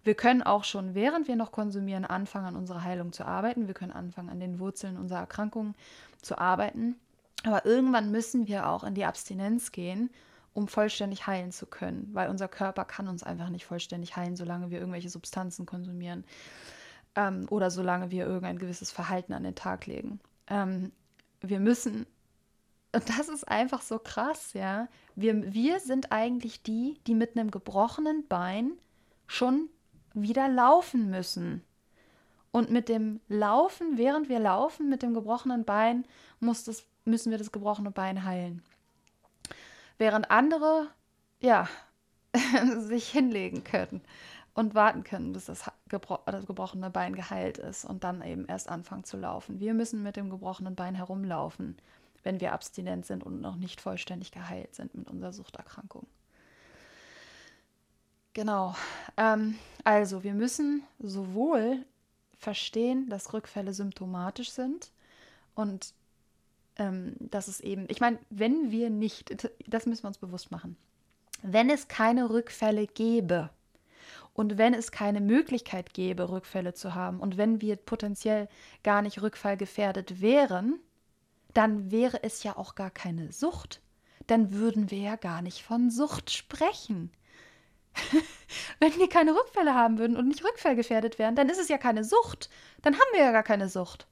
Wir 0.05 0.13
können 0.13 0.43
auch 0.43 0.63
schon, 0.63 0.93
während 0.93 1.27
wir 1.27 1.35
noch 1.35 1.51
konsumieren, 1.51 2.05
anfangen, 2.05 2.45
an 2.45 2.55
unserer 2.55 2.83
Heilung 2.83 3.11
zu 3.11 3.25
arbeiten. 3.25 3.65
Wir 3.65 3.73
können 3.73 3.91
anfangen, 3.91 4.29
an 4.29 4.39
den 4.39 4.59
Wurzeln 4.59 4.97
unserer 4.97 5.19
Erkrankungen 5.19 5.73
zu 6.21 6.37
arbeiten. 6.37 6.95
Aber 7.43 7.65
irgendwann 7.65 8.11
müssen 8.11 8.47
wir 8.47 8.69
auch 8.69 8.83
in 8.83 8.93
die 8.93 9.03
Abstinenz 9.03 9.71
gehen, 9.71 10.11
um 10.53 10.67
vollständig 10.67 11.25
heilen 11.25 11.51
zu 11.51 11.65
können, 11.65 12.07
weil 12.13 12.29
unser 12.29 12.47
Körper 12.47 12.85
kann 12.85 13.07
uns 13.07 13.23
einfach 13.23 13.49
nicht 13.49 13.65
vollständig 13.65 14.15
heilen, 14.15 14.35
solange 14.35 14.69
wir 14.69 14.79
irgendwelche 14.79 15.09
Substanzen 15.09 15.65
konsumieren 15.65 16.23
ähm, 17.15 17.47
oder 17.49 17.71
solange 17.71 18.11
wir 18.11 18.25
irgendein 18.25 18.59
gewisses 18.59 18.91
Verhalten 18.91 19.33
an 19.33 19.43
den 19.43 19.55
Tag 19.55 19.87
legen. 19.87 20.19
Ähm, 20.47 20.91
wir 21.41 21.59
müssen, 21.59 22.05
und 22.93 23.09
das 23.09 23.27
ist 23.27 23.47
einfach 23.47 23.81
so 23.81 23.97
krass, 23.97 24.53
ja, 24.53 24.87
wir, 25.15 25.51
wir 25.51 25.79
sind 25.79 26.11
eigentlich 26.11 26.61
die, 26.61 26.99
die 27.07 27.15
mit 27.15 27.37
einem 27.37 27.49
gebrochenen 27.49 28.27
Bein 28.27 28.71
schon 29.27 29.67
wieder 30.15 30.47
laufen 30.47 31.09
müssen. 31.09 31.63
Und 32.51 32.71
mit 32.71 32.87
dem 32.87 33.19
Laufen, 33.27 33.97
während 33.97 34.29
wir 34.29 34.39
laufen, 34.39 34.89
mit 34.89 35.03
dem 35.03 35.13
gebrochenen 35.13 35.65
Bein, 35.65 36.05
das, 36.39 36.85
müssen 37.03 37.31
wir 37.31 37.37
das 37.37 37.51
gebrochene 37.51 37.91
Bein 37.91 38.23
heilen. 38.23 38.63
Während 39.97 40.31
andere, 40.31 40.87
ja, 41.41 41.67
sich 42.77 43.09
hinlegen 43.09 43.63
können 43.63 44.01
und 44.53 44.73
warten 44.73 45.03
können, 45.03 45.33
bis 45.33 45.45
das, 45.45 45.69
gebro 45.89 46.19
das, 46.25 46.45
gebrochene 46.45 46.89
Bein 46.89 47.13
geheilt 47.15 47.57
ist 47.57 47.85
und 47.85 48.03
dann 48.03 48.21
eben 48.21 48.45
erst 48.45 48.69
anfangen 48.69 49.03
zu 49.03 49.17
laufen. 49.17 49.59
Wir 49.59 49.73
müssen 49.73 50.01
mit 50.01 50.15
dem 50.15 50.29
gebrochenen 50.29 50.75
Bein 50.75 50.95
herumlaufen, 50.95 51.77
wenn 52.23 52.39
wir 52.39 52.53
abstinent 52.53 53.05
sind 53.05 53.23
und 53.23 53.41
noch 53.41 53.57
nicht 53.57 53.81
vollständig 53.81 54.31
geheilt 54.31 54.73
sind 54.73 54.95
mit 54.95 55.09
unserer 55.09 55.33
Suchterkrankung. 55.33 56.07
Genau. 58.33 58.75
Ähm, 59.15 59.57
also 59.85 60.23
wir 60.23 60.33
müssen 60.33 60.83
sowohl 60.99 61.85
verstehen, 62.37 63.07
dass 63.09 63.31
Rückfälle 63.31 63.73
symptomatisch 63.73 64.51
sind 64.51 64.91
und 65.53 65.93
ähm, 66.75 67.15
dass 67.19 67.47
es 67.47 67.61
eben, 67.61 67.85
ich 67.87 68.01
meine, 68.01 68.19
wenn 68.29 68.71
wir 68.71 68.89
nicht, 68.89 69.47
das 69.65 69.85
müssen 69.85 70.03
wir 70.03 70.09
uns 70.09 70.17
bewusst 70.17 70.51
machen, 70.51 70.75
wenn 71.41 71.69
es 71.69 71.87
keine 71.87 72.29
Rückfälle 72.29 72.87
gäbe, 72.87 73.49
und 74.35 74.57
wenn 74.57 74.73
es 74.73 74.91
keine 74.91 75.21
Möglichkeit 75.21 75.93
gäbe, 75.93 76.29
Rückfälle 76.29 76.73
zu 76.73 76.93
haben 76.93 77.21
und 77.21 77.37
wenn 77.37 77.61
wir 77.61 77.77
potenziell 77.77 78.49
gar 78.83 79.01
nicht 79.01 79.21
rückfallgefährdet 79.21 80.21
wären, 80.21 80.79
dann 81.53 81.89
wäre 81.89 82.21
es 82.21 82.43
ja 82.43 82.57
auch 82.57 82.75
gar 82.75 82.91
keine 82.91 83.31
Sucht. 83.31 83.81
Dann 84.27 84.51
würden 84.51 84.91
wir 84.91 84.97
ja 84.97 85.15
gar 85.15 85.41
nicht 85.41 85.63
von 85.63 85.89
Sucht 85.89 86.31
sprechen. 86.31 87.11
wenn 88.79 88.95
wir 88.97 89.09
keine 89.09 89.35
Rückfälle 89.35 89.73
haben 89.73 89.97
würden 89.97 90.17
und 90.17 90.27
nicht 90.27 90.43
rückfallgefährdet 90.43 91.19
wären, 91.19 91.35
dann 91.35 91.49
ist 91.49 91.59
es 91.59 91.69
ja 91.69 91.77
keine 91.77 92.03
Sucht. 92.03 92.49
Dann 92.81 92.93
haben 92.93 93.13
wir 93.13 93.21
ja 93.21 93.31
gar 93.31 93.43
keine 93.43 93.69
Sucht. 93.69 94.07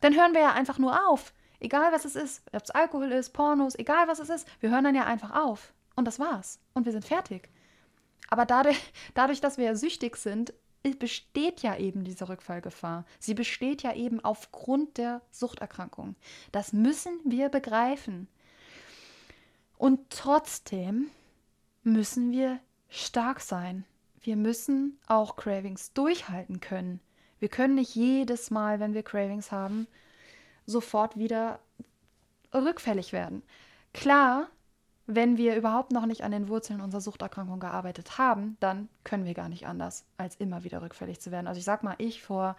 Dann 0.00 0.14
hören 0.14 0.34
wir 0.34 0.40
ja 0.40 0.52
einfach 0.52 0.78
nur 0.78 1.08
auf. 1.08 1.32
Egal 1.60 1.92
was 1.92 2.04
es 2.04 2.16
ist, 2.16 2.42
ob 2.52 2.62
es 2.62 2.70
Alkohol 2.70 3.12
ist, 3.12 3.30
Pornos, 3.30 3.78
egal 3.78 4.08
was 4.08 4.18
es 4.18 4.30
ist, 4.30 4.48
wir 4.60 4.70
hören 4.70 4.84
dann 4.84 4.94
ja 4.94 5.04
einfach 5.04 5.30
auf. 5.30 5.72
Und 5.94 6.06
das 6.06 6.18
war's. 6.18 6.58
Und 6.74 6.86
wir 6.86 6.92
sind 6.92 7.04
fertig. 7.04 7.48
Aber 8.28 8.44
dadurch, 8.44 8.80
dadurch, 9.14 9.40
dass 9.40 9.58
wir 9.58 9.66
ja 9.66 9.74
süchtig 9.74 10.16
sind, 10.16 10.52
besteht 10.98 11.62
ja 11.62 11.76
eben 11.76 12.02
diese 12.02 12.28
Rückfallgefahr. 12.28 13.04
Sie 13.20 13.34
besteht 13.34 13.82
ja 13.82 13.94
eben 13.94 14.18
aufgrund 14.18 14.98
der 14.98 15.22
Suchterkrankung. 15.30 16.16
Das 16.50 16.72
müssen 16.72 17.20
wir 17.24 17.48
begreifen. 17.48 18.26
Und 19.78 20.10
trotzdem 20.10 21.10
müssen 21.84 22.32
wir 22.32 22.58
stark 22.92 23.40
sein. 23.40 23.84
Wir 24.20 24.36
müssen 24.36 24.98
auch 25.06 25.36
Cravings 25.36 25.92
durchhalten 25.92 26.60
können. 26.60 27.00
Wir 27.40 27.48
können 27.48 27.74
nicht 27.74 27.94
jedes 27.94 28.50
Mal, 28.50 28.78
wenn 28.78 28.94
wir 28.94 29.02
Cravings 29.02 29.50
haben, 29.50 29.88
sofort 30.66 31.16
wieder 31.16 31.58
rückfällig 32.54 33.12
werden. 33.12 33.42
Klar, 33.92 34.48
wenn 35.06 35.36
wir 35.36 35.56
überhaupt 35.56 35.90
noch 35.90 36.06
nicht 36.06 36.22
an 36.22 36.30
den 36.30 36.48
Wurzeln 36.48 36.80
unserer 36.80 37.00
Suchterkrankung 37.00 37.58
gearbeitet 37.58 38.18
haben, 38.18 38.56
dann 38.60 38.88
können 39.02 39.24
wir 39.24 39.34
gar 39.34 39.48
nicht 39.48 39.66
anders, 39.66 40.04
als 40.16 40.36
immer 40.36 40.62
wieder 40.62 40.82
rückfällig 40.82 41.20
zu 41.20 41.32
werden. 41.32 41.48
Also 41.48 41.58
ich 41.58 41.64
sag 41.64 41.82
mal, 41.82 41.96
ich 41.98 42.22
vor, 42.22 42.56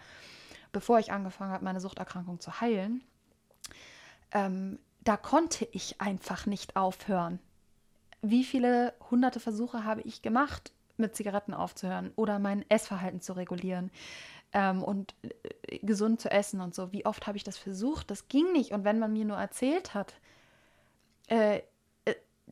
bevor 0.72 0.98
ich 0.98 1.12
angefangen 1.12 1.52
habe, 1.52 1.64
meine 1.64 1.80
Suchterkrankung 1.80 2.40
zu 2.40 2.60
heilen, 2.60 3.02
ähm, 4.32 4.78
da 5.02 5.16
konnte 5.16 5.66
ich 5.72 6.00
einfach 6.00 6.44
nicht 6.46 6.76
aufhören. 6.76 7.38
Wie 8.24 8.44
viele 8.44 8.94
hunderte 9.10 9.38
Versuche 9.38 9.84
habe 9.84 10.00
ich 10.02 10.22
gemacht, 10.22 10.72
mit 10.96 11.14
Zigaretten 11.14 11.54
aufzuhören 11.54 12.12
oder 12.16 12.38
mein 12.38 12.64
Essverhalten 12.70 13.20
zu 13.20 13.34
regulieren 13.34 13.90
ähm, 14.52 14.82
und 14.82 15.14
äh, 15.22 15.78
gesund 15.78 16.20
zu 16.20 16.30
essen 16.30 16.60
und 16.60 16.74
so. 16.74 16.92
Wie 16.92 17.04
oft 17.04 17.26
habe 17.26 17.36
ich 17.36 17.44
das 17.44 17.58
versucht? 17.58 18.10
Das 18.10 18.28
ging 18.28 18.52
nicht. 18.52 18.72
Und 18.72 18.84
wenn 18.84 18.98
man 18.98 19.12
mir 19.12 19.24
nur 19.24 19.36
erzählt 19.36 19.94
hat, 19.94 20.14
äh, 21.26 21.60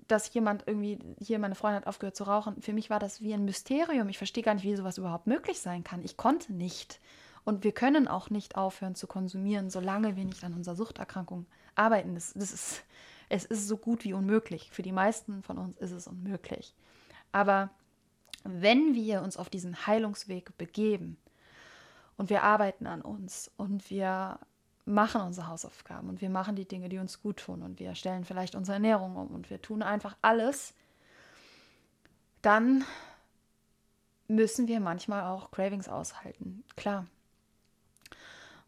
dass 0.08 0.32
jemand 0.32 0.64
irgendwie, 0.66 0.98
hier 1.20 1.38
meine 1.38 1.54
Freundin 1.54 1.82
hat 1.82 1.86
aufgehört 1.86 2.16
zu 2.16 2.24
rauchen, 2.24 2.60
für 2.60 2.72
mich 2.72 2.90
war 2.90 2.98
das 2.98 3.22
wie 3.22 3.34
ein 3.34 3.44
Mysterium. 3.44 4.08
Ich 4.08 4.18
verstehe 4.18 4.42
gar 4.42 4.54
nicht, 4.54 4.64
wie 4.64 4.76
sowas 4.76 4.98
überhaupt 4.98 5.26
möglich 5.26 5.60
sein 5.60 5.84
kann. 5.84 6.02
Ich 6.02 6.16
konnte 6.16 6.52
nicht. 6.52 7.00
Und 7.44 7.64
wir 7.64 7.72
können 7.72 8.08
auch 8.08 8.30
nicht 8.30 8.56
aufhören 8.56 8.94
zu 8.94 9.06
konsumieren, 9.06 9.68
solange 9.70 10.16
wir 10.16 10.24
nicht 10.24 10.44
an 10.44 10.54
unserer 10.54 10.76
Suchterkrankung 10.76 11.46
arbeiten. 11.74 12.14
Das, 12.14 12.32
das 12.34 12.52
ist, 12.52 12.84
es 13.32 13.46
ist 13.46 13.66
so 13.66 13.78
gut 13.78 14.04
wie 14.04 14.12
unmöglich. 14.12 14.70
Für 14.70 14.82
die 14.82 14.92
meisten 14.92 15.42
von 15.42 15.56
uns 15.56 15.78
ist 15.78 15.90
es 15.90 16.06
unmöglich. 16.06 16.74
Aber 17.32 17.70
wenn 18.44 18.94
wir 18.94 19.22
uns 19.22 19.38
auf 19.38 19.48
diesen 19.48 19.86
Heilungsweg 19.86 20.56
begeben 20.58 21.16
und 22.18 22.28
wir 22.28 22.42
arbeiten 22.42 22.86
an 22.86 23.00
uns 23.00 23.50
und 23.56 23.88
wir 23.88 24.38
machen 24.84 25.22
unsere 25.22 25.48
Hausaufgaben 25.48 26.10
und 26.10 26.20
wir 26.20 26.28
machen 26.28 26.56
die 26.56 26.68
Dinge, 26.68 26.90
die 26.90 26.98
uns 26.98 27.22
gut 27.22 27.38
tun 27.38 27.62
und 27.62 27.80
wir 27.80 27.94
stellen 27.94 28.26
vielleicht 28.26 28.54
unsere 28.54 28.74
Ernährung 28.74 29.16
um 29.16 29.28
und 29.28 29.48
wir 29.48 29.62
tun 29.62 29.82
einfach 29.82 30.14
alles, 30.20 30.74
dann 32.42 32.84
müssen 34.28 34.68
wir 34.68 34.80
manchmal 34.80 35.22
auch 35.22 35.50
Cravings 35.52 35.88
aushalten, 35.88 36.64
klar. 36.76 37.06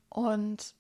Und 0.09 0.75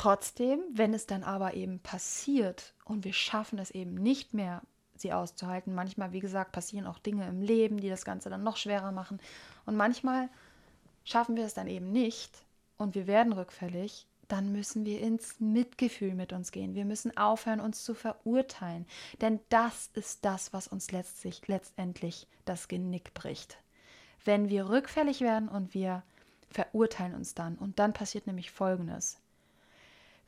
trotzdem, 0.00 0.60
wenn 0.72 0.94
es 0.94 1.06
dann 1.06 1.22
aber 1.22 1.54
eben 1.54 1.80
passiert 1.80 2.74
und 2.84 3.04
wir 3.04 3.12
schaffen 3.12 3.58
es 3.58 3.70
eben 3.70 3.94
nicht 3.94 4.34
mehr, 4.34 4.62
sie 4.96 5.12
auszuhalten, 5.12 5.74
manchmal, 5.74 6.12
wie 6.12 6.20
gesagt, 6.20 6.52
passieren 6.52 6.86
auch 6.86 6.98
Dinge 6.98 7.26
im 7.28 7.40
Leben, 7.40 7.78
die 7.78 7.88
das 7.88 8.04
Ganze 8.04 8.30
dann 8.30 8.42
noch 8.42 8.56
schwerer 8.56 8.92
machen 8.92 9.20
und 9.66 9.76
manchmal 9.76 10.28
schaffen 11.04 11.36
wir 11.36 11.44
es 11.44 11.54
dann 11.54 11.68
eben 11.68 11.90
nicht, 11.90 12.44
und 12.80 12.94
wir 12.94 13.06
werden 13.06 13.34
rückfällig, 13.34 14.06
dann 14.26 14.52
müssen 14.52 14.86
wir 14.86 15.00
ins 15.00 15.38
Mitgefühl 15.38 16.14
mit 16.14 16.32
uns 16.32 16.50
gehen. 16.50 16.74
Wir 16.74 16.86
müssen 16.86 17.16
aufhören, 17.16 17.60
uns 17.60 17.84
zu 17.84 17.94
verurteilen. 17.94 18.86
Denn 19.20 19.40
das 19.50 19.90
ist 19.94 20.24
das, 20.24 20.52
was 20.52 20.66
uns 20.66 20.90
letztlich, 20.90 21.46
letztendlich 21.46 22.26
das 22.46 22.68
Genick 22.68 23.12
bricht. 23.12 23.58
Wenn 24.24 24.48
wir 24.48 24.70
rückfällig 24.70 25.20
werden 25.20 25.48
und 25.48 25.74
wir 25.74 26.02
verurteilen 26.50 27.14
uns 27.14 27.34
dann. 27.34 27.56
Und 27.56 27.78
dann 27.78 27.92
passiert 27.92 28.26
nämlich 28.26 28.50
Folgendes. 28.50 29.18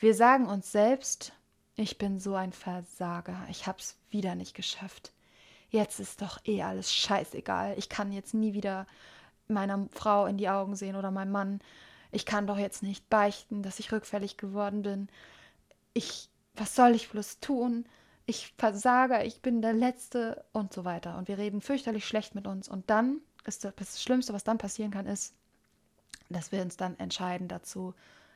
Wir 0.02 0.16
sagen 0.16 0.46
uns 0.46 0.72
selbst, 0.72 1.32
ich 1.76 1.96
bin 1.96 2.18
so 2.18 2.34
ein 2.34 2.52
Versager, 2.52 3.46
ich 3.48 3.68
hab's 3.68 3.96
wieder 4.10 4.34
nicht 4.34 4.52
geschafft. 4.52 5.12
Jetzt 5.70 6.00
ist 6.00 6.20
doch 6.20 6.40
eh 6.44 6.64
alles 6.64 6.92
scheißegal. 6.92 7.78
Ich 7.78 7.88
kann 7.88 8.10
jetzt 8.10 8.34
nie 8.34 8.52
wieder 8.52 8.88
meiner 9.46 9.86
Frau 9.92 10.26
in 10.26 10.38
die 10.38 10.48
Augen 10.48 10.74
sehen 10.74 10.96
oder 10.96 11.12
meinem 11.12 11.30
Mann 11.30 11.60
ich 12.10 12.26
kann 12.26 12.48
doch 12.48 12.58
jetzt 12.58 12.82
nicht 12.82 13.08
beichten, 13.10 13.62
dass 13.62 13.78
ich 13.78 13.92
rückfällig 13.92 14.36
geworden 14.36 14.82
bin. 14.82 15.08
Ich, 15.94 16.28
was 16.56 16.74
soll 16.74 16.96
ich 16.96 17.08
bloß 17.08 17.38
tun? 17.38 17.86
ich 18.26 18.52
versage, 18.58 19.22
ich 19.22 19.40
bin 19.40 19.62
der 19.62 19.72
Letzte 19.72 20.44
und 20.52 20.72
so 20.72 20.84
weiter. 20.84 21.16
Und 21.16 21.28
wir 21.28 21.38
reden 21.38 21.60
fürchterlich 21.60 22.06
schlecht 22.06 22.34
mit 22.34 22.48
uns. 22.48 22.68
Und 22.68 22.90
dann 22.90 23.20
ist 23.44 23.62
das, 23.62 23.72
das 23.76 24.02
Schlimmste, 24.02 24.32
was 24.32 24.42
dann 24.42 24.58
passieren 24.58 24.90
kann, 24.90 25.06
ist, 25.06 25.36
dass 26.28 26.50
wir 26.50 26.60
uns 26.60 26.76
dann 26.76 26.98
entscheiden 26.98 27.46
dazu, 27.46 27.94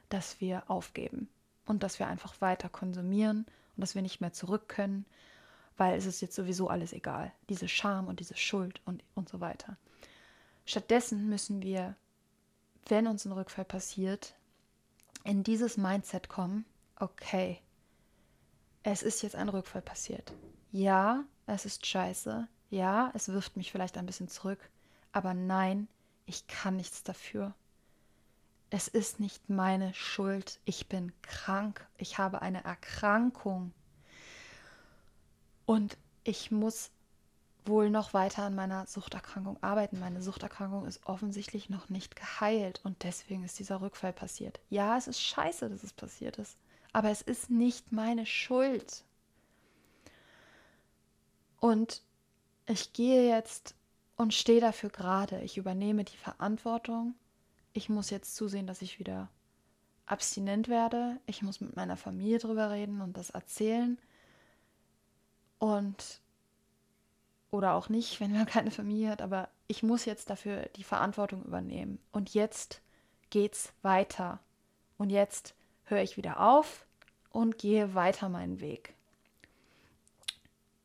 dass 0.08 0.40
wir 0.40 0.62
aufgeben 0.70 1.28
und 1.66 1.82
dass 1.82 1.98
wir 1.98 2.06
einfach 2.06 2.40
weiter 2.40 2.68
konsumieren 2.68 3.46
und 3.76 3.80
dass 3.80 3.94
wir 3.94 4.02
nicht 4.02 4.20
mehr 4.20 4.32
zurück 4.32 4.68
können, 4.68 5.04
weil 5.76 5.98
es 5.98 6.06
ist 6.06 6.22
jetzt 6.22 6.34
sowieso 6.34 6.68
alles 6.68 6.92
egal. 6.92 7.32
Diese 7.50 7.68
Scham 7.68 8.06
und 8.06 8.20
diese 8.20 8.36
Schuld 8.36 8.80
und, 8.86 9.04
und 9.14 9.28
so 9.28 9.40
weiter. 9.40 9.76
Stattdessen 10.64 11.28
müssen 11.28 11.62
wir, 11.62 11.94
wenn 12.88 13.06
uns 13.06 13.24
ein 13.24 13.32
Rückfall 13.32 13.64
passiert, 13.64 14.34
in 15.24 15.42
dieses 15.42 15.76
Mindset 15.76 16.28
kommen, 16.28 16.64
okay, 16.98 17.60
es 18.82 19.02
ist 19.02 19.22
jetzt 19.22 19.36
ein 19.36 19.48
Rückfall 19.48 19.82
passiert. 19.82 20.32
Ja, 20.72 21.24
es 21.46 21.66
ist 21.66 21.86
scheiße. 21.86 22.48
Ja, 22.70 23.10
es 23.14 23.28
wirft 23.28 23.56
mich 23.56 23.72
vielleicht 23.72 23.98
ein 23.98 24.06
bisschen 24.06 24.28
zurück. 24.28 24.70
Aber 25.12 25.34
nein, 25.34 25.88
ich 26.26 26.46
kann 26.46 26.76
nichts 26.76 27.02
dafür. 27.02 27.54
Es 28.70 28.88
ist 28.88 29.20
nicht 29.20 29.48
meine 29.48 29.94
Schuld. 29.94 30.60
Ich 30.64 30.88
bin 30.88 31.12
krank. 31.22 31.86
Ich 31.98 32.18
habe 32.18 32.42
eine 32.42 32.64
Erkrankung. 32.64 33.72
Und 35.66 35.96
ich 36.24 36.50
muss 36.50 36.90
wohl 37.64 37.90
noch 37.90 38.14
weiter 38.14 38.42
an 38.42 38.54
meiner 38.54 38.86
Suchterkrankung 38.86 39.60
arbeiten. 39.62 39.98
Meine 39.98 40.22
Suchterkrankung 40.22 40.86
ist 40.86 41.04
offensichtlich 41.06 41.68
noch 41.68 41.88
nicht 41.88 42.14
geheilt 42.14 42.80
und 42.84 43.02
deswegen 43.02 43.44
ist 43.44 43.58
dieser 43.58 43.80
Rückfall 43.80 44.12
passiert. 44.12 44.60
Ja, 44.70 44.96
es 44.96 45.08
ist 45.08 45.20
scheiße, 45.20 45.68
dass 45.68 45.82
es 45.82 45.92
passiert 45.92 46.38
ist 46.38 46.56
aber 46.96 47.10
es 47.10 47.20
ist 47.20 47.50
nicht 47.50 47.92
meine 47.92 48.24
Schuld. 48.24 49.04
Und 51.60 52.00
ich 52.64 52.94
gehe 52.94 53.28
jetzt 53.28 53.74
und 54.16 54.32
stehe 54.32 54.62
dafür 54.62 54.88
gerade. 54.88 55.42
Ich 55.42 55.58
übernehme 55.58 56.04
die 56.04 56.16
Verantwortung. 56.16 57.14
Ich 57.76 57.90
muss 57.90 58.08
jetzt 58.08 58.34
zusehen, 58.34 58.66
dass 58.66 58.80
ich 58.80 58.98
wieder 58.98 59.28
abstinent 60.06 60.68
werde. 60.68 61.20
Ich 61.26 61.42
muss 61.42 61.60
mit 61.60 61.76
meiner 61.76 61.98
Familie 61.98 62.38
drüber 62.38 62.70
reden 62.70 63.02
und 63.02 63.18
das 63.18 63.28
erzählen. 63.28 63.98
Und 65.58 66.22
oder 67.50 67.74
auch 67.74 67.90
nicht, 67.90 68.18
wenn 68.18 68.32
man 68.32 68.46
keine 68.46 68.70
Familie 68.70 69.10
hat, 69.10 69.20
aber 69.20 69.50
ich 69.68 69.82
muss 69.82 70.06
jetzt 70.06 70.30
dafür 70.30 70.70
die 70.76 70.84
Verantwortung 70.84 71.44
übernehmen. 71.44 71.98
Und 72.12 72.32
jetzt 72.32 72.80
geht's 73.28 73.74
weiter. 73.82 74.40
Und 74.96 75.10
jetzt 75.10 75.54
höre 75.84 76.00
ich 76.00 76.16
wieder 76.16 76.40
auf 76.40 76.86
und 77.28 77.58
gehe 77.58 77.94
weiter 77.94 78.30
meinen 78.30 78.60
Weg. 78.62 78.94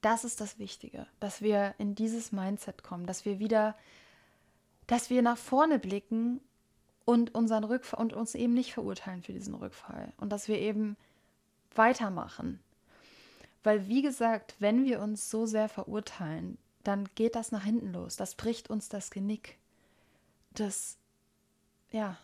Das 0.01 0.25
ist 0.25 0.41
das 0.41 0.59
Wichtige, 0.59 1.07
dass 1.21 1.41
wir 1.41 1.73
in 1.77 1.95
dieses 1.95 2.33
Mindset 2.33 2.83
kommen, 2.83 3.05
dass 3.05 3.23
wir 3.23 3.39
wieder, 3.39 3.77
dass 4.87 5.09
wir 5.09 5.21
nach 5.21 5.37
vorne 5.37 5.79
blicken 5.79 6.41
und 7.05 7.33
unseren 7.35 7.63
Rückfall 7.63 7.99
und 7.99 8.13
uns 8.13 8.35
eben 8.35 8.53
nicht 8.53 8.73
verurteilen 8.73 9.23
für 9.23 9.33
diesen 9.33 9.55
Rückfall 9.55 10.13
und 10.17 10.29
dass 10.29 10.47
wir 10.47 10.59
eben 10.59 10.97
weitermachen. 11.75 12.59
Weil, 13.63 13.87
wie 13.87 14.01
gesagt, 14.01 14.55
wenn 14.59 14.85
wir 14.85 15.01
uns 15.01 15.29
so 15.29 15.45
sehr 15.45 15.69
verurteilen, 15.69 16.57
dann 16.83 17.07
geht 17.15 17.35
das 17.35 17.51
nach 17.51 17.63
hinten 17.63 17.93
los. 17.93 18.15
Das 18.15 18.35
bricht 18.35 18.69
uns 18.69 18.89
das 18.89 19.11
Genick. 19.11 19.57
Das, 20.53 20.97
ja, 21.91 22.17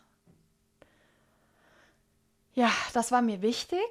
ja, 2.58 2.72
das 2.94 3.12
war 3.12 3.22
mir 3.22 3.44
wichtig. 3.44 3.86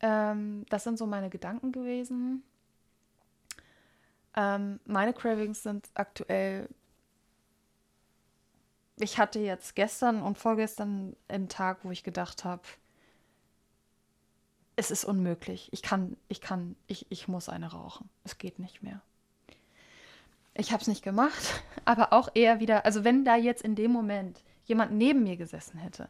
Ähm, 0.00 0.64
das 0.70 0.82
sind 0.82 0.96
so 0.96 1.04
meine 1.04 1.28
Gedanken 1.28 1.72
gewesen. 1.72 2.42
Ähm, 4.34 4.80
meine 4.86 5.12
Cravings 5.12 5.62
sind 5.62 5.90
aktuell. 5.92 6.70
Ich 8.96 9.18
hatte 9.18 9.40
jetzt 9.40 9.74
gestern 9.74 10.22
und 10.22 10.38
vorgestern 10.38 11.16
einen 11.28 11.48
Tag, 11.48 11.78
wo 11.82 11.90
ich 11.90 12.04
gedacht 12.04 12.44
habe, 12.44 12.62
es 14.76 14.90
ist 14.90 15.04
unmöglich. 15.04 15.68
Ich 15.72 15.82
kann, 15.82 16.16
ich 16.28 16.40
kann, 16.40 16.76
ich, 16.86 17.06
ich 17.10 17.28
muss 17.28 17.48
eine 17.48 17.70
rauchen. 17.70 18.08
Es 18.24 18.38
geht 18.38 18.58
nicht 18.58 18.82
mehr. 18.82 19.00
Ich 20.54 20.72
habe 20.72 20.80
es 20.80 20.88
nicht 20.88 21.02
gemacht, 21.02 21.62
aber 21.84 22.12
auch 22.12 22.28
eher 22.34 22.60
wieder, 22.60 22.84
also 22.84 23.04
wenn 23.04 23.24
da 23.24 23.36
jetzt 23.36 23.62
in 23.62 23.74
dem 23.74 23.90
Moment 23.90 24.42
jemand 24.64 24.92
neben 24.92 25.24
mir 25.24 25.36
gesessen 25.36 25.78
hätte 25.78 26.08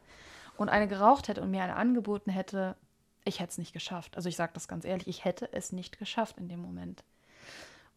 und 0.57 0.69
eine 0.69 0.87
geraucht 0.87 1.29
hätte 1.29 1.43
und 1.43 1.51
mir 1.51 1.63
eine 1.63 1.77
angeboten 1.77 2.31
hätte, 2.31 2.77
ich 3.25 3.41
hätte 3.41 3.51
es 3.51 3.59
nicht 3.59 3.73
geschafft. 3.73 4.17
Also 4.17 4.29
ich 4.29 4.37
sage 4.37 4.53
das 4.55 4.69
ganz 4.69 4.85
ehrlich, 4.85 5.09
ich 5.09 5.25
hätte 5.25 5.51
es 5.53 5.73
nicht 5.73 5.99
geschafft 5.99 6.37
in 6.39 6.49
dem 6.49 6.61
Moment. 6.61 7.03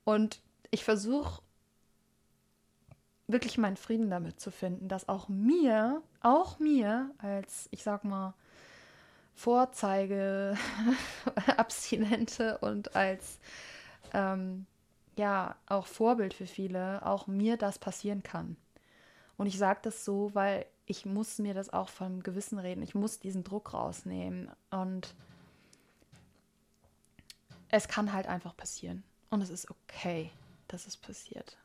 Und 0.06 0.42
ich 0.72 0.86
versuche 0.86 1.42
wirklich 3.28 3.58
meinen 3.58 3.78
Frieden 3.78 4.10
damit 4.10 4.40
zu 4.40 4.52
finden, 4.52 4.88
dass 4.88 5.10
auch 5.10 5.28
mir, 5.28 6.02
auch 6.22 6.60
mir 6.60 7.12
als, 7.18 7.68
ich 7.72 7.84
sag 7.84 8.04
mal, 8.04 8.34
Vorzeige, 9.36 10.58
Abstinente 11.58 12.58
und 12.60 12.96
als 12.96 13.40
ähm, 14.14 14.66
ja 15.16 15.56
auch 15.68 15.86
Vorbild 15.86 16.34
für 16.34 16.48
viele, 16.48 17.06
auch 17.06 17.28
mir 17.28 17.58
das 17.58 17.78
passieren 17.78 18.24
kann. 18.24 18.56
Und 19.38 19.46
ich 19.46 19.58
sage 19.58 19.80
das 19.84 20.04
so, 20.04 20.34
weil 20.34 20.66
ich 20.88 21.06
muss 21.06 21.38
mir 21.38 21.54
das 21.54 21.72
auch 21.72 21.90
vom 21.90 22.24
Gewissen 22.24 22.58
reden. 22.58 22.82
Ich 22.82 22.96
muss 22.96 23.20
diesen 23.20 23.44
Druck 23.44 23.74
rausnehmen. 23.74 24.50
Und 24.72 25.14
es 27.70 27.88
kann 27.88 28.14
halt 28.14 28.26
einfach 28.28 28.56
passieren. 28.56 29.04
Und 29.30 29.42
es 29.42 29.50
ist 29.50 29.70
okay, 29.70 30.32
dass 30.68 30.88
es 30.88 30.98
passiert. 30.98 31.58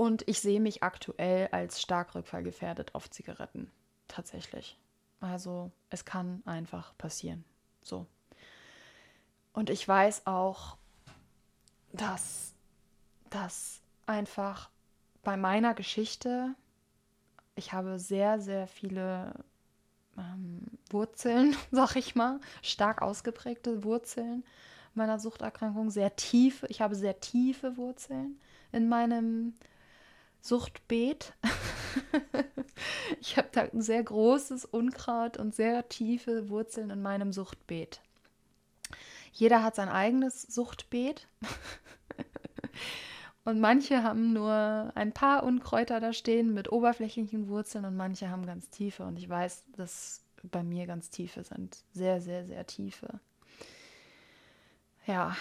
Und 0.00 0.26
ich 0.26 0.40
sehe 0.40 0.60
mich 0.60 0.82
aktuell 0.82 1.48
als 1.52 1.82
stark 1.82 2.14
rückfallgefährdet 2.14 2.94
auf 2.94 3.10
Zigaretten. 3.10 3.70
Tatsächlich. 4.08 4.78
Also 5.20 5.72
es 5.90 6.06
kann 6.06 6.40
einfach 6.46 6.96
passieren. 6.96 7.44
So. 7.82 8.06
Und 9.52 9.68
ich 9.68 9.86
weiß 9.86 10.26
auch, 10.26 10.78
dass 11.92 12.54
das 13.28 13.82
einfach 14.06 14.70
bei 15.22 15.36
meiner 15.36 15.74
Geschichte 15.74 16.54
ich 17.60 17.74
habe 17.74 17.98
sehr, 17.98 18.40
sehr 18.40 18.66
viele 18.66 19.34
ähm, 20.16 20.62
Wurzeln, 20.88 21.54
sag 21.70 21.94
ich 21.96 22.14
mal, 22.14 22.40
stark 22.62 23.02
ausgeprägte 23.02 23.84
Wurzeln 23.84 24.44
meiner 24.94 25.18
Suchterkrankung, 25.18 25.90
sehr 25.90 26.16
tiefe, 26.16 26.66
ich 26.68 26.80
habe 26.80 26.94
sehr 26.94 27.20
tiefe 27.20 27.76
Wurzeln 27.76 28.40
in 28.72 28.88
meinem 28.88 29.52
Suchtbeet. 30.40 31.34
ich 33.20 33.36
habe 33.36 33.48
da 33.52 33.62
ein 33.62 33.82
sehr 33.82 34.02
großes 34.02 34.64
Unkraut 34.64 35.36
und 35.36 35.54
sehr 35.54 35.88
tiefe 35.88 36.48
Wurzeln 36.48 36.90
in 36.90 37.02
meinem 37.02 37.32
Suchtbeet. 37.32 38.00
Jeder 39.32 39.62
hat 39.62 39.76
sein 39.76 39.88
eigenes 39.88 40.42
Suchtbeet. 40.42 41.26
Und 43.44 43.58
manche 43.58 44.02
haben 44.02 44.32
nur 44.32 44.92
ein 44.94 45.12
paar 45.12 45.44
Unkräuter 45.44 45.98
da 45.98 46.12
stehen 46.12 46.52
mit 46.52 46.70
oberflächlichen 46.70 47.48
Wurzeln 47.48 47.86
und 47.86 47.96
manche 47.96 48.28
haben 48.28 48.44
ganz 48.44 48.68
tiefe. 48.68 49.04
Und 49.04 49.18
ich 49.18 49.28
weiß, 49.28 49.64
dass 49.76 50.22
bei 50.42 50.62
mir 50.62 50.86
ganz 50.86 51.10
tiefe 51.10 51.42
sind. 51.42 51.78
Sehr, 51.92 52.20
sehr, 52.20 52.44
sehr 52.44 52.66
tiefe. 52.66 53.18
Ja, 55.06 55.36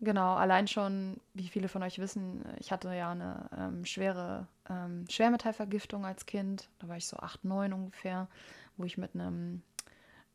genau. 0.00 0.34
Allein 0.34 0.68
schon, 0.68 1.18
wie 1.34 1.48
viele 1.48 1.68
von 1.68 1.82
euch 1.82 1.98
wissen, 1.98 2.44
ich 2.58 2.72
hatte 2.72 2.94
ja 2.94 3.10
eine 3.10 3.48
ähm, 3.56 3.84
schwere 3.84 4.46
ähm, 4.68 5.04
Schwermetallvergiftung 5.08 6.04
als 6.04 6.26
Kind. 6.26 6.68
Da 6.78 6.88
war 6.88 6.96
ich 6.96 7.06
so 7.06 7.16
acht, 7.18 7.44
neun 7.44 7.72
ungefähr, 7.72 8.28
wo 8.76 8.84
ich 8.84 8.98
mit 8.98 9.14
einem 9.14 9.62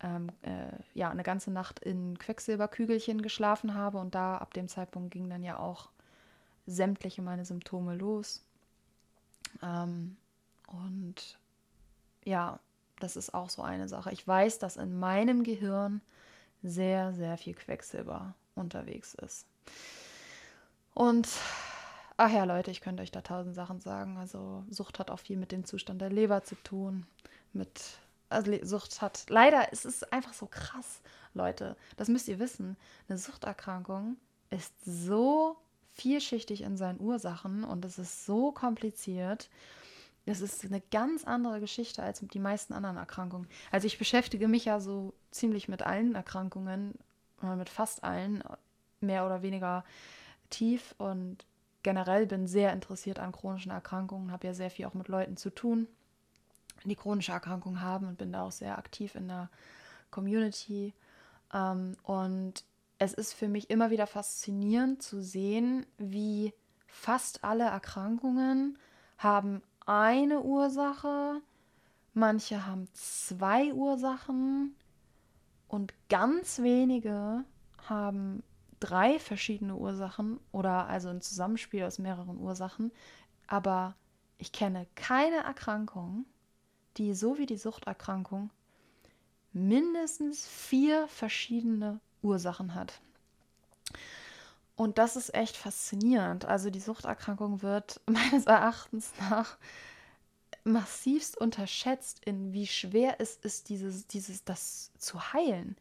ähm, 0.02 0.30
äh, 0.42 0.72
ja, 0.94 1.10
eine 1.10 1.24
ganze 1.24 1.52
Nacht 1.52 1.80
in 1.80 2.18
Quecksilberkügelchen 2.20 3.22
geschlafen 3.22 3.74
habe 3.74 3.98
und 3.98 4.16
da 4.16 4.38
ab 4.38 4.54
dem 4.54 4.68
Zeitpunkt 4.68 5.12
ging 5.12 5.30
dann 5.30 5.44
ja 5.44 5.60
auch 5.60 5.90
sämtliche 6.68 7.22
meine 7.22 7.46
Symptome 7.46 7.96
los. 7.96 8.44
Ähm, 9.62 10.18
und 10.68 11.40
ja, 12.26 12.60
das 13.00 13.16
ist 13.16 13.34
auch 13.34 13.50
so 13.50 13.62
eine 13.62 13.88
Sache. 13.88 14.12
Ich 14.12 14.28
weiß, 14.28 14.60
dass 14.60 14.78
in 14.78 14.98
meinem 14.98 15.44
Gehirn 15.44 16.02
sehr, 16.64 17.14
sehr 17.14 17.38
viel 17.38 17.54
Quecksilber 17.54 18.34
unterwegs 18.56 19.14
ist. 19.14 19.46
Und 20.94 21.28
ach 22.18 22.32
ja, 22.32 22.44
Leute, 22.46 22.72
ich 22.72 22.82
könnte 22.82 23.04
euch 23.04 23.12
da 23.12 23.22
tausend 23.22 23.56
Sachen 23.56 23.82
sagen. 23.82 24.18
Also 24.18 24.64
Sucht 24.70 25.00
hat 25.00 25.12
auch 25.12 25.20
viel 25.20 25.38
mit 25.38 25.52
dem 25.52 25.66
Zustand 25.66 26.02
der 26.02 26.10
Leber 26.10 26.44
zu 26.44 26.56
tun. 26.64 27.06
Mit 27.54 28.00
also 28.30 28.52
Sucht 28.64 29.02
hat 29.02 29.26
leider, 29.30 29.72
es 29.72 29.86
ist 29.86 30.12
einfach 30.12 30.34
so 30.34 30.48
krass, 30.48 31.02
Leute. 31.34 31.76
Das 31.98 32.08
müsst 32.08 32.28
ihr 32.28 32.40
wissen. 32.40 32.76
Eine 33.08 33.18
Suchterkrankung 33.18 34.18
ist 34.50 34.74
so 34.84 35.58
vielschichtig 35.92 36.62
in 36.62 36.78
seinen 36.78 37.00
Ursachen 37.00 37.64
und 37.64 37.86
es 37.86 37.98
ist 37.98 38.26
so 38.26 38.52
kompliziert. 38.52 39.50
das 40.26 40.42
ist 40.42 40.66
eine 40.66 40.82
ganz 40.92 41.24
andere 41.24 41.60
Geschichte 41.60 42.04
als 42.04 42.20
die 42.20 42.40
meisten 42.40 42.74
anderen 42.74 42.98
Erkrankungen. 42.98 43.48
Also 43.72 43.88
ich 43.88 43.98
beschäftige 43.98 44.48
mich 44.48 44.66
ja 44.66 44.80
so 44.80 45.14
ziemlich 45.32 45.68
mit 45.68 45.84
allen 45.84 46.16
Erkrankungen, 46.16 46.96
oder 47.42 47.56
mit 47.56 47.70
fast 47.70 48.04
allen, 48.04 48.44
mehr 49.06 49.26
oder 49.26 49.42
weniger 49.42 49.84
tief 50.50 50.96
und 50.98 51.46
generell 51.84 52.26
bin 52.26 52.48
sehr 52.48 52.74
interessiert 52.74 53.20
an 53.20 53.32
chronischen 53.32 53.72
Erkrankungen, 53.72 54.32
habe 54.32 54.48
ja 54.48 54.54
sehr 54.54 54.72
viel 54.72 54.86
auch 54.86 54.94
mit 54.94 55.08
Leuten 55.08 55.38
zu 55.38 55.50
tun, 55.50 55.88
die 56.84 56.96
chronische 56.96 57.32
Erkrankungen 57.32 57.82
haben 57.82 58.08
und 58.08 58.18
bin 58.18 58.32
da 58.32 58.44
auch 58.44 58.52
sehr 58.52 58.78
aktiv 58.78 59.16
in 59.16 59.28
der 59.28 59.50
Community. 60.12 60.94
Ähm, 61.54 61.96
und 62.04 62.64
es 62.98 63.14
ist 63.14 63.34
für 63.34 63.48
mich 63.48 63.70
immer 63.70 63.92
wieder 63.92 64.08
faszinierend 64.08 65.04
zu 65.04 65.22
sehen, 65.22 65.86
wie 65.98 66.54
fast 66.88 67.44
alle 67.44 67.66
Erkrankungen 67.66 68.78
haben 69.18 69.62
eine 69.86 70.42
Ursache, 70.42 71.42
manche 72.14 72.66
haben 72.66 72.88
zwei 72.94 73.74
Ursachen 73.74 74.76
und 75.68 75.94
ganz 76.10 76.60
wenige 76.60 77.44
haben 77.88 78.44
drei 78.80 79.20
verschiedene 79.20 79.76
Ursachen 79.76 80.40
oder 80.52 80.88
also 80.88 81.10
ein 81.10 81.22
Zusammenspiel 81.22 81.84
aus 81.84 82.00
mehreren 82.00 82.38
Ursachen. 82.38 82.92
Aber 83.48 83.96
ich 84.38 84.52
kenne 84.52 84.88
keine 84.96 85.38
Erkrankung, 85.38 86.26
die 86.98 87.14
so 87.14 87.38
wie 87.38 87.46
die 87.46 87.58
Suchterkrankung 87.58 88.50
mindestens 89.54 90.48
vier 90.48 91.08
verschiedene 91.08 92.00
Ursachen 92.22 92.76
hat. 92.76 93.00
Und 94.76 94.98
das 94.98 95.16
ist 95.16 95.34
echt 95.34 95.56
faszinierend. 95.56 96.46
Also 96.46 96.70
die 96.70 96.82
Suchterkrankung 96.82 97.62
wird 97.62 98.02
meines 98.08 98.46
Erachtens 98.46 99.14
nach 99.30 99.58
massivst 100.66 101.38
unterschätzt, 101.38 102.24
in 102.26 102.52
wie 102.52 102.68
schwer 102.68 103.16
es 103.20 103.38
ist, 103.38 103.70
dieses, 103.70 104.08
dieses, 104.08 104.44
das 104.44 104.92
zu 104.98 105.34
heilen. 105.34 105.78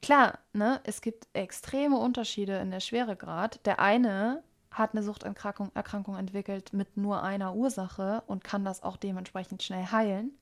Klar, 0.00 0.38
ne, 0.52 0.80
es 0.84 1.00
gibt 1.00 1.28
extreme 1.32 1.98
Unterschiede 1.98 2.58
in 2.58 2.70
der 2.70 2.80
Schweregrad. 2.80 3.64
Der 3.66 3.78
eine 3.78 4.42
hat 4.70 4.92
eine 4.92 5.02
Suchterkrankung 5.02 5.70
Erkrankung 5.74 6.16
entwickelt 6.16 6.72
mit 6.72 6.96
nur 6.96 7.22
einer 7.22 7.54
Ursache 7.54 8.22
und 8.26 8.42
kann 8.42 8.64
das 8.64 8.82
auch 8.82 8.96
dementsprechend 8.96 9.62
schnell 9.62 9.86
heilen. 9.92 10.32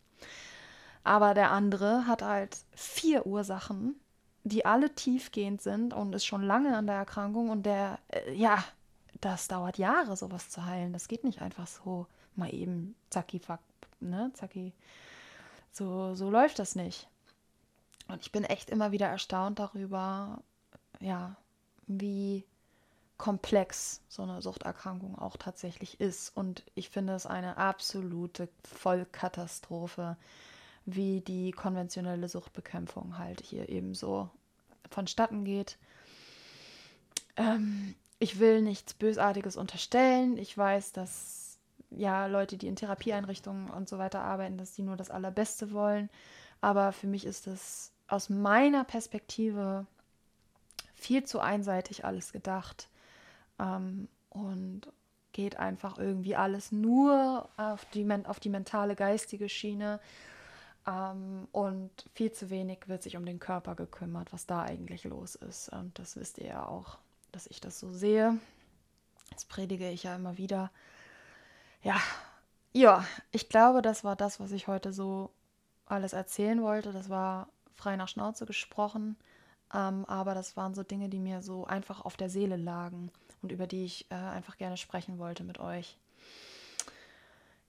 Aber 1.05 1.35
der 1.35 1.51
andere 1.51 2.07
hat 2.07 2.23
halt 2.23 2.59
vier 2.75 3.27
Ursachen 3.27 4.01
die 4.45 4.65
alle 4.65 4.95
tiefgehend 4.95 5.61
sind 5.61 5.93
und 5.95 6.15
ist 6.15 6.25
schon 6.25 6.43
lange 6.43 6.77
an 6.77 6.87
der 6.87 6.97
Erkrankung 6.97 7.51
und 7.51 7.65
der, 7.65 7.99
äh, 8.09 8.33
ja, 8.33 8.65
das 9.21 9.49
dauert 9.49 9.79
Jahre, 9.79 10.17
sowas 10.17 10.49
zu 10.49 10.65
heilen. 10.65 10.93
Das 10.93 11.09
geht 11.09 11.25
nicht 11.25 11.43
einfach 11.43 11.67
so 11.67 12.07
mal 12.37 12.53
eben 12.55 12.95
zacki, 13.11 13.39
fuck, 13.39 13.61
ne, 14.01 14.31
zacki. 14.35 14.73
So, 15.73 16.15
so 16.15 16.31
läuft 16.31 16.59
das 16.59 16.75
nicht. 16.75 17.09
Und 18.09 18.23
ich 18.23 18.33
bin 18.33 18.45
echt 18.45 18.71
immer 18.71 18.93
wieder 18.93 19.07
erstaunt 19.07 19.59
darüber, 19.59 20.43
ja, 21.01 21.37
wie 21.87 22.45
komplex 23.19 24.01
so 24.09 24.23
eine 24.23 24.41
Suchterkrankung 24.41 25.17
auch 25.19 25.37
tatsächlich 25.37 26.01
ist. 26.01 26.37
Und 26.37 26.65
ich 26.75 26.89
finde 26.89 27.15
es 27.15 27.27
eine 27.27 27.57
absolute 27.59 28.49
Vollkatastrophe, 28.65 30.17
wie 30.87 31.21
die 31.21 31.53
konventionelle 31.53 32.29
Suchtbekämpfung 32.29 33.19
halt 33.19 33.41
hier 33.43 33.69
eben 33.69 33.95
so 33.95 34.31
vonstatten 34.91 35.45
geht. 35.45 35.79
Ähm, 37.37 37.95
ich 38.19 38.39
will 38.39 38.63
nichts 38.63 38.95
Bösartiges 38.95 39.57
unterstellen. 39.57 40.37
Ich 40.37 40.57
weiß, 40.57 40.93
dass 40.93 41.50
ja 41.91 42.27
Leute, 42.27 42.57
die 42.57 42.69
in 42.69 42.77
Therapieeinrichtungen 42.77 43.71
und 43.71 43.89
so 43.89 43.99
weiter 43.99 44.23
arbeiten, 44.23 44.59
dass 44.59 44.73
die 44.73 44.83
nur 44.83 44.97
das 44.97 45.11
Allerbeste 45.11 45.73
wollen. 45.73 46.11
Aber 46.61 46.93
für 46.93 47.07
mich 47.07 47.25
ist 47.25 47.47
das 47.47 47.93
aus 48.09 48.29
meiner 48.29 48.85
Perspektive 48.85 49.87
viel 50.95 51.25
zu 51.25 51.41
einseitig 51.41 52.05
alles 52.05 52.33
gedacht 52.33 52.89
ähm, 53.59 54.09
und 54.29 54.93
geht 55.33 55.57
einfach 55.57 55.99
irgendwie 55.99 56.37
alles 56.37 56.73
nur 56.73 57.49
auf 57.57 57.85
die, 57.87 58.07
auf 58.25 58.41
die 58.41 58.49
mentale, 58.49 58.97
geistige 58.97 59.49
Schiene 59.49 60.01
ähm, 60.87 61.49
und 61.53 61.91
viel 62.15 62.33
zu 62.33 62.51
wenig 62.51 62.89
wird 62.89 63.03
sich 63.03 63.17
um 63.17 63.25
den 63.25 63.39
Körper 63.39 63.75
gekümmert, 63.75 64.33
was 64.33 64.47
da 64.47 64.63
eigentlich 64.63 65.05
los 65.05 65.35
ist. 65.35 65.69
Und 65.71 65.99
das 65.99 66.17
wisst 66.17 66.39
ihr 66.39 66.47
ja 66.47 66.67
auch, 66.67 66.99
dass 67.33 67.47
ich 67.47 67.61
das 67.61 67.79
so 67.79 67.93
sehe. 67.93 68.39
Das 69.31 69.45
predige 69.45 69.89
ich 69.89 70.05
ja 70.05 70.17
immer 70.17 70.37
wieder. 70.39 70.71
Ja, 71.83 72.01
ja, 72.73 73.05
ich 73.33 73.49
glaube, 73.49 73.83
das 73.83 74.05
war 74.05 74.17
das, 74.17 74.39
was 74.39 74.53
ich 74.53 74.69
heute 74.69 74.93
so 74.93 75.31
alles 75.87 76.13
erzählen 76.13 76.63
wollte. 76.63 76.93
Das 76.93 77.09
war 77.09 77.49
frei 77.75 77.97
nach 77.97 78.09
Schnauze 78.09 78.47
gesprochen. 78.47 79.17
Ähm, 79.73 80.05
aber 80.07 80.35
das 80.35 80.57
waren 80.57 80.75
so 80.75 80.83
Dinge, 80.83 81.09
die 81.09 81.21
mir 81.21 81.43
so 81.43 81.65
einfach 81.65 82.05
auf 82.05 82.17
der 82.17 82.31
Seele 82.31 82.57
lagen 82.57 83.11
und 83.43 83.53
über 83.53 83.67
die 83.67 83.85
ich 83.85 84.11
äh, 84.11 84.15
einfach 84.15 84.57
gerne 84.57 84.77
sprechen 84.77 85.19
wollte 85.19 85.45
mit 85.45 85.59
euch. 85.61 85.97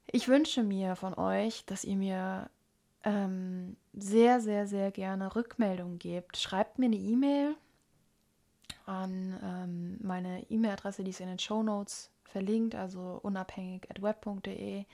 Ich 0.07 0.27
wünsche 0.27 0.63
mir 0.63 0.95
von 0.95 1.13
euch, 1.13 1.63
dass 1.65 1.83
ihr 1.83 1.95
mir 1.95 2.49
ähm, 3.03 3.77
sehr, 3.93 4.41
sehr, 4.41 4.67
sehr 4.67 4.91
gerne 4.91 5.35
Rückmeldungen 5.35 5.99
gebt. 5.99 6.37
Schreibt 6.37 6.79
mir 6.79 6.87
eine 6.87 6.97
E-Mail 6.97 7.55
an 8.85 9.39
ähm, 9.43 9.97
meine 10.01 10.43
E-Mail-Adresse, 10.49 11.03
die 11.03 11.11
ist 11.11 11.21
in 11.21 11.27
den 11.27 11.39
Show 11.39 11.63
Notes 11.63 12.09
verlinkt, 12.31 12.75
also 12.75 13.19
unabhängig 13.21 13.89
at 13.89 14.01
web.de. 14.01 14.85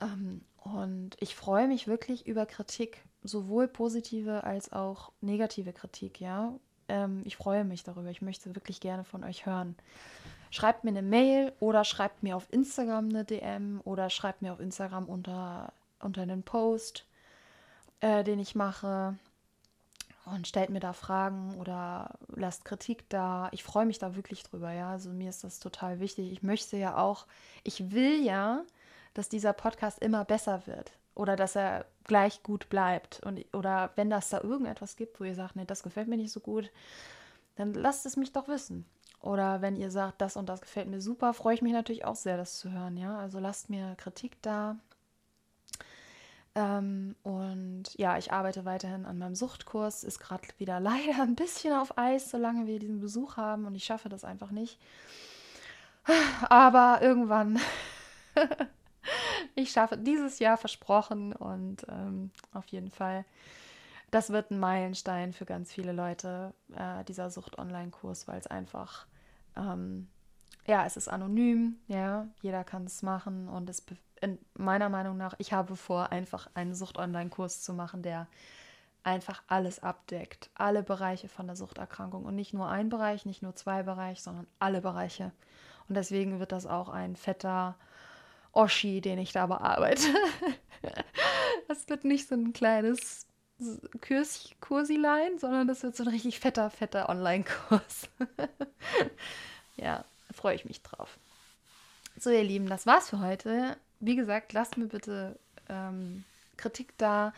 Ähm, 0.00 0.40
und 0.64 1.16
ich 1.20 1.34
freue 1.34 1.68
mich 1.68 1.86
wirklich 1.86 2.26
über 2.26 2.46
Kritik, 2.46 3.04
sowohl 3.22 3.68
positive 3.68 4.44
als 4.44 4.72
auch 4.72 5.12
negative 5.20 5.72
Kritik, 5.72 6.20
ja. 6.20 6.52
Ähm, 6.88 7.22
ich 7.24 7.36
freue 7.36 7.64
mich 7.64 7.84
darüber. 7.84 8.10
Ich 8.10 8.22
möchte 8.22 8.54
wirklich 8.54 8.80
gerne 8.80 9.04
von 9.04 9.24
euch 9.24 9.46
hören. 9.46 9.76
Schreibt 10.50 10.84
mir 10.84 10.90
eine 10.90 11.02
Mail 11.02 11.52
oder 11.60 11.84
schreibt 11.84 12.22
mir 12.22 12.36
auf 12.36 12.50
Instagram 12.50 13.10
eine 13.10 13.24
DM 13.24 13.80
oder 13.84 14.08
schreibt 14.08 14.40
mir 14.42 14.52
auf 14.52 14.60
Instagram 14.60 15.04
unter, 15.04 15.72
unter 16.00 16.22
einen 16.22 16.42
Post 16.42 17.04
äh, 18.00 18.24
den 18.24 18.38
ich 18.38 18.54
mache 18.54 19.16
und 20.34 20.46
stellt 20.46 20.70
mir 20.70 20.80
da 20.80 20.92
Fragen 20.92 21.56
oder 21.58 22.18
lasst 22.28 22.64
Kritik 22.64 23.08
da. 23.08 23.48
Ich 23.52 23.62
freue 23.62 23.86
mich 23.86 23.98
da 23.98 24.16
wirklich 24.16 24.42
drüber, 24.42 24.72
ja. 24.72 24.90
Also 24.90 25.10
mir 25.10 25.28
ist 25.30 25.44
das 25.44 25.60
total 25.60 26.00
wichtig. 26.00 26.32
Ich 26.32 26.42
möchte 26.42 26.76
ja 26.76 26.96
auch, 26.96 27.26
ich 27.64 27.90
will 27.92 28.24
ja, 28.24 28.62
dass 29.14 29.28
dieser 29.28 29.52
Podcast 29.52 29.98
immer 30.00 30.24
besser 30.24 30.66
wird 30.66 30.92
oder 31.14 31.36
dass 31.36 31.56
er 31.56 31.86
gleich 32.04 32.42
gut 32.42 32.68
bleibt. 32.68 33.20
Und, 33.24 33.44
oder 33.54 33.90
wenn 33.96 34.10
das 34.10 34.30
da 34.30 34.40
irgendetwas 34.40 34.96
gibt, 34.96 35.20
wo 35.20 35.24
ihr 35.24 35.34
sagt, 35.34 35.56
nee, 35.56 35.64
das 35.64 35.82
gefällt 35.82 36.08
mir 36.08 36.16
nicht 36.16 36.32
so 36.32 36.40
gut, 36.40 36.70
dann 37.56 37.74
lasst 37.74 38.06
es 38.06 38.16
mich 38.16 38.32
doch 38.32 38.48
wissen. 38.48 38.86
Oder 39.20 39.60
wenn 39.62 39.76
ihr 39.76 39.90
sagt, 39.90 40.20
das 40.20 40.36
und 40.36 40.48
das 40.48 40.60
gefällt 40.60 40.88
mir 40.88 41.00
super, 41.00 41.34
freue 41.34 41.54
ich 41.54 41.62
mich 41.62 41.72
natürlich 41.72 42.04
auch 42.04 42.14
sehr, 42.14 42.36
das 42.36 42.58
zu 42.58 42.70
hören, 42.70 42.96
ja. 42.96 43.18
Also 43.18 43.40
lasst 43.40 43.68
mir 43.68 43.94
Kritik 43.96 44.40
da. 44.42 44.76
Ähm, 46.54 47.14
und 47.22 47.84
ja, 47.96 48.18
ich 48.18 48.32
arbeite 48.32 48.64
weiterhin 48.64 49.06
an 49.06 49.18
meinem 49.18 49.34
Suchtkurs. 49.34 50.04
Ist 50.04 50.18
gerade 50.18 50.48
wieder 50.58 50.80
leider 50.80 51.22
ein 51.22 51.36
bisschen 51.36 51.72
auf 51.72 51.96
Eis, 51.98 52.30
solange 52.30 52.66
wir 52.66 52.78
diesen 52.78 53.00
Besuch 53.00 53.36
haben 53.36 53.66
und 53.66 53.74
ich 53.74 53.84
schaffe 53.84 54.08
das 54.08 54.24
einfach 54.24 54.50
nicht. 54.50 54.78
Aber 56.48 57.00
irgendwann, 57.02 57.58
ich 59.54 59.70
schaffe 59.70 59.96
dieses 59.96 60.38
Jahr 60.38 60.56
versprochen 60.56 61.32
und 61.32 61.86
ähm, 61.88 62.30
auf 62.52 62.66
jeden 62.68 62.90
Fall, 62.90 63.24
das 64.10 64.30
wird 64.30 64.50
ein 64.50 64.58
Meilenstein 64.58 65.32
für 65.32 65.44
ganz 65.44 65.72
viele 65.72 65.92
Leute, 65.92 66.54
äh, 66.74 67.04
dieser 67.04 67.30
Sucht-Online-Kurs, 67.30 68.26
weil 68.26 68.38
es 68.38 68.46
einfach, 68.46 69.06
ähm, 69.54 70.08
ja, 70.66 70.86
es 70.86 70.96
ist 70.96 71.08
anonym, 71.08 71.78
ja, 71.88 72.26
jeder 72.40 72.64
kann 72.64 72.84
es 72.84 73.02
machen 73.02 73.48
und 73.48 73.68
es 73.68 73.82
meiner 74.54 74.88
Meinung 74.88 75.16
nach, 75.16 75.34
ich 75.38 75.52
habe 75.52 75.76
vor, 75.76 76.12
einfach 76.12 76.48
einen 76.54 76.74
Sucht-Online-Kurs 76.74 77.62
zu 77.62 77.72
machen, 77.72 78.02
der 78.02 78.26
einfach 79.02 79.42
alles 79.46 79.82
abdeckt. 79.82 80.50
Alle 80.54 80.82
Bereiche 80.82 81.28
von 81.28 81.46
der 81.46 81.56
Suchterkrankung. 81.56 82.24
Und 82.24 82.34
nicht 82.34 82.52
nur 82.52 82.68
ein 82.68 82.88
Bereich, 82.88 83.24
nicht 83.24 83.42
nur 83.42 83.54
zwei 83.54 83.82
Bereiche, 83.82 84.22
sondern 84.22 84.46
alle 84.58 84.80
Bereiche. 84.80 85.32
Und 85.88 85.94
deswegen 85.94 86.40
wird 86.40 86.52
das 86.52 86.66
auch 86.66 86.88
ein 86.88 87.16
fetter 87.16 87.76
Oschi, 88.52 89.00
den 89.00 89.18
ich 89.18 89.32
da 89.32 89.46
bearbeite. 89.46 90.08
das 91.68 91.88
wird 91.88 92.04
nicht 92.04 92.28
so 92.28 92.34
ein 92.34 92.52
kleines 92.52 93.26
Kurs 94.06 94.50
Kursilein, 94.60 95.38
sondern 95.38 95.66
das 95.66 95.82
wird 95.82 95.96
so 95.96 96.04
ein 96.04 96.10
richtig 96.10 96.38
fetter, 96.38 96.70
fetter 96.70 97.08
Online-Kurs. 97.08 98.08
ja, 99.76 100.04
freue 100.32 100.54
ich 100.54 100.64
mich 100.64 100.82
drauf. 100.82 101.18
So, 102.18 102.30
ihr 102.30 102.44
Lieben, 102.44 102.68
das 102.68 102.86
war's 102.86 103.10
für 103.10 103.20
heute 103.20 103.76
wie 104.00 104.16
gesagt, 104.16 104.52
lasst 104.52 104.76
mir 104.76 104.86
bitte 104.86 105.38
ähm, 105.68 106.24
Kritik 106.56 106.96
da. 106.98 107.32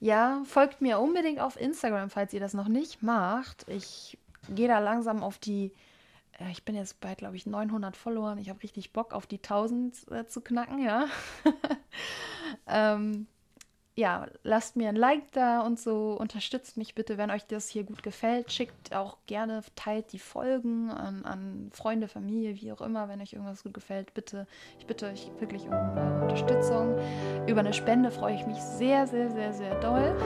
Ja, 0.00 0.42
folgt 0.44 0.80
mir 0.80 0.98
unbedingt 0.98 1.40
auf 1.40 1.58
Instagram, 1.58 2.10
falls 2.10 2.32
ihr 2.32 2.40
das 2.40 2.54
noch 2.54 2.68
nicht 2.68 3.02
macht. 3.02 3.66
Ich 3.68 4.18
gehe 4.48 4.68
da 4.68 4.78
langsam 4.78 5.22
auf 5.22 5.38
die 5.38 5.72
äh, 6.38 6.50
ich 6.50 6.64
bin 6.64 6.74
jetzt 6.74 7.00
bei, 7.00 7.14
glaube 7.14 7.36
ich, 7.36 7.46
900 7.46 7.96
Followern. 7.96 8.38
Ich 8.38 8.48
habe 8.48 8.62
richtig 8.62 8.92
Bock 8.92 9.12
auf 9.12 9.26
die 9.26 9.38
1000 9.38 10.10
äh, 10.10 10.26
zu 10.26 10.40
knacken, 10.40 10.82
ja. 10.82 11.06
ähm, 12.66 13.26
ja, 13.96 14.26
lasst 14.42 14.74
mir 14.74 14.88
ein 14.88 14.96
Like 14.96 15.30
da 15.32 15.60
und 15.60 15.78
so. 15.78 16.16
Unterstützt 16.18 16.76
mich 16.76 16.96
bitte, 16.96 17.16
wenn 17.16 17.30
euch 17.30 17.46
das 17.46 17.68
hier 17.68 17.84
gut 17.84 18.02
gefällt. 18.02 18.50
Schickt 18.50 18.94
auch 18.94 19.18
gerne, 19.26 19.62
teilt 19.76 20.12
die 20.12 20.18
Folgen 20.18 20.90
an, 20.90 21.24
an 21.24 21.70
Freunde, 21.72 22.08
Familie, 22.08 22.60
wie 22.60 22.72
auch 22.72 22.80
immer, 22.80 23.08
wenn 23.08 23.20
euch 23.20 23.34
irgendwas 23.34 23.62
gut 23.62 23.72
gefällt. 23.72 24.12
Bitte, 24.12 24.48
ich 24.80 24.86
bitte 24.86 25.06
euch 25.06 25.30
wirklich 25.38 25.66
um 25.66 25.72
eure 25.72 26.22
Unterstützung. 26.22 26.98
Über 27.46 27.60
eine 27.60 27.72
Spende 27.72 28.10
freue 28.10 28.34
ich 28.34 28.44
mich 28.46 28.60
sehr, 28.60 29.06
sehr, 29.06 29.30
sehr, 29.30 29.52
sehr 29.52 29.80
doll. 29.80 30.16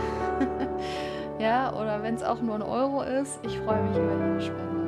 ja, 1.39 1.71
oder 1.75 2.03
wenn 2.03 2.15
es 2.15 2.23
auch 2.23 2.41
nur 2.41 2.55
ein 2.55 2.63
Euro 2.63 3.03
ist, 3.03 3.39
ich 3.45 3.59
freue 3.59 3.83
mich 3.83 3.99
über 3.99 4.13
jede 4.13 4.41
Spende. 4.41 4.79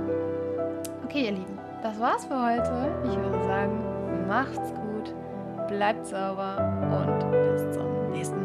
Okay, 1.04 1.26
ihr 1.26 1.32
Lieben, 1.32 1.58
das 1.82 2.00
war's 2.00 2.24
für 2.24 2.40
heute. 2.40 2.90
Ich 3.10 3.16
würde 3.16 3.44
sagen, 3.44 4.26
macht's 4.26 4.72
gut, 4.72 5.14
bleibt 5.68 6.06
sauber 6.06 6.56
und 7.04 7.30
bis 7.30 7.76
zum 7.76 8.10
nächsten 8.12 8.36
Mal. 8.36 8.39